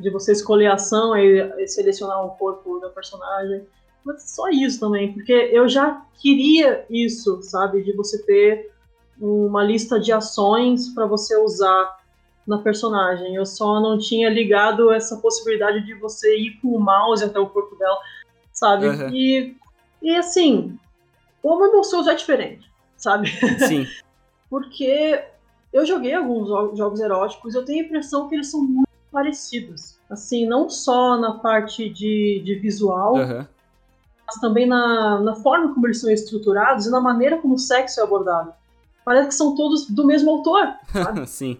De 0.00 0.10
você 0.10 0.32
escolher 0.32 0.66
a 0.66 0.74
ação 0.74 1.16
e, 1.16 1.40
e 1.62 1.68
selecionar 1.68 2.24
o 2.24 2.30
corpo 2.30 2.80
da 2.80 2.88
personagem. 2.88 3.64
Mas 4.04 4.30
só 4.34 4.48
isso 4.48 4.80
também, 4.80 5.12
porque 5.12 5.32
eu 5.32 5.68
já 5.68 6.04
queria 6.20 6.84
isso, 6.90 7.40
sabe? 7.42 7.82
De 7.82 7.92
você 7.92 8.20
ter 8.24 8.72
uma 9.20 9.62
lista 9.62 10.00
de 10.00 10.10
ações 10.10 10.88
para 10.88 11.06
você 11.06 11.36
usar 11.36 12.00
na 12.44 12.58
personagem. 12.58 13.36
Eu 13.36 13.46
só 13.46 13.78
não 13.80 13.96
tinha 13.98 14.28
ligado 14.28 14.90
essa 14.90 15.18
possibilidade 15.18 15.86
de 15.86 15.94
você 15.94 16.36
ir 16.36 16.58
com 16.60 16.68
o 16.74 16.80
mouse 16.80 17.22
até 17.22 17.38
o 17.38 17.48
corpo 17.48 17.76
dela, 17.76 17.96
sabe? 18.62 18.86
Uhum. 18.86 19.08
E, 19.08 19.56
e 20.00 20.14
assim, 20.14 20.78
o 21.42 21.52
Amor 21.52 21.72
Monstruoso 21.72 22.08
é 22.08 22.14
diferente, 22.14 22.70
sabe? 22.96 23.28
Sim. 23.66 23.88
porque 24.48 25.20
eu 25.72 25.84
joguei 25.84 26.14
alguns 26.14 26.48
jogos 26.78 27.00
eróticos, 27.00 27.56
eu 27.56 27.64
tenho 27.64 27.82
a 27.82 27.86
impressão 27.86 28.28
que 28.28 28.36
eles 28.36 28.48
são 28.48 28.62
muito 28.62 28.88
parecidos. 29.10 29.98
Assim, 30.08 30.46
não 30.46 30.70
só 30.70 31.18
na 31.18 31.38
parte 31.38 31.88
de, 31.88 32.40
de 32.44 32.54
visual, 32.54 33.16
Aham. 33.16 33.48
mas 34.24 34.36
também 34.36 34.66
na, 34.66 35.18
na 35.20 35.34
forma 35.34 35.74
como 35.74 35.86
eles 35.88 36.00
são 36.00 36.10
estruturados 36.10 36.86
e 36.86 36.90
na 36.90 37.00
maneira 37.00 37.38
como 37.38 37.54
o 37.54 37.58
sexo 37.58 37.98
é 37.98 38.04
abordado. 38.04 38.54
Parece 39.04 39.28
que 39.28 39.34
são 39.34 39.56
todos 39.56 39.90
do 39.90 40.06
mesmo 40.06 40.30
autor, 40.30 40.72
sabe? 40.92 41.26
Sim. 41.26 41.58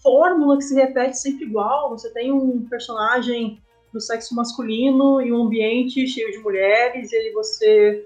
fórmula 0.00 0.58
que 0.58 0.62
se 0.62 0.74
repete 0.76 1.18
sempre 1.18 1.44
igual. 1.44 1.90
Você 1.90 2.08
tem 2.10 2.30
um 2.30 2.64
personagem 2.68 3.60
do 3.94 4.00
sexo 4.00 4.34
masculino 4.34 5.22
e 5.22 5.32
um 5.32 5.44
ambiente 5.44 6.06
cheio 6.08 6.32
de 6.32 6.38
mulheres, 6.38 7.12
e 7.12 7.16
aí 7.16 7.32
você 7.32 8.04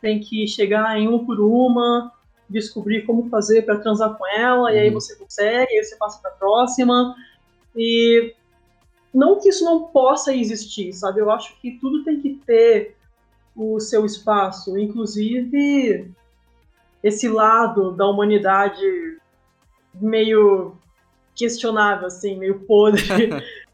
tem 0.00 0.20
que 0.20 0.46
chegar 0.46 0.98
em 0.98 1.08
uma 1.08 1.24
por 1.24 1.40
uma, 1.40 2.12
descobrir 2.48 3.06
como 3.06 3.28
fazer 3.30 3.62
para 3.62 3.78
transar 3.78 4.14
com 4.16 4.26
ela, 4.26 4.72
e 4.72 4.78
aí 4.78 4.88
Uhum. 4.88 4.94
você 4.94 5.16
consegue, 5.16 5.72
aí 5.74 5.82
você 5.82 5.96
passa 5.96 6.20
para 6.20 6.30
a 6.30 6.34
próxima. 6.34 7.16
E 7.74 8.34
não 9.14 9.40
que 9.40 9.48
isso 9.48 9.64
não 9.64 9.84
possa 9.84 10.34
existir, 10.34 10.92
sabe? 10.92 11.20
Eu 11.20 11.30
acho 11.30 11.58
que 11.60 11.78
tudo 11.80 12.04
tem 12.04 12.20
que 12.20 12.34
ter 12.46 12.96
o 13.56 13.80
seu 13.80 14.04
espaço, 14.04 14.78
inclusive 14.78 16.10
esse 17.02 17.28
lado 17.28 17.92
da 17.92 18.06
humanidade 18.06 19.18
meio 19.94 20.76
questionável, 21.34 22.08
assim, 22.08 22.36
meio 22.36 22.60
podre. 22.60 23.02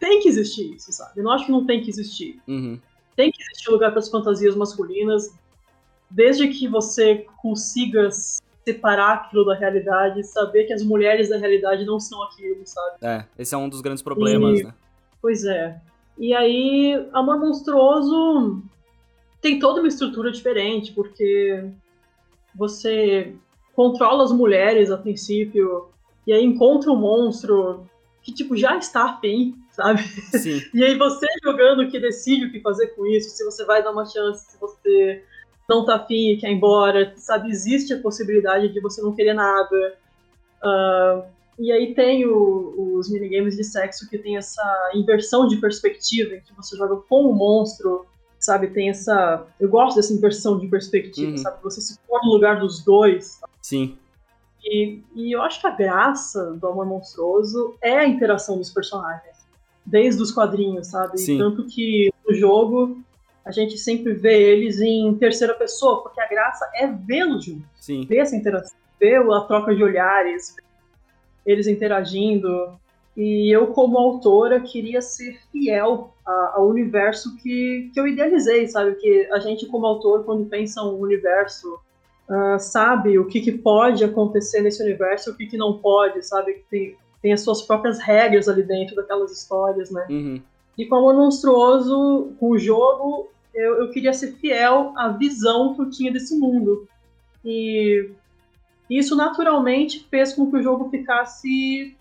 Tem 0.00 0.18
que 0.20 0.28
existir 0.28 0.74
isso, 0.74 0.92
sabe? 0.92 1.20
Eu 1.20 1.24
não 1.24 1.30
acho 1.30 1.46
que 1.46 1.52
não 1.52 1.64
tem 1.66 1.80
que 1.82 1.90
existir. 1.90 2.40
Uhum. 2.48 2.80
Tem 3.14 3.30
que 3.30 3.40
existir 3.42 3.70
lugar 3.70 3.90
para 3.90 4.00
as 4.00 4.08
fantasias 4.08 4.56
masculinas, 4.56 5.32
desde 6.10 6.48
que 6.48 6.66
você 6.66 7.26
consiga 7.40 8.08
separar 8.64 9.12
aquilo 9.14 9.44
da 9.44 9.54
realidade, 9.54 10.26
saber 10.26 10.64
que 10.64 10.72
as 10.72 10.82
mulheres 10.82 11.28
da 11.28 11.36
realidade 11.36 11.84
não 11.84 12.00
são 12.00 12.22
aquilo, 12.22 12.62
sabe? 12.64 12.96
É, 13.02 13.24
esse 13.38 13.54
é 13.54 13.58
um 13.58 13.68
dos 13.68 13.80
grandes 13.80 14.02
problemas, 14.02 14.60
E- 14.60 14.64
né? 14.64 14.74
Pois 15.20 15.44
é. 15.44 15.80
E 16.18 16.34
aí, 16.34 17.08
Amor 17.12 17.38
Monstruoso 17.38 18.62
tem 19.40 19.58
toda 19.58 19.80
uma 19.80 19.88
estrutura 19.88 20.32
diferente, 20.32 20.92
porque 20.92 21.64
você 22.54 23.34
controla 23.74 24.24
as 24.24 24.32
mulheres 24.32 24.90
a 24.90 24.98
princípio, 24.98 25.88
e 26.26 26.32
aí 26.32 26.44
encontra 26.44 26.90
um 26.90 26.96
monstro 26.96 27.86
que, 28.22 28.32
tipo, 28.32 28.56
já 28.56 28.76
está 28.76 29.04
afim, 29.04 29.56
sabe? 29.80 30.02
Sim. 30.38 30.60
E 30.74 30.84
aí 30.84 30.96
você 30.98 31.26
jogando 31.42 31.88
que 31.90 31.98
decide 31.98 32.46
o 32.46 32.52
que 32.52 32.60
fazer 32.60 32.88
com 32.88 33.06
isso, 33.06 33.30
se 33.30 33.44
você 33.44 33.64
vai 33.64 33.82
dar 33.82 33.90
uma 33.92 34.04
chance, 34.06 34.50
se 34.52 34.58
você 34.60 35.22
não 35.68 35.84
tá 35.84 35.96
afim 35.96 36.30
e 36.32 36.36
quer 36.36 36.50
ir 36.50 36.54
embora, 36.54 37.12
sabe? 37.16 37.48
Existe 37.50 37.92
a 37.94 37.98
possibilidade 38.00 38.68
de 38.72 38.80
você 38.80 39.00
não 39.02 39.14
querer 39.14 39.34
nada. 39.34 39.94
Ah, 40.62 41.22
e 41.58 41.70
aí 41.72 41.94
tem 41.94 42.26
o- 42.26 42.94
os 42.96 43.10
minigames 43.10 43.56
de 43.56 43.64
sexo 43.64 44.08
que 44.08 44.18
tem 44.18 44.36
essa 44.36 44.90
inversão 44.94 45.46
de 45.46 45.56
perspectiva, 45.58 46.34
em 46.34 46.40
que 46.40 46.52
você 46.54 46.76
joga 46.76 46.96
com 46.96 47.26
o 47.26 47.34
monstro, 47.34 48.06
sabe? 48.38 48.68
Tem 48.68 48.88
essa... 48.90 49.46
Eu 49.60 49.68
gosto 49.68 49.96
dessa 49.96 50.12
inversão 50.12 50.58
de 50.58 50.66
perspectiva, 50.66 51.30
Uhum. 51.32 51.36
sabe? 51.36 51.62
Você 51.62 51.80
se 51.80 51.98
põe 52.08 52.20
no 52.24 52.32
lugar 52.32 52.58
dos 52.60 52.82
dois, 52.82 53.40
Sim. 53.62 53.96
e, 54.64 55.00
e 55.14 55.32
eu 55.34 55.42
acho 55.42 55.60
que 55.60 55.66
a 55.66 55.70
graça 55.70 56.52
do 56.52 56.66
Amor 56.66 56.86
Monstruoso 56.86 57.74
é 57.82 57.98
a 57.98 58.06
interação 58.08 58.56
dos 58.58 58.70
personagens. 58.70 59.36
Desde 59.84 60.22
os 60.22 60.30
quadrinhos, 60.30 60.88
sabe? 60.88 61.18
Sim. 61.18 61.38
Tanto 61.38 61.66
que 61.66 62.12
no 62.26 62.34
jogo 62.34 62.98
a 63.44 63.50
gente 63.50 63.78
sempre 63.78 64.12
vê 64.12 64.52
eles 64.52 64.80
em 64.80 65.14
terceira 65.14 65.54
pessoa, 65.54 66.02
porque 66.02 66.20
a 66.20 66.28
graça 66.28 66.68
é 66.74 66.86
vê-los 66.86 67.44
juntos, 67.44 67.66
Sim. 67.80 68.04
ver 68.06 68.18
essa 68.18 68.36
interação, 68.36 68.76
ver 68.98 69.18
a 69.18 69.40
troca 69.40 69.74
de 69.74 69.82
olhares, 69.82 70.54
eles 71.44 71.66
interagindo. 71.66 72.78
E 73.16 73.54
eu, 73.54 73.68
como 73.68 73.98
autora, 73.98 74.60
queria 74.60 75.02
ser 75.02 75.40
fiel 75.50 76.14
ao 76.24 76.68
universo 76.68 77.36
que, 77.38 77.90
que 77.92 77.98
eu 77.98 78.06
idealizei, 78.06 78.68
sabe? 78.68 78.94
Que 78.96 79.28
a 79.32 79.40
gente, 79.40 79.66
como 79.66 79.86
autor, 79.86 80.24
quando 80.24 80.46
pensa 80.46 80.82
um 80.82 81.00
universo 81.00 81.80
ah, 82.30 82.60
sabe 82.60 83.18
o 83.18 83.26
que, 83.26 83.40
que 83.40 83.50
pode 83.50 84.04
acontecer 84.04 84.60
nesse 84.60 84.80
universo 84.80 85.32
o 85.32 85.36
que, 85.36 85.46
que 85.46 85.56
não 85.56 85.78
pode, 85.78 86.24
sabe? 86.24 86.54
Que 86.54 86.64
tem, 86.70 86.96
tem 87.22 87.32
as 87.32 87.42
suas 87.42 87.62
próprias 87.62 87.98
regras 87.98 88.48
ali 88.48 88.62
dentro 88.62 88.96
daquelas 88.96 89.30
histórias, 89.30 89.90
né? 89.90 90.06
Uhum. 90.08 90.42
E 90.78 90.86
com 90.86 90.94
Amor 90.96 91.14
Monstruoso, 91.14 92.32
com 92.40 92.50
o 92.50 92.58
jogo, 92.58 93.28
eu, 93.54 93.76
eu 93.82 93.90
queria 93.90 94.12
ser 94.12 94.32
fiel 94.36 94.92
à 94.96 95.08
visão 95.08 95.74
que 95.74 95.82
eu 95.82 95.90
tinha 95.90 96.10
desse 96.12 96.38
mundo. 96.38 96.88
E 97.44 98.10
isso 98.88 99.14
naturalmente 99.16 100.06
fez 100.10 100.32
com 100.32 100.50
que 100.50 100.56
o 100.56 100.62
jogo 100.62 100.88
ficasse 100.90 101.96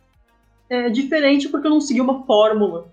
é, 0.70 0.90
diferente, 0.90 1.50
porque 1.50 1.68
eu 1.68 1.72
não 1.72 1.82
segui 1.82 2.02
uma 2.02 2.24
fórmula. 2.26 2.88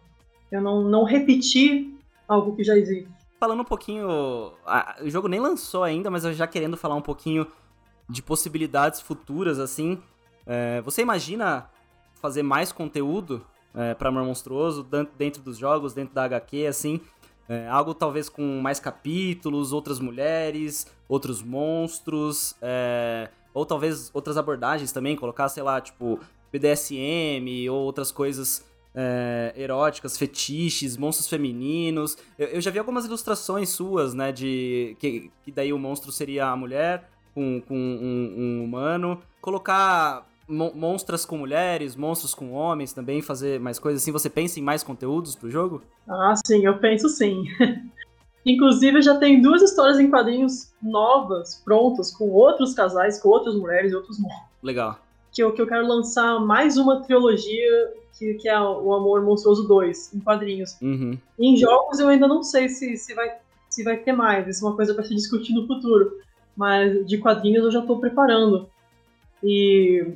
Eu 0.51 0.61
não, 0.61 0.83
não 0.83 1.05
repeti 1.05 1.95
algo 2.27 2.55
que 2.57 2.65
já 2.65 2.77
existe. 2.77 3.09
Falando 3.39 3.61
um 3.61 3.65
pouquinho. 3.65 4.53
a- 4.67 4.97
o 5.03 5.11
jogo 5.11 5.29
nem 5.29 5.39
lançou 5.41 5.83
ainda, 5.83 6.11
mas 6.11 6.25
eu 6.25 6.33
já 6.33 6.47
querendo 6.47 6.77
falar 6.77 6.95
um 6.95 7.03
pouquinho 7.03 7.47
de 8.09 8.23
possibilidades 8.23 9.01
futuras, 9.01 9.59
assim. 9.59 10.01
é, 10.47 10.81
você 10.83 11.03
imagina 11.03 11.69
fazer 12.21 12.43
mais 12.43 12.73
conteúdo 12.73 13.45
é, 13.75 13.95
pra 13.95 14.09
Amor 14.09 14.25
Monstruoso 14.25 14.87
dentro 15.19 15.43
dos 15.43 15.59
jogos, 15.59 15.93
dentro 15.93 16.15
da 16.15 16.25
HQ, 16.25 16.67
assim? 16.67 17.01
É, 17.49 17.69
algo 17.69 17.95
talvez 17.95 18.29
com 18.29 18.61
mais 18.61 18.81
capítulos, 18.81 19.73
outras 19.73 20.01
mulheres, 20.01 20.87
outros 21.09 21.43
monstros, 21.43 22.57
é, 22.61 23.29
ou 23.55 23.65
talvez 23.65 24.11
outras 24.13 24.37
abordagens 24.37 24.91
também, 24.91 25.15
colocar, 25.15 25.49
sei 25.49 25.63
lá, 25.63 25.81
tipo, 25.81 26.19
BDSM 26.53 27.69
ou 27.71 27.79
outras 27.85 28.11
coisas 28.11 28.65
é, 28.95 29.53
eróticas, 29.57 30.17
fetiches, 30.17 30.97
monstros 30.97 31.29
femininos. 31.29 32.17
Eu, 32.39 32.49
eu 32.49 32.61
já 32.61 32.71
vi 32.71 32.79
algumas 32.79 33.05
ilustrações 33.05 33.69
suas, 33.69 34.15
né? 34.15 34.33
De 34.33 34.97
que, 34.99 35.31
que 35.43 35.53
daí 35.53 35.73
o 35.73 35.79
monstro 35.79 36.11
seria 36.11 36.47
a 36.49 36.57
mulher 36.57 37.09
com, 37.35 37.61
com 37.61 37.77
um, 37.77 38.35
um 38.37 38.65
humano. 38.65 39.21
Colocar 39.41 40.27
mon- 40.49 40.73
monstras 40.75 41.25
com 41.25 41.39
mulheres, 41.39 41.97
monstros 41.97 42.35
com 42.35 42.53
homens 42.53 42.93
também, 42.93 43.21
fazer 43.23 43.61
mais 43.61 43.79
coisas 43.79 44.03
assim. 44.03 44.13
Você 44.13 44.31
pensa 44.31 44.59
em 44.59 44.63
mais 44.63 44.83
conteúdos 44.83 45.35
pro 45.35 45.51
jogo? 45.51 45.83
Ah, 46.09 46.35
sim, 46.47 46.65
eu 46.65 46.79
penso 46.79 47.09
sim. 47.09 47.45
Inclusive, 48.45 49.03
já 49.03 49.17
tem 49.19 49.43
duas 49.43 49.61
histórias 49.61 49.99
em 49.99 50.09
quadrinhos 50.09 50.73
novas, 50.81 51.61
prontas, 51.65 52.13
com 52.13 52.31
outros 52.31 52.75
casais, 52.75 53.21
com 53.21 53.29
outras 53.29 53.57
mulheres 53.57 53.91
e 53.91 53.95
outros 53.97 54.21
monstros. 54.21 54.47
Legal. 54.63 55.01
Que 55.33 55.43
eu, 55.43 55.53
que 55.53 55.61
eu 55.61 55.67
quero 55.67 55.87
lançar 55.87 56.39
mais 56.39 56.77
uma 56.77 57.03
trilogia, 57.03 57.93
que, 58.17 58.35
que 58.35 58.49
é 58.49 58.61
o 58.61 58.95
Amor 58.95 59.23
Monstruoso 59.23 59.67
2, 59.67 60.15
em 60.15 60.21
quadrinhos. 60.21 60.81
Uhum. 60.81 61.19
Em 61.39 61.57
jogos 61.57 61.99
eu 61.99 62.09
ainda 62.09 62.29
não 62.29 62.43
sei 62.43 62.69
se, 62.69 62.97
se, 62.97 63.15
vai, 63.15 63.33
se 63.69 63.83
vai 63.83 63.97
ter 63.97 64.13
mais, 64.13 64.47
isso 64.47 64.65
é 64.65 64.69
uma 64.69 64.77
coisa 64.77 64.95
para 64.95 65.03
se 65.05 65.15
discutir 65.15 65.53
no 65.53 65.67
futuro. 65.67 66.21
Mas 66.57 67.05
de 67.05 67.19
quadrinhos 67.19 67.65
eu 67.65 67.71
já 67.73 67.81
estou 67.81 67.99
preparando. 67.99 68.69
E, 69.43 70.07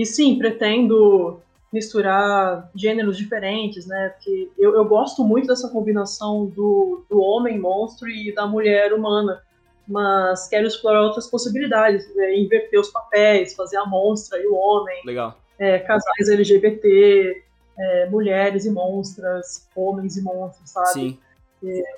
e 0.00 0.06
sim, 0.06 0.38
pretendo 0.38 1.40
misturar 1.70 2.70
gêneros 2.74 3.18
diferentes, 3.18 3.86
né? 3.86 4.08
Porque 4.08 4.50
eu, 4.58 4.74
eu 4.74 4.84
gosto 4.86 5.22
muito 5.22 5.48
dessa 5.48 5.68
combinação 5.68 6.46
do, 6.46 7.04
do 7.08 7.20
homem 7.20 7.58
monstro 7.60 8.08
e 8.08 8.34
da 8.34 8.46
mulher 8.46 8.94
humana. 8.94 9.42
Mas 9.86 10.48
quero 10.48 10.66
explorar 10.66 11.02
outras 11.02 11.26
possibilidades, 11.26 12.08
né? 12.16 12.34
inverter 12.34 12.80
os 12.80 12.88
papéis, 12.88 13.52
fazer 13.54 13.76
a 13.76 13.84
monstra 13.84 14.40
e 14.40 14.46
o 14.46 14.54
homem 14.54 15.02
Legal. 15.04 15.36
é, 15.58 15.78
casais 15.80 16.30
LGBT, 16.30 17.44
é, 17.78 18.08
mulheres 18.08 18.64
e 18.64 18.70
monstras, 18.70 19.68
homens 19.76 20.16
e 20.16 20.22
monstros, 20.22 20.70
sabe? 20.70 20.92
Sim. 20.92 21.18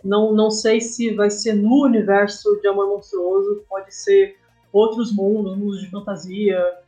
Não, 0.02 0.32
não 0.32 0.50
sei 0.50 0.80
se 0.80 1.14
vai 1.14 1.30
ser 1.30 1.52
no 1.52 1.84
universo 1.84 2.60
de 2.60 2.66
Amor 2.66 2.88
Monstruoso, 2.88 3.64
pode 3.68 3.94
ser 3.94 4.36
outros 4.72 5.14
mundos, 5.14 5.56
mundos 5.56 5.80
de 5.80 5.88
fantasia. 5.88 6.81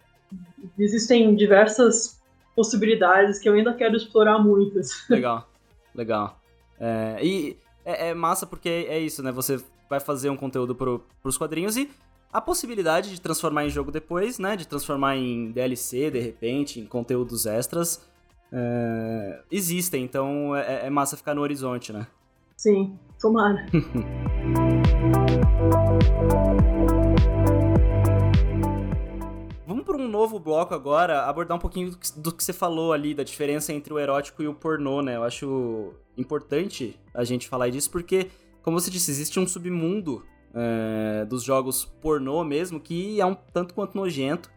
Existem 0.78 1.34
diversas 1.34 2.22
possibilidades 2.54 3.38
que 3.38 3.48
eu 3.48 3.54
ainda 3.54 3.74
quero 3.74 3.96
explorar 3.96 4.38
muitas. 4.38 5.06
Legal, 5.10 5.48
legal. 5.94 6.40
É, 6.78 7.18
e 7.22 7.58
é, 7.84 8.10
é 8.10 8.14
massa 8.14 8.46
porque 8.46 8.68
é 8.68 8.98
isso, 8.98 9.22
né? 9.22 9.30
Você 9.32 9.60
vai 9.88 10.00
fazer 10.00 10.30
um 10.30 10.36
conteúdo 10.36 10.74
pro, 10.74 11.04
pros 11.22 11.36
quadrinhos 11.36 11.76
e 11.76 11.90
a 12.32 12.40
possibilidade 12.40 13.10
de 13.10 13.20
transformar 13.20 13.64
em 13.64 13.70
jogo 13.70 13.92
depois, 13.92 14.38
né? 14.38 14.56
De 14.56 14.66
transformar 14.66 15.16
em 15.16 15.52
DLC, 15.52 16.10
de 16.10 16.18
repente, 16.18 16.80
em 16.80 16.86
conteúdos 16.86 17.46
extras, 17.46 18.04
é, 18.52 19.40
existem. 19.50 20.02
Então 20.02 20.56
é, 20.56 20.86
é 20.86 20.90
massa 20.90 21.16
ficar 21.16 21.34
no 21.34 21.42
horizonte, 21.42 21.92
né? 21.92 22.06
Sim, 22.56 22.98
tomara. 23.20 23.66
novo 30.14 30.38
bloco 30.38 30.74
agora, 30.74 31.22
abordar 31.24 31.56
um 31.56 31.60
pouquinho 31.60 31.90
do 31.90 31.98
que, 31.98 32.20
do 32.20 32.32
que 32.32 32.44
você 32.44 32.52
falou 32.52 32.92
ali, 32.92 33.14
da 33.14 33.24
diferença 33.24 33.72
entre 33.72 33.92
o 33.92 33.98
erótico 33.98 34.42
e 34.42 34.46
o 34.46 34.54
pornô, 34.54 35.02
né? 35.02 35.16
Eu 35.16 35.24
acho 35.24 35.92
importante 36.16 36.96
a 37.12 37.24
gente 37.24 37.48
falar 37.48 37.68
disso 37.68 37.90
porque, 37.90 38.30
como 38.62 38.78
você 38.78 38.90
disse, 38.90 39.10
existe 39.10 39.40
um 39.40 39.46
submundo 39.46 40.24
é, 40.54 41.24
dos 41.24 41.42
jogos 41.42 41.84
pornô 42.00 42.44
mesmo 42.44 42.78
que 42.78 43.20
é 43.20 43.26
um 43.26 43.34
tanto 43.34 43.74
quanto 43.74 43.96
nojento. 43.96 44.48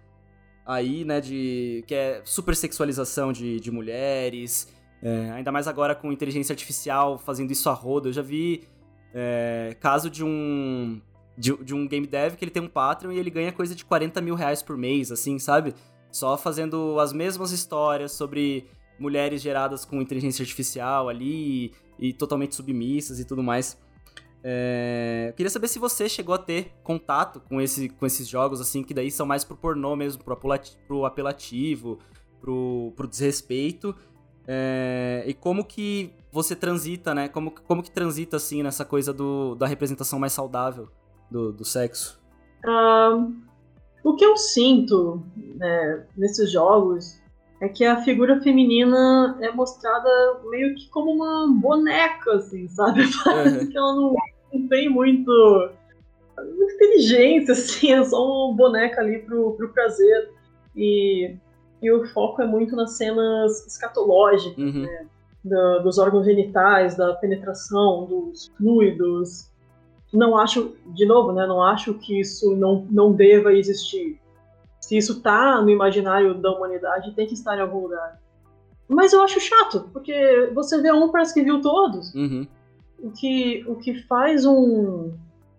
aí, 0.63 1.03
né, 1.03 1.19
de 1.19 1.83
que 1.87 1.95
é 1.95 2.21
super 2.23 2.55
sexualização 2.55 3.33
de, 3.33 3.59
de 3.59 3.71
mulheres, 3.71 4.71
é, 5.01 5.31
ainda 5.31 5.51
mais 5.51 5.67
agora 5.67 5.95
com 5.95 6.11
inteligência 6.11 6.53
artificial 6.53 7.17
fazendo 7.17 7.51
isso 7.51 7.67
a 7.69 7.73
roda. 7.73 8.09
Eu 8.09 8.13
já 8.13 8.21
vi 8.21 8.67
é, 9.13 9.75
caso 9.79 10.09
de 10.09 10.23
um 10.23 11.01
de, 11.37 11.55
de, 11.63 11.73
um 11.73 11.87
game 11.87 12.07
dev 12.07 12.35
que 12.35 12.43
ele 12.43 12.51
tem 12.51 12.63
um 12.63 12.67
Patreon 12.67 13.11
e 13.11 13.19
ele 13.19 13.29
ganha 13.29 13.51
coisa 13.51 13.75
de 13.75 13.85
40 13.85 14.19
mil 14.21 14.33
reais 14.33 14.63
por 14.63 14.75
mês, 14.75 15.11
assim, 15.11 15.37
sabe? 15.37 15.75
Só 16.11 16.35
fazendo 16.35 16.99
as 16.99 17.13
mesmas 17.13 17.51
histórias 17.51 18.13
sobre 18.13 18.65
mulheres 18.97 19.41
geradas 19.41 19.85
com 19.85 20.01
inteligência 20.01 20.41
artificial 20.41 21.07
ali 21.07 21.71
e, 21.99 22.07
e 22.09 22.13
totalmente 22.13 22.55
submissas 22.55 23.19
e 23.19 23.25
tudo 23.25 23.43
mais. 23.43 23.77
É, 24.43 25.33
queria 25.35 25.49
saber 25.49 25.67
se 25.67 25.77
você 25.77 26.09
chegou 26.09 26.33
a 26.33 26.37
ter 26.37 26.71
contato 26.83 27.39
com, 27.41 27.61
esse, 27.61 27.89
com 27.89 28.05
esses 28.05 28.27
jogos, 28.27 28.59
assim, 28.59 28.81
que 28.81 28.93
daí 28.93 29.11
são 29.11 29.25
mais 29.25 29.43
pro 29.43 29.55
pornô 29.55 29.95
mesmo, 29.95 30.23
pro, 30.23 30.35
pro 30.87 31.05
apelativo, 31.05 31.99
pro, 32.39 32.93
pro 32.95 33.07
desrespeito. 33.07 33.95
É, 34.47 35.23
e 35.27 35.33
como 35.33 35.65
que 35.65 36.13
você 36.31 36.55
transita, 36.55 37.13
né? 37.13 37.27
Como, 37.27 37.51
como 37.51 37.83
que 37.83 37.91
transita, 37.91 38.37
assim, 38.37 38.63
nessa 38.63 38.85
coisa 38.85 39.13
do, 39.13 39.53
da 39.55 39.67
representação 39.67 40.17
mais 40.17 40.33
saudável 40.33 40.89
do, 41.29 41.51
do 41.51 41.65
sexo? 41.65 42.19
Um, 42.65 43.41
o 44.03 44.15
que 44.15 44.25
eu 44.25 44.37
sinto 44.37 45.23
né, 45.55 46.05
nesses 46.15 46.51
jogos 46.51 47.21
é 47.59 47.67
que 47.67 47.83
a 47.83 48.01
figura 48.03 48.39
feminina 48.41 49.37
é 49.41 49.51
mostrada 49.51 50.09
meio 50.49 50.75
que 50.75 50.89
como 50.89 51.11
uma 51.11 51.47
boneca, 51.59 52.33
assim, 52.33 52.67
sabe? 52.67 53.01
Parece 53.23 53.65
uhum. 53.65 53.71
que 53.71 53.77
ela 53.77 53.95
não, 53.95 54.15
não 54.53 54.67
tem 54.67 54.89
muito, 54.89 55.69
muita 56.37 56.73
inteligência, 56.75 57.53
assim, 57.53 57.91
é 57.91 58.03
só 58.03 58.47
uma 58.47 58.55
boneca 58.55 59.01
ali 59.01 59.19
pro, 59.19 59.53
pro 59.53 59.73
prazer. 59.73 60.31
E, 60.75 61.35
e 61.81 61.91
o 61.91 62.05
foco 62.07 62.41
é 62.41 62.45
muito 62.45 62.75
nas 62.75 62.95
cenas 62.95 63.65
escatológicas, 63.65 64.57
uhum. 64.57 64.83
né? 64.83 65.07
Da, 65.43 65.79
dos 65.79 65.97
órgãos 65.97 66.25
genitais, 66.25 66.95
da 66.95 67.13
penetração, 67.15 68.05
dos 68.05 68.51
fluidos. 68.57 69.49
Não 70.13 70.37
acho, 70.37 70.75
de 70.87 71.05
novo, 71.05 71.31
né? 71.31 71.45
Não 71.45 71.61
acho 71.61 71.93
que 71.95 72.19
isso 72.19 72.55
não, 72.55 72.85
não 72.89 73.11
deva 73.11 73.53
existir 73.53 74.19
se 74.87 74.95
isso 74.95 75.19
tá 75.21 75.61
no 75.61 75.69
imaginário 75.69 76.33
da 76.35 76.49
humanidade, 76.49 77.13
tem 77.13 77.27
que 77.27 77.33
estar 77.33 77.57
em 77.57 77.59
algum 77.59 77.81
lugar. 77.81 78.21
Mas 78.87 79.11
eu 79.11 79.21
acho 79.21 79.37
chato, 79.41 79.89
porque 79.91 80.49
você 80.55 80.81
vê 80.81 80.93
um, 80.93 81.09
parece 81.09 81.33
que 81.33 81.43
viu 81.43 81.61
todos. 81.61 82.13
Uhum. 82.15 82.47
O, 82.97 83.11
que, 83.11 83.65
o 83.67 83.75
que 83.75 84.01
faz 84.03 84.45
um, 84.45 85.11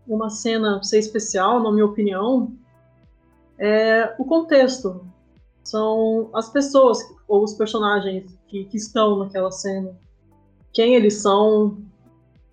uma 0.07 0.31
cena 0.31 0.83
ser 0.83 0.99
especial, 0.99 1.63
na 1.63 1.71
minha 1.71 1.85
opinião, 1.85 2.51
é 3.59 4.15
o 4.19 4.25
contexto. 4.25 5.05
São 5.63 6.31
as 6.33 6.49
pessoas 6.49 6.99
ou 7.29 7.45
os 7.45 7.53
personagens 7.53 8.35
que, 8.47 8.65
que 8.65 8.79
estão 8.79 9.19
naquela 9.19 9.51
cena. 9.51 9.95
Quem 10.73 10.95
eles 10.95 11.21
são, 11.21 11.77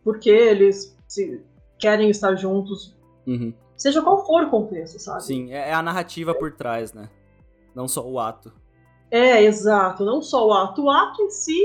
por 0.03 0.19
que 0.19 0.29
eles 0.29 0.93
se, 1.07 1.41
querem 1.85 2.09
estar 2.09 2.35
juntos. 2.35 2.95
Uhum. 3.27 3.53
Seja 3.77 4.01
qual 4.01 4.25
for 4.25 4.45
o 4.45 4.49
contexto, 4.49 4.97
sabe? 4.97 5.23
Sim, 5.23 5.53
é, 5.53 5.69
é 5.69 5.73
a 5.73 5.83
narrativa 5.83 6.33
por 6.33 6.51
trás, 6.51 6.93
né? 6.93 7.11
Não 7.75 7.87
só 7.87 8.03
o 8.09 8.19
ato. 8.19 8.51
É, 9.11 9.43
exato. 9.43 10.03
Não 10.03 10.19
só 10.19 10.47
o 10.47 10.51
ato. 10.51 10.85
O 10.85 10.89
ato 10.89 11.21
em 11.21 11.29
si 11.29 11.63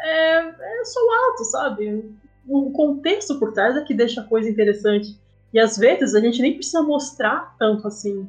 é, 0.00 0.38
é 0.38 0.84
só 0.86 1.00
o 1.00 1.10
ato, 1.10 1.44
sabe? 1.44 2.14
O 2.48 2.70
contexto 2.70 3.38
por 3.38 3.52
trás 3.52 3.76
é 3.76 3.82
que 3.82 3.92
deixa 3.92 4.22
a 4.22 4.24
coisa 4.24 4.48
interessante. 4.48 5.20
E 5.52 5.60
às 5.60 5.76
vezes 5.76 6.14
a 6.14 6.20
gente 6.20 6.40
nem 6.40 6.54
precisa 6.54 6.82
mostrar 6.82 7.54
tanto 7.58 7.86
assim 7.86 8.26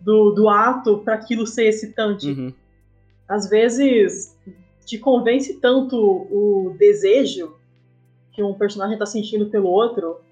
do, 0.00 0.32
do 0.32 0.48
ato 0.48 0.98
para 0.98 1.14
aquilo 1.14 1.46
ser 1.46 1.66
excitante. 1.66 2.28
Uhum. 2.28 2.52
Às 3.28 3.48
vezes 3.48 4.36
te 4.84 4.98
convence 4.98 5.60
tanto 5.60 5.96
o 5.96 6.74
desejo 6.76 7.54
que 8.32 8.42
um 8.42 8.54
personagem 8.54 8.94
está 8.94 9.06
sentindo 9.06 9.46
pelo 9.46 9.68
outro 9.68 10.26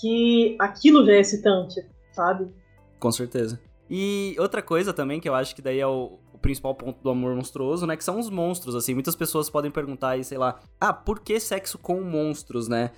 que 0.00 0.56
aquilo 0.58 1.04
já 1.04 1.12
é 1.12 1.20
excitante, 1.20 1.84
sabe? 2.12 2.50
Com 2.98 3.12
certeza. 3.12 3.60
E 3.88 4.34
outra 4.38 4.62
coisa 4.62 4.92
também 4.92 5.20
que 5.20 5.28
eu 5.28 5.34
acho 5.34 5.54
que 5.54 5.62
daí 5.62 5.78
é 5.78 5.86
o, 5.86 6.18
o, 6.32 6.38
principal 6.38 6.74
ponto 6.74 7.00
do 7.02 7.10
amor 7.10 7.34
monstruoso, 7.34 7.86
né? 7.86 7.96
Que 7.96 8.04
são 8.04 8.18
os 8.18 8.28
monstros, 8.28 8.74
assim. 8.74 8.94
Muitas 8.94 9.14
pessoas 9.14 9.48
podem 9.48 9.70
perguntar 9.70 10.10
aí, 10.10 10.24
sei 10.24 10.38
lá, 10.38 10.58
ah, 10.80 10.92
por 10.92 11.20
que 11.20 11.38
sexo 11.38 11.78
com 11.78 12.00
monstros, 12.02 12.68
né? 12.68 12.90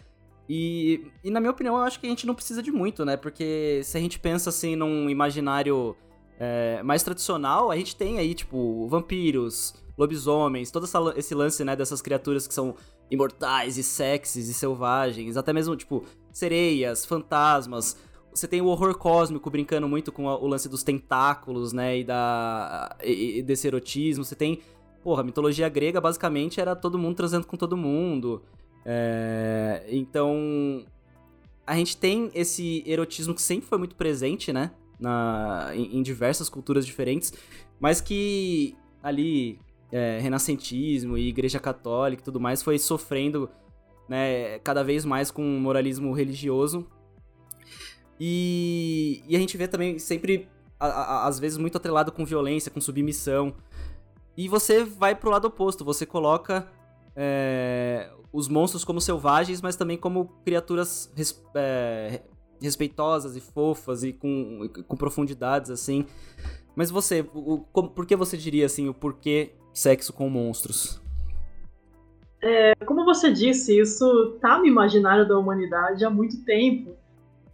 E, 0.49 1.11
e 1.23 1.31
na 1.31 1.41
minha 1.41 1.51
opinião, 1.51 1.77
eu 1.77 1.83
acho 1.83 2.01
que 2.01 2.07
a 2.07 2.11
gente 2.11 2.27
não 2.27 2.35
precisa 2.35 2.63
de 2.63 2.71
muito, 2.71 3.05
né? 3.05 3.17
Porque 3.17 3.83
se 3.85 3.99
a 3.99 4.01
gente 4.01 4.19
pensa 4.19 4.49
assim 4.49 4.77
num 4.77 5.11
imaginário 5.11 5.95
é, 6.39 6.83
mais 6.83 7.03
tradicional, 7.03 7.71
a 7.71 7.77
gente 7.77 7.95
tem 7.95 8.19
aí, 8.19 8.33
tipo, 8.33 8.87
vampiros, 8.89 9.75
lobisomens, 9.97 10.71
todo 10.71 10.85
essa, 10.85 10.99
esse 11.17 11.35
lance, 11.35 11.65
né, 11.65 11.75
dessas 11.75 12.01
criaturas 12.01 12.47
que 12.47 12.55
são 12.55 12.77
imortais 13.11 13.77
e 13.77 13.83
sexys 13.83 14.49
e 14.49 14.55
selvagens, 14.55 15.37
até 15.37 15.53
mesmo, 15.53 15.75
tipo, 15.77 16.05
sereias, 16.39 17.05
fantasmas. 17.05 17.97
Você 18.33 18.47
tem 18.47 18.61
o 18.61 18.67
horror 18.67 18.97
cósmico 18.97 19.51
brincando 19.51 19.89
muito 19.89 20.13
com 20.13 20.27
o 20.27 20.47
lance 20.47 20.69
dos 20.69 20.83
tentáculos, 20.83 21.73
né, 21.73 21.99
e, 21.99 22.05
da, 22.05 22.97
e, 23.03 23.39
e 23.39 23.43
desse 23.43 23.67
erotismo. 23.67 24.25
Você 24.25 24.37
tem, 24.37 24.61
porra, 25.03 25.23
a 25.23 25.25
mitologia 25.25 25.69
grega 25.69 26.01
basicamente 26.01 26.61
era 26.61 26.77
todo 26.77 26.99
mundo 26.99 27.17
transando 27.17 27.47
com 27.47 27.57
todo 27.57 27.77
mundo. 27.77 28.43
É, 28.85 29.85
então, 29.91 30.85
a 31.67 31.75
gente 31.75 31.97
tem 31.97 32.31
esse 32.35 32.83
erotismo 32.87 33.35
que 33.35 33.43
sempre 33.43 33.69
foi 33.69 33.79
muito 33.79 33.97
presente, 33.97 34.53
né, 34.53 34.71
na, 35.01 35.71
em, 35.75 35.99
em 35.99 36.03
diversas 36.03 36.49
culturas 36.49 36.87
diferentes, 36.87 37.33
mas 37.81 38.01
que 38.01 38.77
ali 39.03 39.59
é, 39.91 40.19
renascentismo 40.21 41.17
e 41.17 41.29
igreja 41.29 41.59
católica 41.59 42.23
e 42.23 42.25
tudo 42.25 42.41
mais 42.41 42.63
foi 42.63 42.79
sofrendo 42.79 43.51
né, 44.09 44.59
cada 44.61 44.83
vez 44.83 45.05
mais 45.05 45.31
com 45.31 45.43
moralismo 45.43 46.13
religioso. 46.13 46.87
E, 48.19 49.23
e 49.29 49.37
a 49.37 49.39
gente 49.39 49.57
vê 49.57 49.69
também 49.69 49.99
sempre, 49.99 50.49
a, 50.79 50.87
a, 50.87 51.27
às 51.27 51.39
vezes, 51.39 51.59
muito 51.59 51.77
atrelado 51.77 52.11
com 52.11 52.25
violência, 52.25 52.71
com 52.71 52.81
submissão. 52.81 53.55
E 54.37 54.49
você 54.49 54.85
vai 54.85 55.15
pro 55.15 55.31
lado 55.31 55.47
oposto, 55.47 55.85
você 55.85 56.07
coloca 56.07 56.69
é, 57.15 58.11
os 58.33 58.49
monstros 58.49 58.85
como 58.85 59.01
selvagens, 59.01 59.61
mas 59.61 59.77
também 59.77 59.97
como 59.97 60.27
criaturas 60.45 61.13
res, 61.15 61.43
é, 61.55 62.23
respeitosas 62.61 63.37
e 63.37 63.41
fofas 63.41 64.03
e 64.03 64.13
com, 64.13 64.69
com 64.87 64.97
profundidades, 64.97 65.71
assim. 65.71 66.07
Mas 66.75 66.91
você, 66.91 67.29
o, 67.35 67.65
o, 67.73 67.83
por 67.89 68.07
que 68.07 68.15
você 68.15 68.37
diria, 68.37 68.67
assim, 68.67 68.89
o 68.89 68.95
porquê 68.95 69.53
sexo 69.73 70.13
com 70.13 70.29
monstros? 70.29 71.01
É, 72.41 72.75
como 72.87 73.05
você 73.05 73.33
disse, 73.33 73.79
isso 73.79 74.35
está 74.35 74.59
no 74.59 74.67
imaginário 74.67 75.27
da 75.27 75.37
humanidade 75.39 76.05
há 76.05 76.11
muito 76.11 76.45
tempo. 76.45 76.93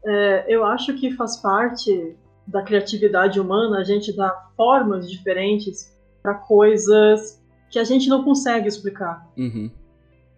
É, 0.04 0.44
eu 0.48 0.64
acho 0.64 0.94
que 0.94 1.10
faz 1.12 1.36
parte 1.38 2.14
da 2.46 2.62
criatividade 2.62 3.40
humana 3.40 3.78
a 3.78 3.84
gente 3.84 4.14
dar 4.14 4.50
formas 4.56 5.10
diferentes 5.10 5.96
para 6.22 6.34
coisas 6.34 7.42
que 7.70 7.78
a 7.78 7.84
gente 7.84 8.08
não 8.08 8.22
consegue 8.22 8.68
explicar. 8.68 9.26
Uhum. 9.36 9.70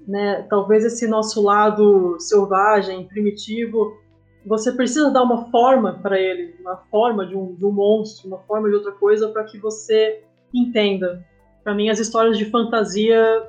Né? 0.07 0.43
Talvez 0.49 0.85
esse 0.85 1.09
nosso 1.09 1.43
lado 1.43 2.17
selvagem, 2.21 3.07
primitivo, 3.09 3.99
você 4.45 4.71
precisa 4.71 5.11
dar 5.11 5.25
uma 5.25 5.51
forma 5.51 5.95
para 5.95 6.19
ele, 6.19 6.55
uma 6.61 6.77
forma 6.89 7.27
de 7.27 7.37
um, 7.37 7.55
de 7.57 7.65
um 7.65 7.73
monstro, 7.73 8.29
uma 8.29 8.39
forma 8.39 8.69
de 8.69 8.77
outra 8.77 8.93
coisa 8.93 9.29
para 9.29 9.43
que 9.43 9.59
você 9.59 10.23
entenda. 10.55 11.25
Para 11.65 11.75
mim, 11.75 11.89
as 11.89 11.99
histórias 11.99 12.39
de 12.39 12.45
fantasia 12.45 13.43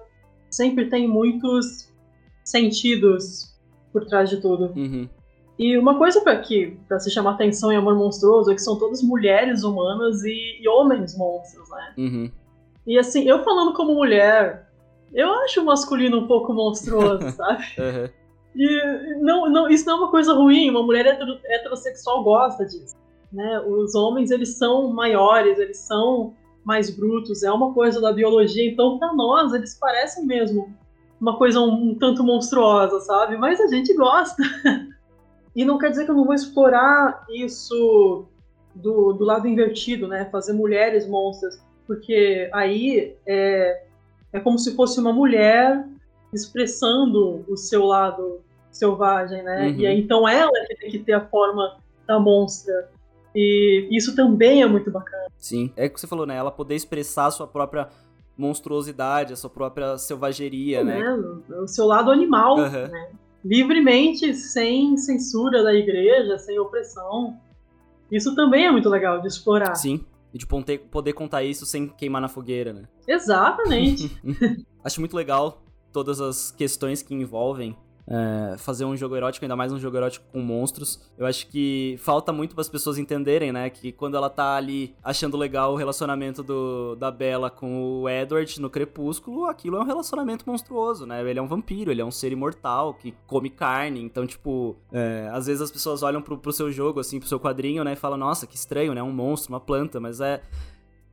sempre 0.50 0.90
têm 0.90 1.08
muitos 1.08 1.92
sentidos 2.44 3.56
por 3.92 4.06
trás 4.06 4.30
de 4.30 4.42
tudo. 4.42 4.74
Uhum. 4.76 5.10
E 5.60 5.78
uma 5.78 5.98
coisa 5.98 6.22
para 6.22 6.38
que 6.38 6.78
para 6.88 7.00
se 7.00 7.10
chamar 7.10 7.32
atenção 7.32 7.72
em 7.72 7.78
Amor 7.78 7.96
Monstruoso 7.96 8.52
é 8.52 8.56
que 8.56 8.62
são 8.62 8.78
todas 8.78 9.02
mulheres 9.02 9.64
humanas 9.64 10.24
e, 10.24 10.62
e 10.62 10.68
homens 10.68 11.18
monstros, 11.18 11.68
né? 11.70 11.94
Uhum. 11.98 12.32
E 12.86 12.98
assim, 12.98 13.24
eu 13.24 13.44
falando 13.44 13.74
como 13.74 13.96
mulher, 13.96 14.70
eu 15.14 15.30
acho 15.42 15.62
o 15.62 15.66
masculino 15.66 16.20
um 16.20 16.28
pouco 16.28 16.54
monstruoso, 16.54 17.30
sabe? 17.36 17.64
Uhum. 17.78 18.10
E 18.56 19.20
não, 19.20 19.50
não, 19.50 19.70
isso 19.70 19.86
não 19.86 19.94
é 19.94 19.98
uma 19.98 20.12
coisa 20.12 20.34
ruim, 20.34 20.70
uma 20.70 20.84
mulher 20.84 21.06
heterossexual 21.46 22.24
gosta 22.24 22.66
disso. 22.66 22.96
Né? 23.32 23.60
Os 23.62 23.94
homens, 23.94 24.32
eles 24.32 24.58
são 24.58 24.92
maiores, 24.94 25.60
eles 25.60 25.78
são 25.78 26.34
mais 26.68 26.90
brutos, 26.90 27.44
é 27.44 27.52
uma 27.52 27.74
coisa 27.74 28.02
da 28.02 28.12
biologia, 28.12 28.70
então 28.70 29.00
para 29.00 29.14
nós 29.14 29.54
eles 29.54 29.74
parecem 29.74 30.26
mesmo 30.26 30.76
uma 31.20 31.38
coisa 31.38 31.62
um, 31.62 31.92
um, 31.92 31.96
tanto 31.96 32.26
monstruosa, 32.26 33.00
sabe? 33.00 33.38
Mas 33.38 33.62
a 33.62 33.68
gente 33.68 33.94
gosta. 33.94 34.44
e 35.56 35.64
não 35.64 35.78
quer 35.78 35.92
dizer 35.92 36.04
que 36.04 36.12
eu 36.12 36.16
não 36.16 36.26
vou 36.26 36.34
explorar 36.34 37.26
isso 37.30 38.26
do, 38.76 39.14
do 39.14 39.24
lado 39.24 39.48
invertido, 39.48 40.10
né? 40.10 40.26
Fazer 40.30 40.52
mulheres 40.52 41.08
monstras, 41.08 41.58
porque 41.88 42.50
aí 42.52 43.16
é, 43.26 43.84
é 44.34 44.40
como 44.42 44.60
se 44.60 44.76
fosse 44.76 45.00
uma 45.00 45.14
mulher 45.14 45.88
expressando 46.34 47.46
o 47.48 47.56
seu 47.56 47.86
lado 47.86 48.42
selvagem, 48.74 49.42
né? 49.42 49.70
Uhum. 49.70 49.76
E 49.80 49.88
aí, 49.88 50.02
então 50.02 50.28
ela 50.28 50.52
que 50.68 50.76
tem 50.76 50.92
que 50.92 51.00
ter 51.00 51.14
a 51.14 51.26
forma 51.26 51.78
da 52.06 52.20
monstra. 52.20 52.90
E 53.40 53.88
isso 53.92 54.16
também 54.16 54.64
é 54.64 54.68
muito 54.68 54.90
bacana. 54.90 55.28
Sim, 55.38 55.72
é 55.78 55.86
o 55.86 55.90
que 55.92 56.02
você 56.02 56.08
falou, 56.08 56.26
né? 56.26 56.36
Ela 56.36 56.50
poder 56.50 56.74
expressar 56.74 57.28
a 57.28 57.32
sua 57.32 57.46
própria 57.46 57.88
monstruosidade, 58.36 59.32
a 59.32 59.36
sua 59.36 59.50
própria 59.50 59.96
selvageria, 60.00 60.84
né? 60.84 61.00
né? 61.00 61.58
O 61.62 61.68
seu 61.68 61.86
lado 61.86 62.10
animal, 62.10 62.58
uhum. 62.58 62.88
né? 62.88 63.12
livremente, 63.46 64.34
sem 64.34 64.98
censura 64.98 65.64
da 65.64 65.72
igreja, 65.72 66.40
sem 66.40 66.58
opressão. 66.58 67.38
Isso 68.12 68.34
também 68.34 68.66
é 68.66 68.72
muito 68.72 68.90
legal 68.90 69.22
de 69.22 69.28
explorar. 69.28 69.76
Sim, 69.76 70.04
e 70.34 70.40
de 70.40 70.48
poder 70.48 71.14
contar 71.14 71.44
isso 71.44 71.64
sem 71.64 71.88
queimar 71.90 72.22
na 72.22 72.28
fogueira, 72.28 72.74
né? 72.74 72.86
Exatamente. 73.08 74.20
Acho 74.84 75.00
muito 75.00 75.16
legal 75.16 75.62
todas 75.94 76.20
as 76.20 76.50
questões 76.50 77.04
que 77.04 77.14
envolvem 77.14 77.78
é, 78.08 78.58
fazer 78.58 78.86
um 78.86 78.96
jogo 78.96 79.16
erótico, 79.16 79.44
ainda 79.44 79.56
mais 79.56 79.72
um 79.72 79.80
jogo 79.80 79.98
erótico 79.98 80.26
com 80.32 80.40
monstros. 80.40 81.00
Eu 81.18 81.26
acho 81.26 81.48
que 81.48 81.96
falta 82.00 82.32
muito 82.32 82.56
para 82.56 82.62
as 82.62 82.70
pessoas 82.70 82.98
entenderem, 82.98 83.52
né? 83.52 83.70
Que 83.70 83.92
quando 83.92 84.16
ela 84.16 84.30
tá 84.30 84.56
ali 84.56 84.96
achando 85.04 85.36
legal 85.36 85.74
o 85.74 85.76
relacionamento 85.76 86.42
do, 86.42 86.96
da 86.96 87.12
Bella 87.12 87.50
com 87.50 88.02
o 88.02 88.10
Edward 88.10 88.62
no 88.62 88.70
Crepúsculo, 88.70 89.46
aquilo 89.46 89.78
é 89.78 89.80
um 89.82 89.86
relacionamento 89.86 90.46
monstruoso, 90.48 91.06
né? 91.06 91.28
Ele 91.28 91.40
é 91.40 91.42
um 91.42 91.48
vampiro, 91.48 91.92
ele 91.92 92.02
é 92.02 92.06
um 92.06 92.12
ser 92.12 92.32
imortal 92.32 92.94
que 92.94 93.14
come 93.28 93.50
carne. 93.50 94.02
Então, 94.02 94.26
tipo, 94.26 94.78
é, 94.92 95.30
às 95.34 95.48
vezes 95.48 95.62
as 95.62 95.72
pessoas 95.72 96.02
olham 96.02 96.22
pro, 96.22 96.38
pro 96.38 96.54
seu 96.54 96.72
jogo, 96.72 97.00
assim, 97.00 97.20
pro 97.20 97.28
seu 97.28 97.40
quadrinho, 97.40 97.84
né? 97.84 97.94
E 97.94 97.96
falam, 97.98 98.18
nossa, 98.18 98.48
que 98.48 98.56
estranho, 98.56 98.94
né? 98.94 99.04
Um 99.04 99.12
monstro, 99.12 99.52
uma 99.54 99.60
planta, 99.60 100.00
mas 100.00 100.22
é 100.22 100.42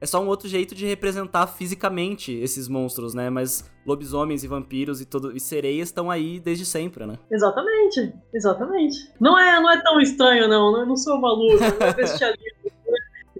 é 0.00 0.06
só 0.06 0.22
um 0.22 0.26
outro 0.26 0.48
jeito 0.48 0.74
de 0.74 0.86
representar 0.86 1.46
fisicamente 1.46 2.32
esses 2.32 2.68
monstros, 2.68 3.14
né? 3.14 3.30
Mas 3.30 3.70
lobisomens 3.86 4.44
e 4.44 4.48
vampiros 4.48 5.00
e, 5.00 5.06
todo, 5.06 5.34
e 5.34 5.40
sereias 5.40 5.88
estão 5.88 6.10
aí 6.10 6.38
desde 6.40 6.66
sempre, 6.66 7.06
né? 7.06 7.18
Exatamente, 7.30 8.12
exatamente. 8.32 8.96
Não 9.20 9.38
é, 9.38 9.60
não 9.60 9.70
é 9.70 9.82
tão 9.82 10.00
estranho, 10.00 10.48
não. 10.48 10.78
Eu 10.78 10.86
não 10.86 10.96
sou 10.96 11.18
maluco, 11.20 11.58
não 11.58 11.86
é 11.86 11.94
bestialismo. 11.94 12.44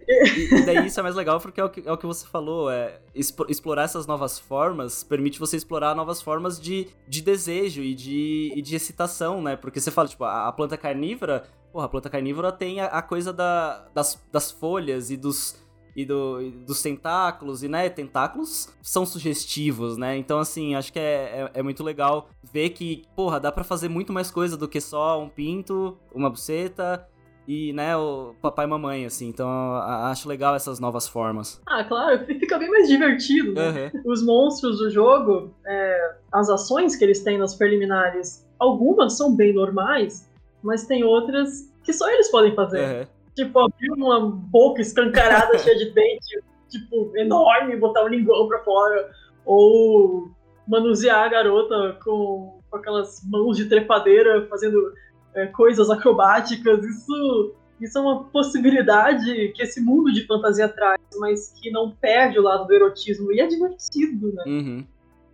E, 0.07 0.55
e, 0.55 0.67
daí 0.67 0.87
isso 0.87 1.01
é 1.01 1.03
mais 1.03 1.15
legal 1.15 1.41
porque 1.41 1.59
é 1.59 1.65
o 1.65 1.71
que, 1.71 1.83
é 1.89 1.91
o 1.91 1.97
que 1.97 2.05
você 2.05 2.27
falou, 2.27 2.71
é 2.71 3.01
explorar 3.49 3.85
essas 3.85 4.07
novas 4.07 4.39
formas 4.39 5.03
permite 5.03 5.39
você 5.39 5.57
explorar 5.57 5.95
novas 5.95 6.21
formas 6.21 6.61
de, 6.61 6.89
de 7.09 7.23
desejo 7.23 7.81
e 7.83 7.95
de, 7.95 8.53
e 8.55 8.61
de 8.61 8.77
excitação, 8.77 9.41
né? 9.41 9.57
Porque 9.57 9.81
você 9.81 9.91
fala, 9.91 10.07
tipo, 10.07 10.25
a, 10.25 10.47
a 10.49 10.53
planta 10.53 10.77
carnívora, 10.77 11.45
porra, 11.73 11.87
a 11.87 11.89
planta 11.89 12.11
carnívora 12.11 12.53
tem 12.53 12.81
a, 12.81 12.87
a 12.87 13.01
coisa 13.01 13.33
da, 13.33 13.87
das, 13.95 14.23
das 14.31 14.51
folhas 14.51 15.11
e 15.11 15.17
dos, 15.17 15.57
e, 15.97 16.05
do, 16.05 16.43
e 16.43 16.51
dos 16.51 16.83
tentáculos, 16.83 17.63
e, 17.63 17.69
né, 17.69 17.89
tentáculos 17.89 18.69
são 18.83 19.07
sugestivos, 19.07 19.97
né? 19.97 20.17
Então, 20.17 20.39
assim, 20.39 20.75
acho 20.75 20.93
que 20.93 20.99
é, 20.99 21.51
é, 21.55 21.61
é, 21.61 21.63
muito 21.63 21.85
legal 21.85 22.29
ver 22.53 22.71
que, 22.71 23.03
porra, 23.15 23.39
dá 23.39 23.53
para 23.53 23.65
fazer 23.65 23.89
muito 23.89 24.13
mais 24.13 24.31
coisa 24.31 24.57
do 24.57 24.69
que 24.69 24.81
só 24.81 25.23
um 25.23 25.29
pinto, 25.29 25.97
uma 26.13 26.29
buceta 26.29 27.07
e, 27.47 27.73
né, 27.73 27.97
o 27.97 28.35
papai 28.43 28.65
e 28.65 28.69
mamãe, 28.69 29.07
assim. 29.07 29.29
Então, 29.29 29.49
acho 29.49 30.29
legal 30.29 30.55
essas 30.55 30.81
novas 30.81 31.07
formas. 31.07 31.61
Ah, 31.67 31.85
claro, 31.85 32.25
fica 32.27 32.59
bem 32.59 32.71
mais 32.71 32.89
divertido, 32.89 33.53
né? 33.53 33.91
Uhum. 33.95 34.13
Os 34.13 34.25
monstros 34.25 34.79
do 34.79 34.91
jogo, 34.91 35.55
é, 35.65 36.15
as 36.33 36.51
ações 36.51 36.97
que 36.97 37.05
eles 37.05 37.23
têm 37.23 37.39
nas 37.39 37.55
preliminares, 37.55 38.45
algumas 38.59 39.17
são 39.17 39.35
bem 39.35 39.55
normais, 39.55 40.29
mas 40.63 40.87
tem 40.87 41.05
outras 41.05 41.73
que 41.85 41.93
só 41.93 42.11
eles 42.11 42.31
podem 42.31 42.55
fazer. 42.55 43.01
Uhum 43.01 43.14
tipo, 43.35 43.59
abrir 43.59 43.91
uma 43.91 44.21
boca 44.21 44.81
escancarada 44.81 45.57
cheia 45.59 45.77
de 45.77 45.91
dente, 45.91 46.43
tipo, 46.69 47.13
enorme, 47.17 47.77
botar 47.77 48.05
o 48.05 48.09
linguão 48.09 48.49
pra 48.49 48.61
fora. 48.61 49.11
Ou 49.45 50.31
manusear 50.67 51.25
a 51.25 51.29
garota 51.29 51.99
com, 52.03 52.61
com 52.71 52.77
aquelas 52.77 53.23
mãos 53.27 53.57
de 53.57 53.67
trepadeira 53.67 54.47
fazendo 54.49 54.93
é, 55.35 55.47
coisas 55.47 55.91
acrobáticas. 55.91 56.85
Isso, 56.85 57.55
isso 57.81 57.99
é 57.99 58.01
uma 58.01 58.25
possibilidade 58.25 59.53
que 59.55 59.63
esse 59.63 59.81
mundo 59.81 60.13
de 60.13 60.27
fantasia 60.27 60.69
traz, 60.69 61.01
mas 61.19 61.53
que 61.61 61.71
não 61.71 61.91
perde 61.91 62.39
o 62.39 62.43
lado 62.43 62.67
do 62.67 62.73
erotismo. 62.73 63.33
E 63.33 63.41
é 63.41 63.47
divertido, 63.47 64.33
né? 64.33 64.45
Uhum. 64.47 64.87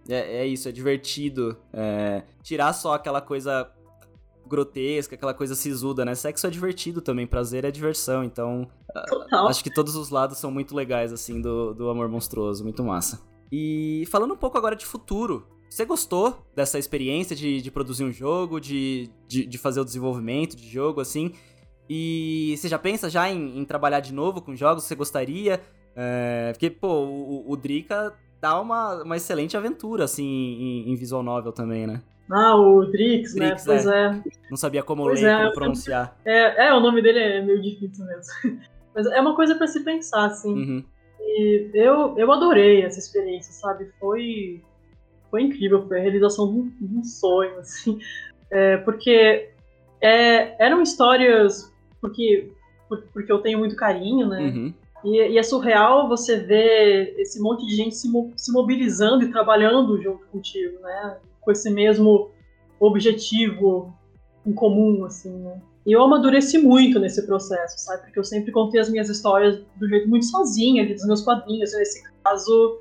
É, 0.09 0.43
é, 0.43 0.47
isso, 0.47 0.69
é 0.69 0.73
divertido. 0.73 1.57
É, 1.73 2.23
tirar 2.43 2.73
só 2.73 2.95
aquela 2.95 3.21
coisa 3.21 3.71
grotesca, 4.51 5.15
aquela 5.15 5.33
coisa 5.33 5.55
sisuda, 5.55 6.05
né? 6.05 6.15
Sexo 6.15 6.47
é 6.47 6.51
divertido 6.51 7.01
também, 7.01 7.27
prazer 7.27 7.65
é 7.65 7.71
diversão, 7.71 8.25
então 8.25 8.69
Total. 9.09 9.49
acho 9.49 9.63
que 9.63 9.73
todos 9.73 9.95
os 9.97 10.11
lados 10.11 10.39
são 10.39 10.51
muito 10.51 10.75
legais, 10.75 11.13
assim, 11.13 11.41
do, 11.41 11.73
do 11.73 11.89
amor 11.89 12.09
monstruoso, 12.09 12.65
muito 12.65 12.83
massa. 12.83 13.21
E 13.51 14.05
falando 14.11 14.35
um 14.35 14.37
pouco 14.37 14.59
agora 14.59 14.77
de 14.77 14.85
futuro, 14.85 15.47
você 15.69 15.85
gostou 15.85 16.45
dessa 16.55 16.79
experiência 16.79 17.35
de, 17.35 17.63
de 17.63 17.71
produzir 17.71 18.05
um 18.05 18.13
jogo, 18.13 18.61
de, 18.61 19.09
de, 19.29 19.47
de, 19.47 19.59
fazer 19.59 19.81
o 19.81 19.85
desenvolvimento 19.85 20.57
de 20.57 20.69
jogo, 20.69 21.01
assim? 21.01 21.33
E 21.89 22.55
você 22.57 22.69
já 22.69 22.79
pensa 22.79 23.09
já 23.09 23.31
em, 23.31 23.59
em 23.59 23.65
trabalhar 23.65 24.01
de 24.01 24.13
novo 24.13 24.41
com 24.41 24.55
jogos? 24.55 24.85
Você 24.85 24.95
gostaria? 24.95 25.61
É, 25.95 26.51
porque, 26.53 26.71
pô, 26.71 27.05
o, 27.05 27.51
o 27.51 27.57
Drika 27.57 28.15
dá 28.41 28.61
uma, 28.61 29.03
uma 29.03 29.17
excelente 29.17 29.57
aventura, 29.57 30.05
assim, 30.05 30.25
em, 30.25 30.93
em 30.93 30.97
visual 30.97 31.23
novel 31.23 31.53
também, 31.53 31.87
né? 31.87 32.03
Ah, 32.31 32.57
o 32.57 32.85
Drix, 32.87 33.35
né? 33.35 33.57
Pois 33.65 33.87
é. 33.87 34.07
é. 34.07 34.23
Não 34.51 34.57
sabia 34.57 34.83
como 34.83 35.05
pois 35.05 35.21
ler, 35.21 35.31
é, 35.31 35.39
como 35.39 35.53
pronunciar. 35.53 36.17
É, 36.25 36.67
é, 36.67 36.75
o 36.75 36.81
nome 36.81 37.03
dele 37.03 37.19
é 37.19 37.43
meio 37.43 37.61
difícil 37.61 38.05
mesmo. 38.05 38.61
Mas 38.95 39.07
é 39.07 39.21
uma 39.21 39.35
coisa 39.35 39.55
para 39.55 39.67
se 39.67 39.81
pensar, 39.81 40.27
assim. 40.27 40.53
Uhum. 40.53 40.85
E 41.21 41.71
eu, 41.75 42.17
eu 42.19 42.33
adorei 42.33 42.83
essa 42.83 42.99
experiência, 42.99 43.53
sabe? 43.53 43.91
Foi, 43.99 44.63
foi 45.31 45.43
incrível, 45.43 45.87
foi 45.87 45.99
a 45.99 46.03
realização 46.03 46.51
de 46.53 46.59
um, 46.59 46.73
de 46.81 46.99
um 46.99 47.05
sonho, 47.05 47.59
assim. 47.59 47.99
É, 48.53 48.79
porque 48.79 49.49
é, 50.01 50.61
eram 50.61 50.83
histórias 50.83 51.73
porque, 52.01 52.51
porque 53.13 53.31
eu 53.31 53.39
tenho 53.39 53.59
muito 53.59 53.77
carinho, 53.77 54.27
né? 54.27 54.41
Uhum. 54.41 54.75
E, 55.05 55.33
e, 55.33 55.39
é 55.39 55.43
surreal 55.43 56.09
você 56.09 56.39
ver 56.39 57.15
esse 57.19 57.41
monte 57.41 57.67
de 57.67 57.77
gente 57.77 57.95
se, 57.95 58.09
se 58.37 58.53
mobilizando 58.53 59.25
e 59.25 59.31
trabalhando 59.31 60.01
junto 60.03 60.27
contigo, 60.27 60.79
né? 60.81 61.19
Com 61.41 61.51
esse 61.51 61.71
mesmo 61.71 62.31
objetivo 62.79 63.95
em 64.47 64.53
comum, 64.53 65.05
assim, 65.05 65.31
né? 65.31 65.61
E 65.87 65.93
eu 65.93 66.03
amadureci 66.03 66.59
muito 66.59 66.99
nesse 66.99 67.27
processo, 67.27 67.79
sabe? 67.79 68.03
Porque 68.03 68.19
eu 68.19 68.25
sempre 68.25 68.53
contei 68.53 68.81
as 68.81 68.89
minhas 68.89 69.09
histórias 69.09 69.63
do 69.77 69.89
jeito 69.89 70.09
muito 70.09 70.27
sozinha, 70.27 70.87
dos 70.87 71.07
meus 71.07 71.23
quadrinhos. 71.23 71.73
Nesse 71.73 72.03
caso, 72.23 72.81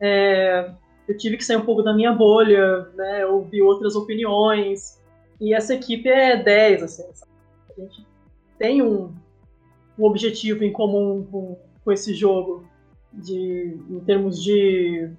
é, 0.00 0.70
eu 1.08 1.16
tive 1.16 1.36
que 1.38 1.44
sair 1.44 1.56
um 1.56 1.64
pouco 1.64 1.82
da 1.82 1.94
minha 1.94 2.12
bolha, 2.12 2.88
né? 2.94 3.26
Ouvir 3.26 3.62
outras 3.62 3.96
opiniões. 3.96 5.00
E 5.40 5.54
essa 5.54 5.74
equipe 5.74 6.08
é 6.08 6.36
10, 6.36 6.82
assim, 6.82 7.02
sabe? 7.14 7.32
A 7.76 7.80
gente 7.80 8.06
tem 8.58 8.82
um, 8.82 9.12
um 9.98 10.04
objetivo 10.04 10.64
em 10.64 10.72
comum 10.72 11.26
com, 11.30 11.56
com 11.82 11.92
esse 11.92 12.14
jogo, 12.14 12.64
de, 13.12 13.78
em 13.88 14.00
termos 14.00 14.42
de 14.42 15.10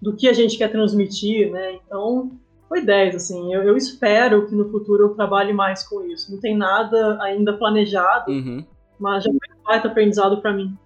do 0.00 0.14
que 0.14 0.28
a 0.28 0.32
gente 0.32 0.56
quer 0.56 0.70
transmitir, 0.70 1.50
né? 1.50 1.74
Então, 1.74 2.30
foi 2.68 2.84
10, 2.84 3.16
assim. 3.16 3.52
Eu, 3.52 3.62
eu, 3.62 3.76
espero 3.76 4.46
que 4.46 4.54
no 4.54 4.70
futuro 4.70 5.04
eu 5.04 5.14
trabalhe 5.14 5.52
mais 5.52 5.86
com 5.86 6.04
isso. 6.04 6.30
Não 6.32 6.40
tem 6.40 6.56
nada 6.56 7.20
ainda 7.22 7.52
planejado, 7.52 8.30
uhum. 8.30 8.64
mas 8.98 9.24
já 9.24 9.30
foi 9.30 9.56
um 9.56 9.62
baita 9.64 9.88
aprendizado 9.88 10.40
para 10.40 10.52
mim. 10.52 10.76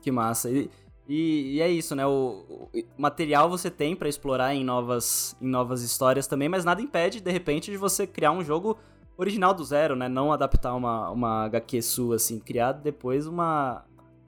Que 0.00 0.10
massa. 0.10 0.50
E, 0.50 0.70
e, 1.08 1.56
e, 1.56 1.60
é 1.60 1.68
isso, 1.68 1.94
né? 1.94 2.06
O, 2.06 2.68
o 2.72 2.82
material 2.96 3.50
você 3.50 3.70
tem 3.70 3.96
para 3.96 4.08
explorar 4.08 4.54
em 4.54 4.64
novas, 4.64 5.36
em 5.40 5.48
novas 5.48 5.82
histórias 5.82 6.26
também, 6.26 6.48
mas 6.48 6.64
nada 6.64 6.80
impede, 6.80 7.20
de 7.20 7.30
repente, 7.30 7.70
de 7.70 7.76
você 7.76 8.06
criar 8.06 8.30
um 8.30 8.44
jogo 8.44 8.78
original 9.16 9.52
do 9.52 9.64
zero, 9.64 9.96
né? 9.96 10.08
Não 10.08 10.32
adaptar 10.32 10.74
uma, 10.74 11.10
uma 11.10 11.44
HQ 11.44 11.82
sua, 11.82 12.16
assim. 12.16 12.38
Criar 12.38 12.72
depois 12.72 13.26
uma, 13.26 13.84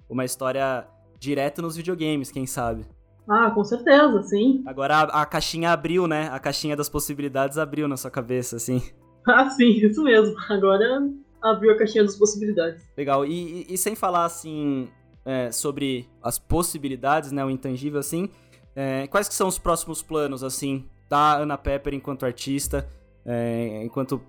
uma 0.09 0.25
história 0.25 0.87
direto 1.19 1.63
nos 1.63 1.77
videogames, 1.77 2.31
quem 2.31 2.47
sabe. 2.47 2.85
Ah, 3.29 3.51
com 3.51 3.65
certeza, 3.65 4.23
sim. 4.23 4.63
Agora 4.67 4.97
a, 4.97 5.23
a, 5.23 5.27
caixinha 5.27 5.73
abriu, 5.73 6.07
né? 6.07 6.29
A 6.33 6.39
caixinha 6.39 6.77
das 6.77 6.89
possibilidades 6.89 7.59
abriu 7.59 7.89
na 7.89 7.97
sua 7.97 8.11
cabeça, 8.11 8.57
assim. 8.57 8.83
Ah, 9.29 9.51
sim, 9.51 9.71
isso 9.85 10.05
mesmo. 10.05 10.37
Agora 10.49 11.03
abriu 11.43 11.73
a 11.73 11.77
caixinha 11.77 12.05
das 12.05 12.15
possibilidades. 12.15 12.81
Legal. 12.97 13.27
E, 13.27 13.67
e, 13.69 13.75
e 13.75 13.77
sem 13.77 13.97
falar, 13.97 14.25
assim, 14.25 14.89
é, 15.25 15.51
sobre 15.51 16.09
as 16.23 16.39
possibilidades, 16.39 17.33
né? 17.33 17.45
O 17.45 17.51
intangível, 17.51 17.99
assim. 17.99 18.31
É, 18.77 19.09
quais 19.09 19.29
que 19.29 19.35
são 19.35 19.49
os 19.49 19.59
próximos 19.59 20.01
planos, 20.01 20.45
assim, 20.45 20.87
da 21.09 21.39
Ana 21.39 21.59
Pepper 21.59 21.93
enquanto 21.93 22.25
artista, 22.25 22.89
é, 23.25 23.83
enquanto, 23.83 24.23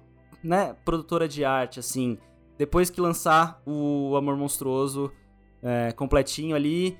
né, 0.44 0.76
produtora 0.84 1.28
de 1.28 1.46
arte, 1.46 1.80
assim. 1.80 2.18
Depois 2.58 2.90
que 2.90 3.00
lançar 3.00 3.62
o 3.68 4.16
Amor 4.16 4.36
Monstruoso 4.36 5.12
é, 5.62 5.92
completinho 5.92 6.56
ali 6.56 6.98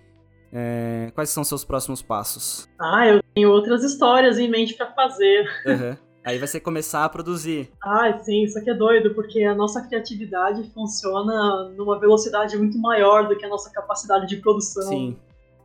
é, 0.52 1.12
quais 1.14 1.30
são 1.30 1.44
seus 1.44 1.64
próximos 1.64 2.02
passos? 2.02 2.68
Ah, 2.80 3.08
eu 3.08 3.22
tenho 3.34 3.52
outras 3.52 3.84
histórias 3.84 4.38
em 4.40 4.50
mente 4.50 4.74
para 4.74 4.92
fazer. 4.94 5.50
Uhum. 5.66 5.98
Aí 6.28 6.38
vai 6.38 6.48
ser 6.48 6.60
começar 6.60 7.06
a 7.06 7.10
produzir. 7.10 7.72
Ah, 7.82 8.20
sim, 8.20 8.44
isso 8.44 8.60
aqui 8.60 8.70
é 8.70 8.74
doido, 8.74 9.16
porque 9.16 9.44
a 9.44 9.56
nossa 9.56 9.82
criatividade 9.88 10.70
funciona 10.74 11.70
numa 11.70 11.98
velocidade 11.98 12.58
muito 12.58 12.78
maior 12.78 13.30
do 13.30 13.38
que 13.38 13.46
a 13.46 13.50
nossa 13.50 13.72
capacidade 13.72 14.28
de 14.28 14.36
produção. 14.36 14.90
Sim. 14.90 15.18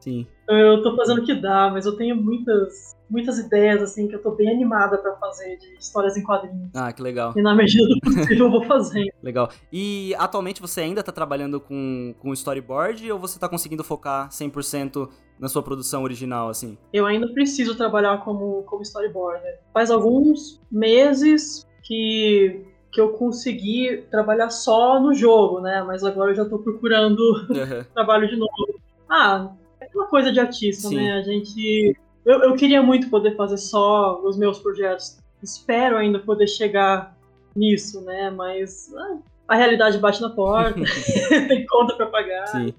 Sim. 0.02 0.26
Eu 0.48 0.82
tô 0.82 0.96
fazendo 0.96 1.22
o 1.22 1.24
que 1.24 1.32
dá, 1.32 1.70
mas 1.72 1.86
eu 1.86 1.96
tenho 1.96 2.16
muitas, 2.16 2.96
muitas 3.08 3.38
ideias, 3.38 3.80
assim, 3.80 4.08
que 4.08 4.16
eu 4.16 4.20
tô 4.20 4.32
bem 4.32 4.50
animada 4.50 4.98
pra 4.98 5.12
fazer 5.12 5.56
de 5.58 5.76
histórias 5.78 6.16
em 6.16 6.22
quadrinhos. 6.24 6.70
Ah, 6.74 6.92
que 6.92 7.00
legal. 7.00 7.32
E 7.36 7.40
na 7.40 7.54
medida 7.54 7.86
do 7.86 8.00
possível 8.00 8.46
eu 8.46 8.50
vou 8.50 8.64
fazendo. 8.64 9.06
Legal. 9.22 9.48
E 9.72 10.12
atualmente 10.18 10.60
você 10.60 10.80
ainda 10.80 11.02
tá 11.04 11.12
trabalhando 11.12 11.60
com, 11.60 12.12
com 12.18 12.32
storyboard 12.32 13.12
ou 13.12 13.18
você 13.18 13.38
tá 13.38 13.48
conseguindo 13.48 13.84
focar 13.84 14.28
100% 14.30 15.08
na 15.38 15.46
sua 15.48 15.62
produção 15.62 16.02
original, 16.02 16.48
assim? 16.48 16.76
Eu 16.92 17.06
ainda 17.06 17.32
preciso 17.32 17.76
trabalhar 17.76 18.18
como, 18.24 18.64
como 18.64 18.82
storyboarder. 18.82 19.60
Faz 19.72 19.88
alguns 19.88 20.60
meses 20.70 21.64
que, 21.84 22.64
que 22.90 23.00
eu 23.00 23.10
consegui 23.10 24.04
trabalhar 24.10 24.50
só 24.50 25.00
no 25.00 25.14
jogo, 25.14 25.60
né? 25.60 25.84
Mas 25.86 26.02
agora 26.02 26.32
eu 26.32 26.34
já 26.34 26.44
tô 26.44 26.58
procurando 26.58 27.20
Uhum. 27.48 27.84
trabalho 27.94 28.28
de 28.28 28.36
novo. 28.36 28.80
Ah, 29.08 29.52
aquela 29.92 30.06
coisa 30.06 30.32
de 30.32 30.40
artista, 30.40 30.88
Sim. 30.88 30.96
né? 30.96 31.12
A 31.12 31.22
gente. 31.22 31.94
Eu, 32.24 32.42
eu 32.42 32.54
queria 32.54 32.82
muito 32.82 33.10
poder 33.10 33.36
fazer 33.36 33.58
só 33.58 34.20
os 34.24 34.38
meus 34.38 34.58
projetos. 34.58 35.18
Espero 35.42 35.96
ainda 35.96 36.18
poder 36.18 36.46
chegar 36.46 37.16
nisso, 37.54 38.00
né? 38.02 38.30
Mas 38.30 38.92
ah, 38.96 39.18
a 39.48 39.56
realidade 39.56 39.98
bate 39.98 40.20
na 40.22 40.30
porta, 40.30 40.80
tem 41.48 41.66
conta 41.66 41.94
pra 41.94 42.06
pagar. 42.06 42.46
Sim. 42.46 42.74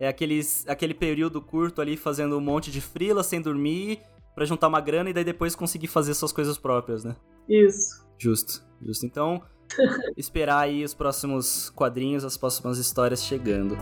É 0.00 0.06
aqueles, 0.06 0.64
aquele 0.68 0.94
período 0.94 1.40
curto 1.40 1.80
ali 1.80 1.96
fazendo 1.96 2.36
um 2.36 2.40
monte 2.40 2.70
de 2.70 2.80
frila 2.80 3.22
sem 3.24 3.40
dormir 3.40 4.00
pra 4.34 4.44
juntar 4.44 4.68
uma 4.68 4.80
grana 4.80 5.10
e 5.10 5.12
daí 5.12 5.24
depois 5.24 5.56
conseguir 5.56 5.88
fazer 5.88 6.14
suas 6.14 6.32
coisas 6.32 6.56
próprias, 6.56 7.02
né? 7.02 7.16
Isso. 7.48 8.06
Justo, 8.16 8.62
justo. 8.80 9.04
Então, 9.04 9.42
esperar 10.16 10.60
aí 10.60 10.84
os 10.84 10.94
próximos 10.94 11.70
quadrinhos, 11.70 12.24
as 12.24 12.36
próximas 12.36 12.78
histórias 12.78 13.24
chegando. 13.24 13.76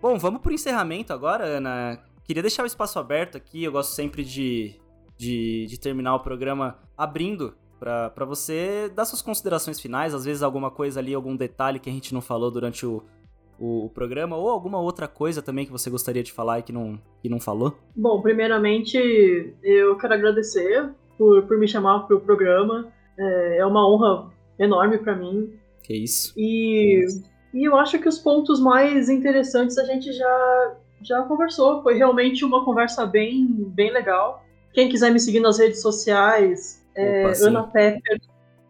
Bom, 0.00 0.16
vamos 0.16 0.40
pro 0.40 0.52
encerramento 0.52 1.12
agora, 1.12 1.44
Ana. 1.44 2.00
Queria 2.24 2.42
deixar 2.42 2.62
o 2.62 2.66
espaço 2.66 2.98
aberto 2.98 3.36
aqui, 3.36 3.64
eu 3.64 3.72
gosto 3.72 3.90
sempre 3.90 4.22
de, 4.22 4.76
de, 5.16 5.66
de 5.66 5.80
terminar 5.80 6.14
o 6.14 6.20
programa 6.20 6.78
abrindo 6.96 7.54
pra 7.80 8.10
pra 8.10 8.24
você 8.24 8.90
dar 8.94 9.04
suas 9.04 9.22
considerações 9.22 9.80
finais, 9.80 10.14
às 10.14 10.24
vezes 10.24 10.42
alguma 10.42 10.70
coisa 10.70 11.00
ali, 11.00 11.14
algum 11.14 11.34
detalhe 11.34 11.78
que 11.78 11.88
a 11.88 11.92
gente 11.92 12.12
não 12.14 12.20
falou 12.20 12.50
durante 12.50 12.86
o, 12.86 13.02
o, 13.58 13.86
o 13.86 13.90
programa, 13.90 14.36
ou 14.36 14.48
alguma 14.48 14.80
outra 14.80 15.08
coisa 15.08 15.42
também 15.42 15.64
que 15.66 15.72
você 15.72 15.90
gostaria 15.90 16.22
de 16.22 16.32
falar 16.32 16.60
e 16.60 16.62
que 16.62 16.72
não, 16.72 17.00
que 17.20 17.28
não 17.28 17.40
falou. 17.40 17.76
Bom, 17.96 18.20
primeiramente, 18.20 18.96
eu 19.62 19.96
quero 19.96 20.14
agradecer 20.14 20.90
por, 21.16 21.42
por 21.42 21.58
me 21.58 21.66
chamar 21.66 22.06
pro 22.06 22.20
programa. 22.20 22.92
É, 23.18 23.58
é 23.58 23.66
uma 23.66 23.88
honra 23.88 24.30
enorme 24.58 24.98
pra 24.98 25.16
mim. 25.16 25.52
Que 25.82 25.94
isso. 25.94 26.34
E, 26.36 27.04
e 27.52 27.64
eu 27.64 27.76
acho 27.76 27.98
que 27.98 28.08
os 28.08 28.18
pontos 28.18 28.60
mais 28.60 29.08
interessantes 29.08 29.78
a 29.78 29.84
gente 29.84 30.12
já, 30.12 30.74
já 31.02 31.22
conversou. 31.22 31.82
Foi 31.82 31.94
realmente 31.94 32.44
uma 32.44 32.64
conversa 32.64 33.06
bem, 33.06 33.46
bem 33.74 33.90
legal. 33.92 34.44
Quem 34.72 34.88
quiser 34.88 35.10
me 35.10 35.18
seguir 35.18 35.40
nas 35.40 35.58
redes 35.58 35.80
sociais, 35.82 36.84
é 36.94 37.24
Opa, 37.24 37.34
sim. 37.34 37.46
Ana 37.48 37.62
Pepper. 37.64 38.20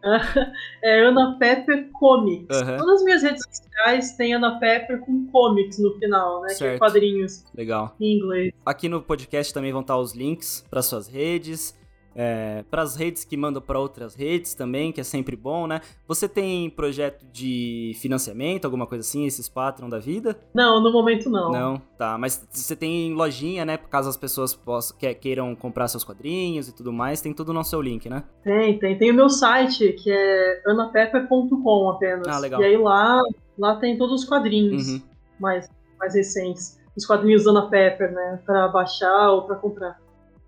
É 0.82 1.00
Ana 1.00 1.36
Pepper 1.40 1.88
Comics. 1.92 2.56
Aham. 2.56 2.76
Todas 2.76 3.00
as 3.00 3.04
minhas 3.04 3.22
redes 3.22 3.42
sociais 3.44 4.12
têm 4.16 4.32
Ana 4.32 4.58
Pepper 4.60 5.00
com 5.00 5.26
comics 5.26 5.76
no 5.80 5.92
final, 5.98 6.42
né? 6.42 6.48
Que 6.48 6.54
Certo. 6.54 6.76
é 6.76 6.78
quadrinhos 6.78 7.44
Legal. 7.52 7.94
em 8.00 8.16
inglês. 8.16 8.52
Aqui 8.64 8.88
no 8.88 9.02
podcast 9.02 9.52
também 9.52 9.72
vão 9.72 9.80
estar 9.80 9.96
os 9.98 10.14
links 10.14 10.64
para 10.70 10.82
suas 10.82 11.08
redes, 11.08 11.76
é, 12.14 12.64
para 12.70 12.82
as 12.82 12.96
redes 12.96 13.24
que 13.24 13.36
mandam 13.36 13.62
para 13.62 13.78
outras 13.78 14.14
redes 14.14 14.54
também, 14.54 14.90
que 14.92 15.00
é 15.00 15.04
sempre 15.04 15.36
bom, 15.36 15.66
né? 15.66 15.80
Você 16.06 16.28
tem 16.28 16.68
projeto 16.70 17.24
de 17.32 17.92
financiamento, 18.00 18.64
alguma 18.64 18.86
coisa 18.86 19.02
assim, 19.06 19.24
esses 19.26 19.48
patrão 19.48 19.88
da 19.88 19.98
vida? 19.98 20.38
Não, 20.52 20.82
no 20.82 20.92
momento 20.92 21.30
não. 21.30 21.50
Não, 21.52 21.82
tá. 21.96 22.18
Mas 22.18 22.46
você 22.50 22.74
tem 22.74 23.14
lojinha, 23.14 23.64
né? 23.64 23.76
Por 23.76 23.88
caso 23.88 24.08
as 24.08 24.16
pessoas 24.16 24.54
possam, 24.54 24.96
que- 24.96 25.14
queiram 25.14 25.54
comprar 25.54 25.86
seus 25.88 26.02
quadrinhos 26.04 26.68
e 26.68 26.74
tudo 26.74 26.92
mais, 26.92 27.20
tem 27.20 27.32
tudo 27.32 27.52
no 27.52 27.62
seu 27.62 27.80
link, 27.80 28.08
né? 28.08 28.24
Tem, 28.42 28.78
tem. 28.78 28.98
Tem 28.98 29.10
o 29.10 29.14
meu 29.14 29.28
site, 29.30 29.92
que 29.92 30.10
é 30.10 30.62
anapepper.com 30.66 31.90
apenas. 31.90 32.26
Ah, 32.28 32.38
legal. 32.38 32.60
E 32.60 32.64
aí 32.64 32.76
lá, 32.76 33.22
lá 33.58 33.76
tem 33.76 33.96
todos 33.96 34.22
os 34.22 34.28
quadrinhos 34.28 34.88
Uhum. 34.88 35.02
mais, 35.38 35.68
mais 35.98 36.14
recentes. 36.14 36.78
Os 36.96 37.06
quadrinhos 37.06 37.44
da 37.44 37.50
Ana 37.50 37.68
Pepper, 37.68 38.10
né? 38.12 38.40
Pra 38.44 38.66
baixar 38.68 39.30
ou 39.30 39.42
pra 39.42 39.54
comprar. 39.56 40.00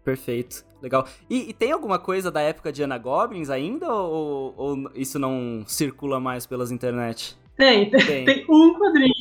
Perfeito. 0.04 0.64
Legal. 0.82 1.06
E, 1.28 1.50
e 1.50 1.52
tem 1.52 1.72
alguma 1.72 1.98
coisa 1.98 2.30
da 2.30 2.40
época 2.40 2.72
de 2.72 2.82
Ana 2.82 2.96
Goblins 2.96 3.50
ainda? 3.50 3.92
Ou, 3.92 4.54
ou 4.56 4.90
isso 4.94 5.18
não 5.18 5.62
circula 5.66 6.18
mais 6.18 6.46
pelas 6.46 6.70
internet? 6.70 7.36
Tem, 7.56 7.88
tem, 7.90 8.24
Tem. 8.24 8.46
um 8.48 8.74
quadrinho. 8.78 9.12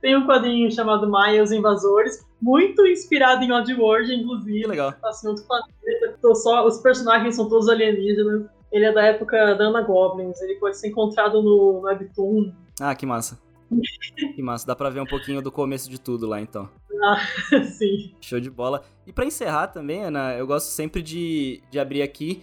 Tem 0.00 0.16
um 0.16 0.26
quadrinho 0.26 0.70
chamado 0.70 1.08
Maia 1.08 1.42
os 1.42 1.50
Invasores, 1.50 2.24
muito 2.40 2.86
inspirado 2.86 3.42
em 3.42 3.52
Oddworld, 3.52 4.14
inclusive. 4.14 4.60
Que 4.60 4.66
legal. 4.66 4.94
Assim, 5.04 5.28
outro 5.28 5.44
planeta. 5.44 6.34
Só, 6.36 6.64
os 6.66 6.78
personagens 6.78 7.34
são 7.34 7.48
todos 7.48 7.68
alienígenas. 7.68 8.46
Ele 8.70 8.84
é 8.84 8.92
da 8.92 9.02
época 9.02 9.54
da 9.56 9.64
Ana 9.64 9.82
Goblins. 9.82 10.40
Ele 10.40 10.54
pode 10.54 10.78
ser 10.78 10.88
encontrado 10.88 11.42
no, 11.42 11.80
no 11.80 11.80
Webtoon. 11.80 12.52
Ah, 12.80 12.94
que 12.94 13.04
massa. 13.04 13.38
Que 14.34 14.42
massa. 14.42 14.66
Dá 14.66 14.74
pra 14.74 14.90
ver 14.90 15.00
um 15.00 15.06
pouquinho 15.06 15.42
do 15.42 15.52
começo 15.52 15.90
de 15.90 16.00
tudo 16.00 16.26
lá, 16.26 16.40
então. 16.40 16.68
Sim. 17.76 18.14
Show 18.20 18.40
de 18.40 18.50
bola. 18.50 18.82
E 19.06 19.12
pra 19.12 19.24
encerrar 19.24 19.68
também, 19.68 20.04
Ana, 20.04 20.34
eu 20.34 20.46
gosto 20.46 20.68
sempre 20.68 21.02
de, 21.02 21.62
de 21.70 21.78
abrir 21.78 22.02
aqui 22.02 22.42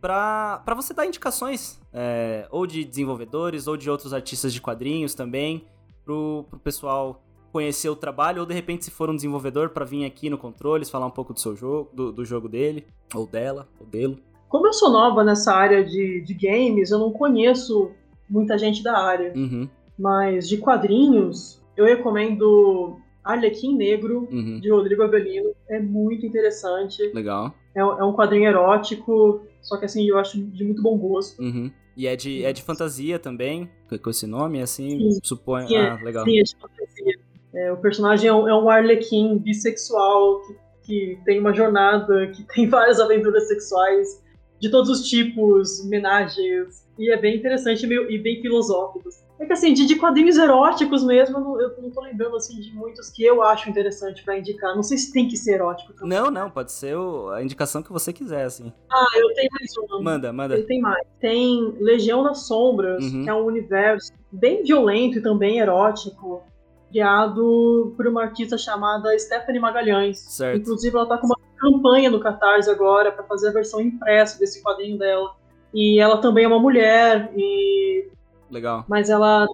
pra, 0.00 0.62
pra 0.64 0.74
você 0.74 0.92
dar 0.94 1.06
indicações, 1.06 1.80
é, 1.92 2.46
ou 2.50 2.66
de 2.66 2.84
desenvolvedores, 2.84 3.66
ou 3.66 3.76
de 3.76 3.90
outros 3.90 4.12
artistas 4.12 4.52
de 4.52 4.60
quadrinhos 4.60 5.14
também, 5.14 5.64
pro, 6.04 6.44
pro 6.48 6.58
pessoal 6.58 7.22
conhecer 7.52 7.88
o 7.88 7.96
trabalho, 7.96 8.40
ou 8.40 8.46
de 8.46 8.54
repente 8.54 8.84
se 8.84 8.90
for 8.90 9.08
um 9.08 9.16
desenvolvedor 9.16 9.70
pra 9.70 9.84
vir 9.84 10.04
aqui 10.04 10.28
no 10.28 10.38
Controles, 10.38 10.90
falar 10.90 11.06
um 11.06 11.10
pouco 11.10 11.32
do 11.32 11.40
seu 11.40 11.56
jogo, 11.56 11.90
do, 11.94 12.12
do 12.12 12.24
jogo 12.24 12.48
dele, 12.48 12.86
ou 13.14 13.26
dela, 13.26 13.66
ou 13.80 13.86
dele. 13.86 14.22
Como 14.48 14.66
eu 14.66 14.72
sou 14.72 14.90
nova 14.90 15.24
nessa 15.24 15.54
área 15.54 15.84
de, 15.84 16.22
de 16.22 16.34
games, 16.34 16.90
eu 16.90 16.98
não 16.98 17.12
conheço 17.12 17.90
muita 18.28 18.56
gente 18.58 18.82
da 18.82 18.98
área. 18.98 19.32
Uhum, 19.34 19.68
Mas 19.98 20.48
de 20.48 20.58
quadrinhos, 20.58 21.60
eu 21.76 21.84
recomendo 21.84 22.98
Arlequim 23.24 23.76
Negro, 23.76 24.28
uhum. 24.30 24.60
de 24.60 24.70
Rodrigo 24.70 25.02
Avelino. 25.02 25.50
É 25.68 25.80
muito 25.80 26.24
interessante. 26.24 27.02
Legal. 27.12 27.52
É, 27.74 27.84
um- 27.84 27.98
é 27.98 28.04
um 28.04 28.12
quadrinho 28.12 28.46
erótico, 28.48 29.42
só 29.60 29.76
que 29.76 29.84
assim, 29.84 30.08
eu 30.08 30.18
acho 30.18 30.40
de 30.40 30.64
muito 30.64 30.82
bom 30.82 30.96
gosto. 30.96 31.40
Uhum. 31.42 31.70
E 31.96 32.06
é 32.06 32.14
de, 32.14 32.44
é 32.44 32.52
de 32.52 32.62
fantasia 32.62 33.18
também, 33.18 33.68
com- 34.02 34.10
esse 34.10 34.26
nome, 34.26 34.62
assim, 34.62 35.10
Sim. 35.10 35.18
suponho. 35.22 35.66
Sim, 35.68 35.76
é. 35.76 35.88
Ah, 35.88 36.00
legal. 36.02 36.24
Sim, 36.24 36.38
é 36.38 36.42
de 36.42 36.56
fantasia. 36.56 37.18
É, 37.54 37.72
o 37.72 37.76
personagem 37.78 38.28
é 38.28 38.32
um, 38.32 38.48
é 38.48 38.54
um 38.54 38.70
arlequim 38.70 39.36
bissexual 39.38 40.40
que, 40.42 40.54
que 40.84 41.18
tem 41.24 41.40
uma 41.40 41.52
jornada, 41.52 42.28
que 42.28 42.44
tem 42.44 42.66
várias 42.70 43.00
aventuras 43.00 43.48
sexuais 43.48 44.22
de 44.60 44.70
todos 44.70 44.90
os 44.90 45.08
tipos, 45.08 45.80
homenagens, 45.80 46.86
e 46.98 47.10
é 47.12 47.16
bem 47.16 47.36
interessante 47.36 47.86
meio- 47.86 48.10
e 48.10 48.18
bem 48.18 48.40
filosófico. 48.42 49.08
É 49.40 49.46
que 49.46 49.52
assim, 49.52 49.72
de, 49.72 49.86
de 49.86 49.94
quadrinhos 49.96 50.36
eróticos 50.36 51.04
mesmo, 51.04 51.36
eu 51.38 51.40
não, 51.40 51.60
eu 51.60 51.82
não 51.82 51.90
tô 51.90 52.00
lembrando 52.00 52.34
assim, 52.36 52.58
de 52.60 52.74
muitos 52.74 53.08
que 53.08 53.24
eu 53.24 53.40
acho 53.42 53.70
interessante 53.70 54.24
pra 54.24 54.36
indicar. 54.36 54.74
Não 54.74 54.82
sei 54.82 54.98
se 54.98 55.12
tem 55.12 55.28
que 55.28 55.36
ser 55.36 55.54
erótico 55.54 55.92
também. 55.92 56.08
Não, 56.18 56.30
não, 56.30 56.50
pode 56.50 56.72
ser 56.72 56.96
o- 56.96 57.30
a 57.30 57.42
indicação 57.42 57.82
que 57.82 57.92
você 57.92 58.12
quiser, 58.12 58.44
assim. 58.44 58.72
Ah, 58.92 59.06
eu 59.16 59.32
tenho 59.34 59.48
mais 59.52 59.76
uma. 59.76 60.02
Manda, 60.02 60.32
manda. 60.32 60.54
Ele 60.54 60.64
tem 60.64 60.80
mais. 60.80 61.06
Tem 61.20 61.72
Legião 61.80 62.22
das 62.24 62.46
Sombras, 62.48 63.04
Uhum. 63.04 63.22
que 63.22 63.30
é 63.30 63.34
um 63.34 63.44
universo 63.44 64.12
bem 64.32 64.64
violento 64.64 65.18
e 65.18 65.22
também 65.22 65.60
erótico, 65.60 66.42
criado 66.90 67.94
por 67.96 68.06
uma 68.06 68.22
artista 68.24 68.58
chamada 68.58 69.16
Stephanie 69.18 69.60
Magalhães. 69.60 70.18
Certo. 70.18 70.58
Inclusive, 70.60 70.96
ela 70.96 71.06
tá 71.06 71.16
com 71.18 71.26
uma 71.26 71.36
campanha 71.56 72.10
no 72.10 72.18
Catarse 72.20 72.68
agora 72.70 73.12
para 73.12 73.22
fazer 73.24 73.48
a 73.48 73.52
versão 73.52 73.80
impressa 73.80 74.38
desse 74.38 74.62
quadrinho 74.62 74.98
dela. 74.98 75.34
E 75.72 76.00
ela 76.00 76.18
também 76.18 76.44
é 76.44 76.48
uma 76.48 76.58
mulher, 76.58 77.30
e... 77.36 78.08
Legal. 78.50 78.84
mas 78.88 79.10
ela 79.10 79.46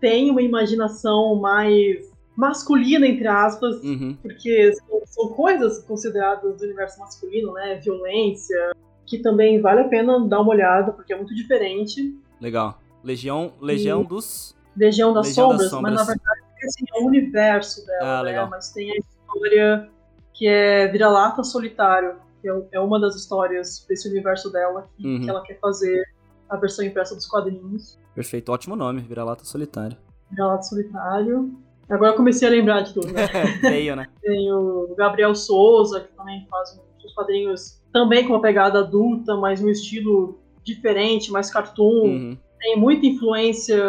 tem 0.00 0.30
uma 0.30 0.40
imaginação 0.42 1.34
mais 1.36 2.10
masculina, 2.36 3.06
entre 3.06 3.26
aspas, 3.28 3.76
Uhum. 3.82 4.16
porque 4.22 4.72
são, 4.72 5.00
são 5.04 5.28
coisas 5.28 5.80
consideradas 5.84 6.56
do 6.56 6.64
universo 6.64 6.98
masculino, 7.00 7.52
né? 7.52 7.74
Violência, 7.76 8.72
que 9.06 9.18
também 9.18 9.60
vale 9.60 9.80
a 9.80 9.88
pena 9.88 10.18
dar 10.26 10.40
uma 10.40 10.50
olhada, 10.52 10.92
porque 10.92 11.12
é 11.12 11.16
muito 11.16 11.34
diferente. 11.34 12.16
Legal. 12.40 12.78
Legião, 13.04 13.52
Legião 13.60 14.02
dos. 14.02 14.56
Legião 14.76 15.12
das, 15.12 15.26
Legião 15.28 15.48
das 15.50 15.68
sombras, 15.68 15.82
mas 15.82 15.92
na 15.92 15.98
Sombras. 15.98 16.06
verdade 16.06 16.40
assim, 16.64 16.84
é 16.94 17.02
o 17.02 17.06
universo 17.06 17.86
dela, 17.86 18.20
Ah, 18.20 18.22
né? 18.22 18.46
Mas 18.50 18.72
tem 18.72 18.90
a 18.92 18.96
história 18.96 19.90
que 20.32 20.46
é 20.46 20.88
Vira-Lata 20.88 21.42
Solitário, 21.42 22.16
que 22.40 22.48
é, 22.48 22.62
é 22.72 22.80
uma 22.80 22.98
das 23.00 23.16
histórias 23.16 23.84
desse 23.88 24.08
universo 24.08 24.50
dela 24.50 24.88
que, 24.96 25.06
Uhum. 25.06 25.20
que 25.20 25.28
ela 25.28 25.42
quer 25.42 25.58
fazer 25.58 26.02
a 26.50 26.56
versão 26.56 26.84
impressa 26.84 27.14
dos 27.14 27.26
quadrinhos. 27.26 27.98
Perfeito, 28.14 28.50
ótimo 28.50 28.76
nome, 28.76 29.00
Vira-Lata 29.00 29.44
Solitário. 29.44 29.96
Vira-Lata 30.30 30.64
Solitário. 30.64 31.54
Agora 31.88 32.12
eu 32.12 32.16
comecei 32.16 32.46
a 32.46 32.50
lembrar 32.50 32.82
de 32.82 32.94
tudo, 32.94 33.12
né? 33.12 33.26
Veio, 33.62 33.96
né? 33.96 34.06
Tem 34.20 34.52
o 34.52 34.94
Gabriel 34.96 35.34
Souza, 35.34 36.00
que 36.00 36.12
também 36.14 36.46
faz 36.48 36.80
uns 37.04 37.12
quadrinhos 37.14 37.80
também 37.92 38.26
com 38.26 38.34
uma 38.34 38.40
pegada 38.40 38.78
adulta, 38.78 39.36
mas 39.36 39.62
um 39.62 39.68
estilo 39.68 40.38
diferente, 40.62 41.32
mais 41.32 41.50
cartoon. 41.50 42.04
Uhum. 42.04 42.38
Tem 42.60 42.78
muita 42.78 43.06
influência 43.06 43.82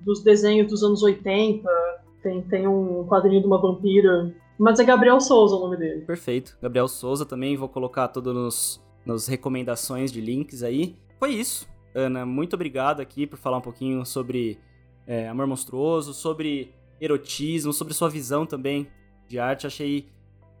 dos 0.00 0.22
desenhos 0.22 0.68
dos 0.68 0.82
anos 0.82 1.02
80. 1.02 1.68
Tem, 2.22 2.42
tem 2.42 2.66
um 2.66 3.06
quadrinho 3.06 3.40
de 3.40 3.46
uma 3.46 3.60
vampira. 3.60 4.34
Mas 4.58 4.80
é 4.80 4.84
Gabriel 4.84 5.20
Souza 5.20 5.54
o 5.56 5.60
nome 5.60 5.76
dele. 5.76 6.02
Perfeito. 6.02 6.56
Gabriel 6.60 6.88
Souza 6.88 7.26
também, 7.26 7.56
vou 7.56 7.68
colocar 7.68 8.08
tudo 8.08 8.32
nos, 8.32 8.82
nos 9.04 9.26
recomendações 9.26 10.10
de 10.10 10.20
links 10.20 10.62
aí. 10.62 10.96
Foi 11.18 11.30
isso. 11.30 11.68
Ana, 11.98 12.24
muito 12.24 12.54
obrigado 12.54 13.00
aqui 13.00 13.26
por 13.26 13.36
falar 13.36 13.58
um 13.58 13.60
pouquinho 13.60 14.06
sobre 14.06 14.56
é, 15.04 15.28
Amor 15.28 15.48
Monstruoso, 15.48 16.14
sobre 16.14 16.72
erotismo, 17.00 17.72
sobre 17.72 17.92
sua 17.92 18.08
visão 18.08 18.46
também 18.46 18.86
de 19.26 19.38
arte. 19.38 19.66
Achei 19.66 20.08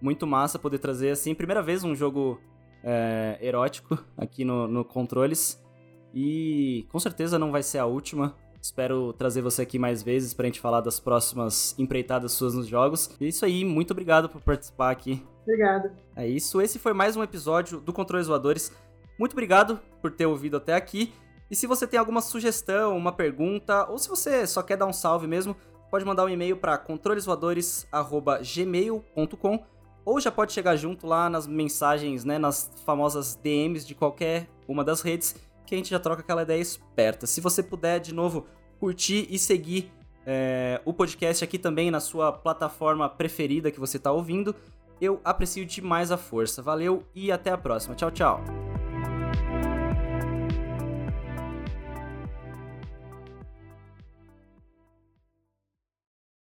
muito 0.00 0.26
massa 0.26 0.58
poder 0.58 0.78
trazer, 0.78 1.10
assim, 1.10 1.36
primeira 1.36 1.62
vez 1.62 1.84
um 1.84 1.94
jogo 1.94 2.40
é, 2.82 3.38
erótico 3.40 4.04
aqui 4.16 4.44
no, 4.44 4.66
no 4.66 4.84
Controles. 4.84 5.64
E 6.12 6.86
com 6.90 6.98
certeza 6.98 7.38
não 7.38 7.52
vai 7.52 7.62
ser 7.62 7.78
a 7.78 7.86
última. 7.86 8.34
Espero 8.60 9.12
trazer 9.12 9.40
você 9.40 9.62
aqui 9.62 9.78
mais 9.78 10.02
vezes 10.02 10.34
pra 10.34 10.46
gente 10.46 10.58
falar 10.58 10.80
das 10.80 10.98
próximas 10.98 11.78
empreitadas 11.78 12.32
suas 12.32 12.54
nos 12.54 12.66
jogos. 12.66 13.16
E 13.20 13.26
é 13.26 13.28
isso 13.28 13.44
aí, 13.44 13.64
muito 13.64 13.92
obrigado 13.92 14.28
por 14.28 14.40
participar 14.40 14.90
aqui. 14.90 15.24
Obrigado. 15.42 15.92
É 16.16 16.26
isso, 16.26 16.60
esse 16.60 16.80
foi 16.80 16.92
mais 16.92 17.16
um 17.16 17.22
episódio 17.22 17.78
do 17.80 17.92
Controles 17.92 18.26
Voadores. 18.26 18.72
Muito 19.16 19.32
obrigado 19.32 19.78
por 20.02 20.10
ter 20.10 20.26
ouvido 20.26 20.56
até 20.56 20.74
aqui. 20.74 21.12
E 21.50 21.56
se 21.56 21.66
você 21.66 21.86
tem 21.86 21.98
alguma 21.98 22.20
sugestão, 22.20 22.94
uma 22.96 23.12
pergunta, 23.12 23.88
ou 23.88 23.98
se 23.98 24.08
você 24.08 24.46
só 24.46 24.62
quer 24.62 24.76
dar 24.76 24.86
um 24.86 24.92
salve 24.92 25.26
mesmo, 25.26 25.56
pode 25.90 26.04
mandar 26.04 26.24
um 26.24 26.28
e-mail 26.28 26.56
para 26.56 26.78
controlesvoadores@gmail.com 26.78 29.64
ou 30.04 30.20
já 30.20 30.30
pode 30.30 30.52
chegar 30.52 30.76
junto 30.76 31.04
lá 31.06 31.28
nas 31.28 31.44
mensagens, 31.46 32.24
né, 32.24 32.38
nas 32.38 32.70
famosas 32.86 33.34
DMs 33.34 33.86
de 33.86 33.94
qualquer 33.94 34.48
uma 34.66 34.82
das 34.82 35.02
redes, 35.02 35.36
que 35.66 35.74
a 35.74 35.78
gente 35.78 35.90
já 35.90 35.98
troca 35.98 36.22
aquela 36.22 36.40
ideia 36.42 36.60
esperta. 36.60 37.26
Se 37.26 37.42
você 37.42 37.62
puder, 37.62 38.00
de 38.00 38.14
novo, 38.14 38.46
curtir 38.80 39.26
e 39.28 39.38
seguir 39.38 39.92
é, 40.24 40.80
o 40.86 40.94
podcast 40.94 41.44
aqui 41.44 41.58
também 41.58 41.90
na 41.90 42.00
sua 42.00 42.32
plataforma 42.32 43.06
preferida 43.08 43.70
que 43.70 43.78
você 43.78 43.98
está 43.98 44.10
ouvindo, 44.10 44.56
eu 44.98 45.20
aprecio 45.22 45.66
demais 45.66 46.10
a 46.10 46.16
força. 46.16 46.62
Valeu 46.62 47.04
e 47.14 47.30
até 47.30 47.50
a 47.50 47.58
próxima. 47.58 47.94
Tchau, 47.94 48.10
tchau. 48.10 48.40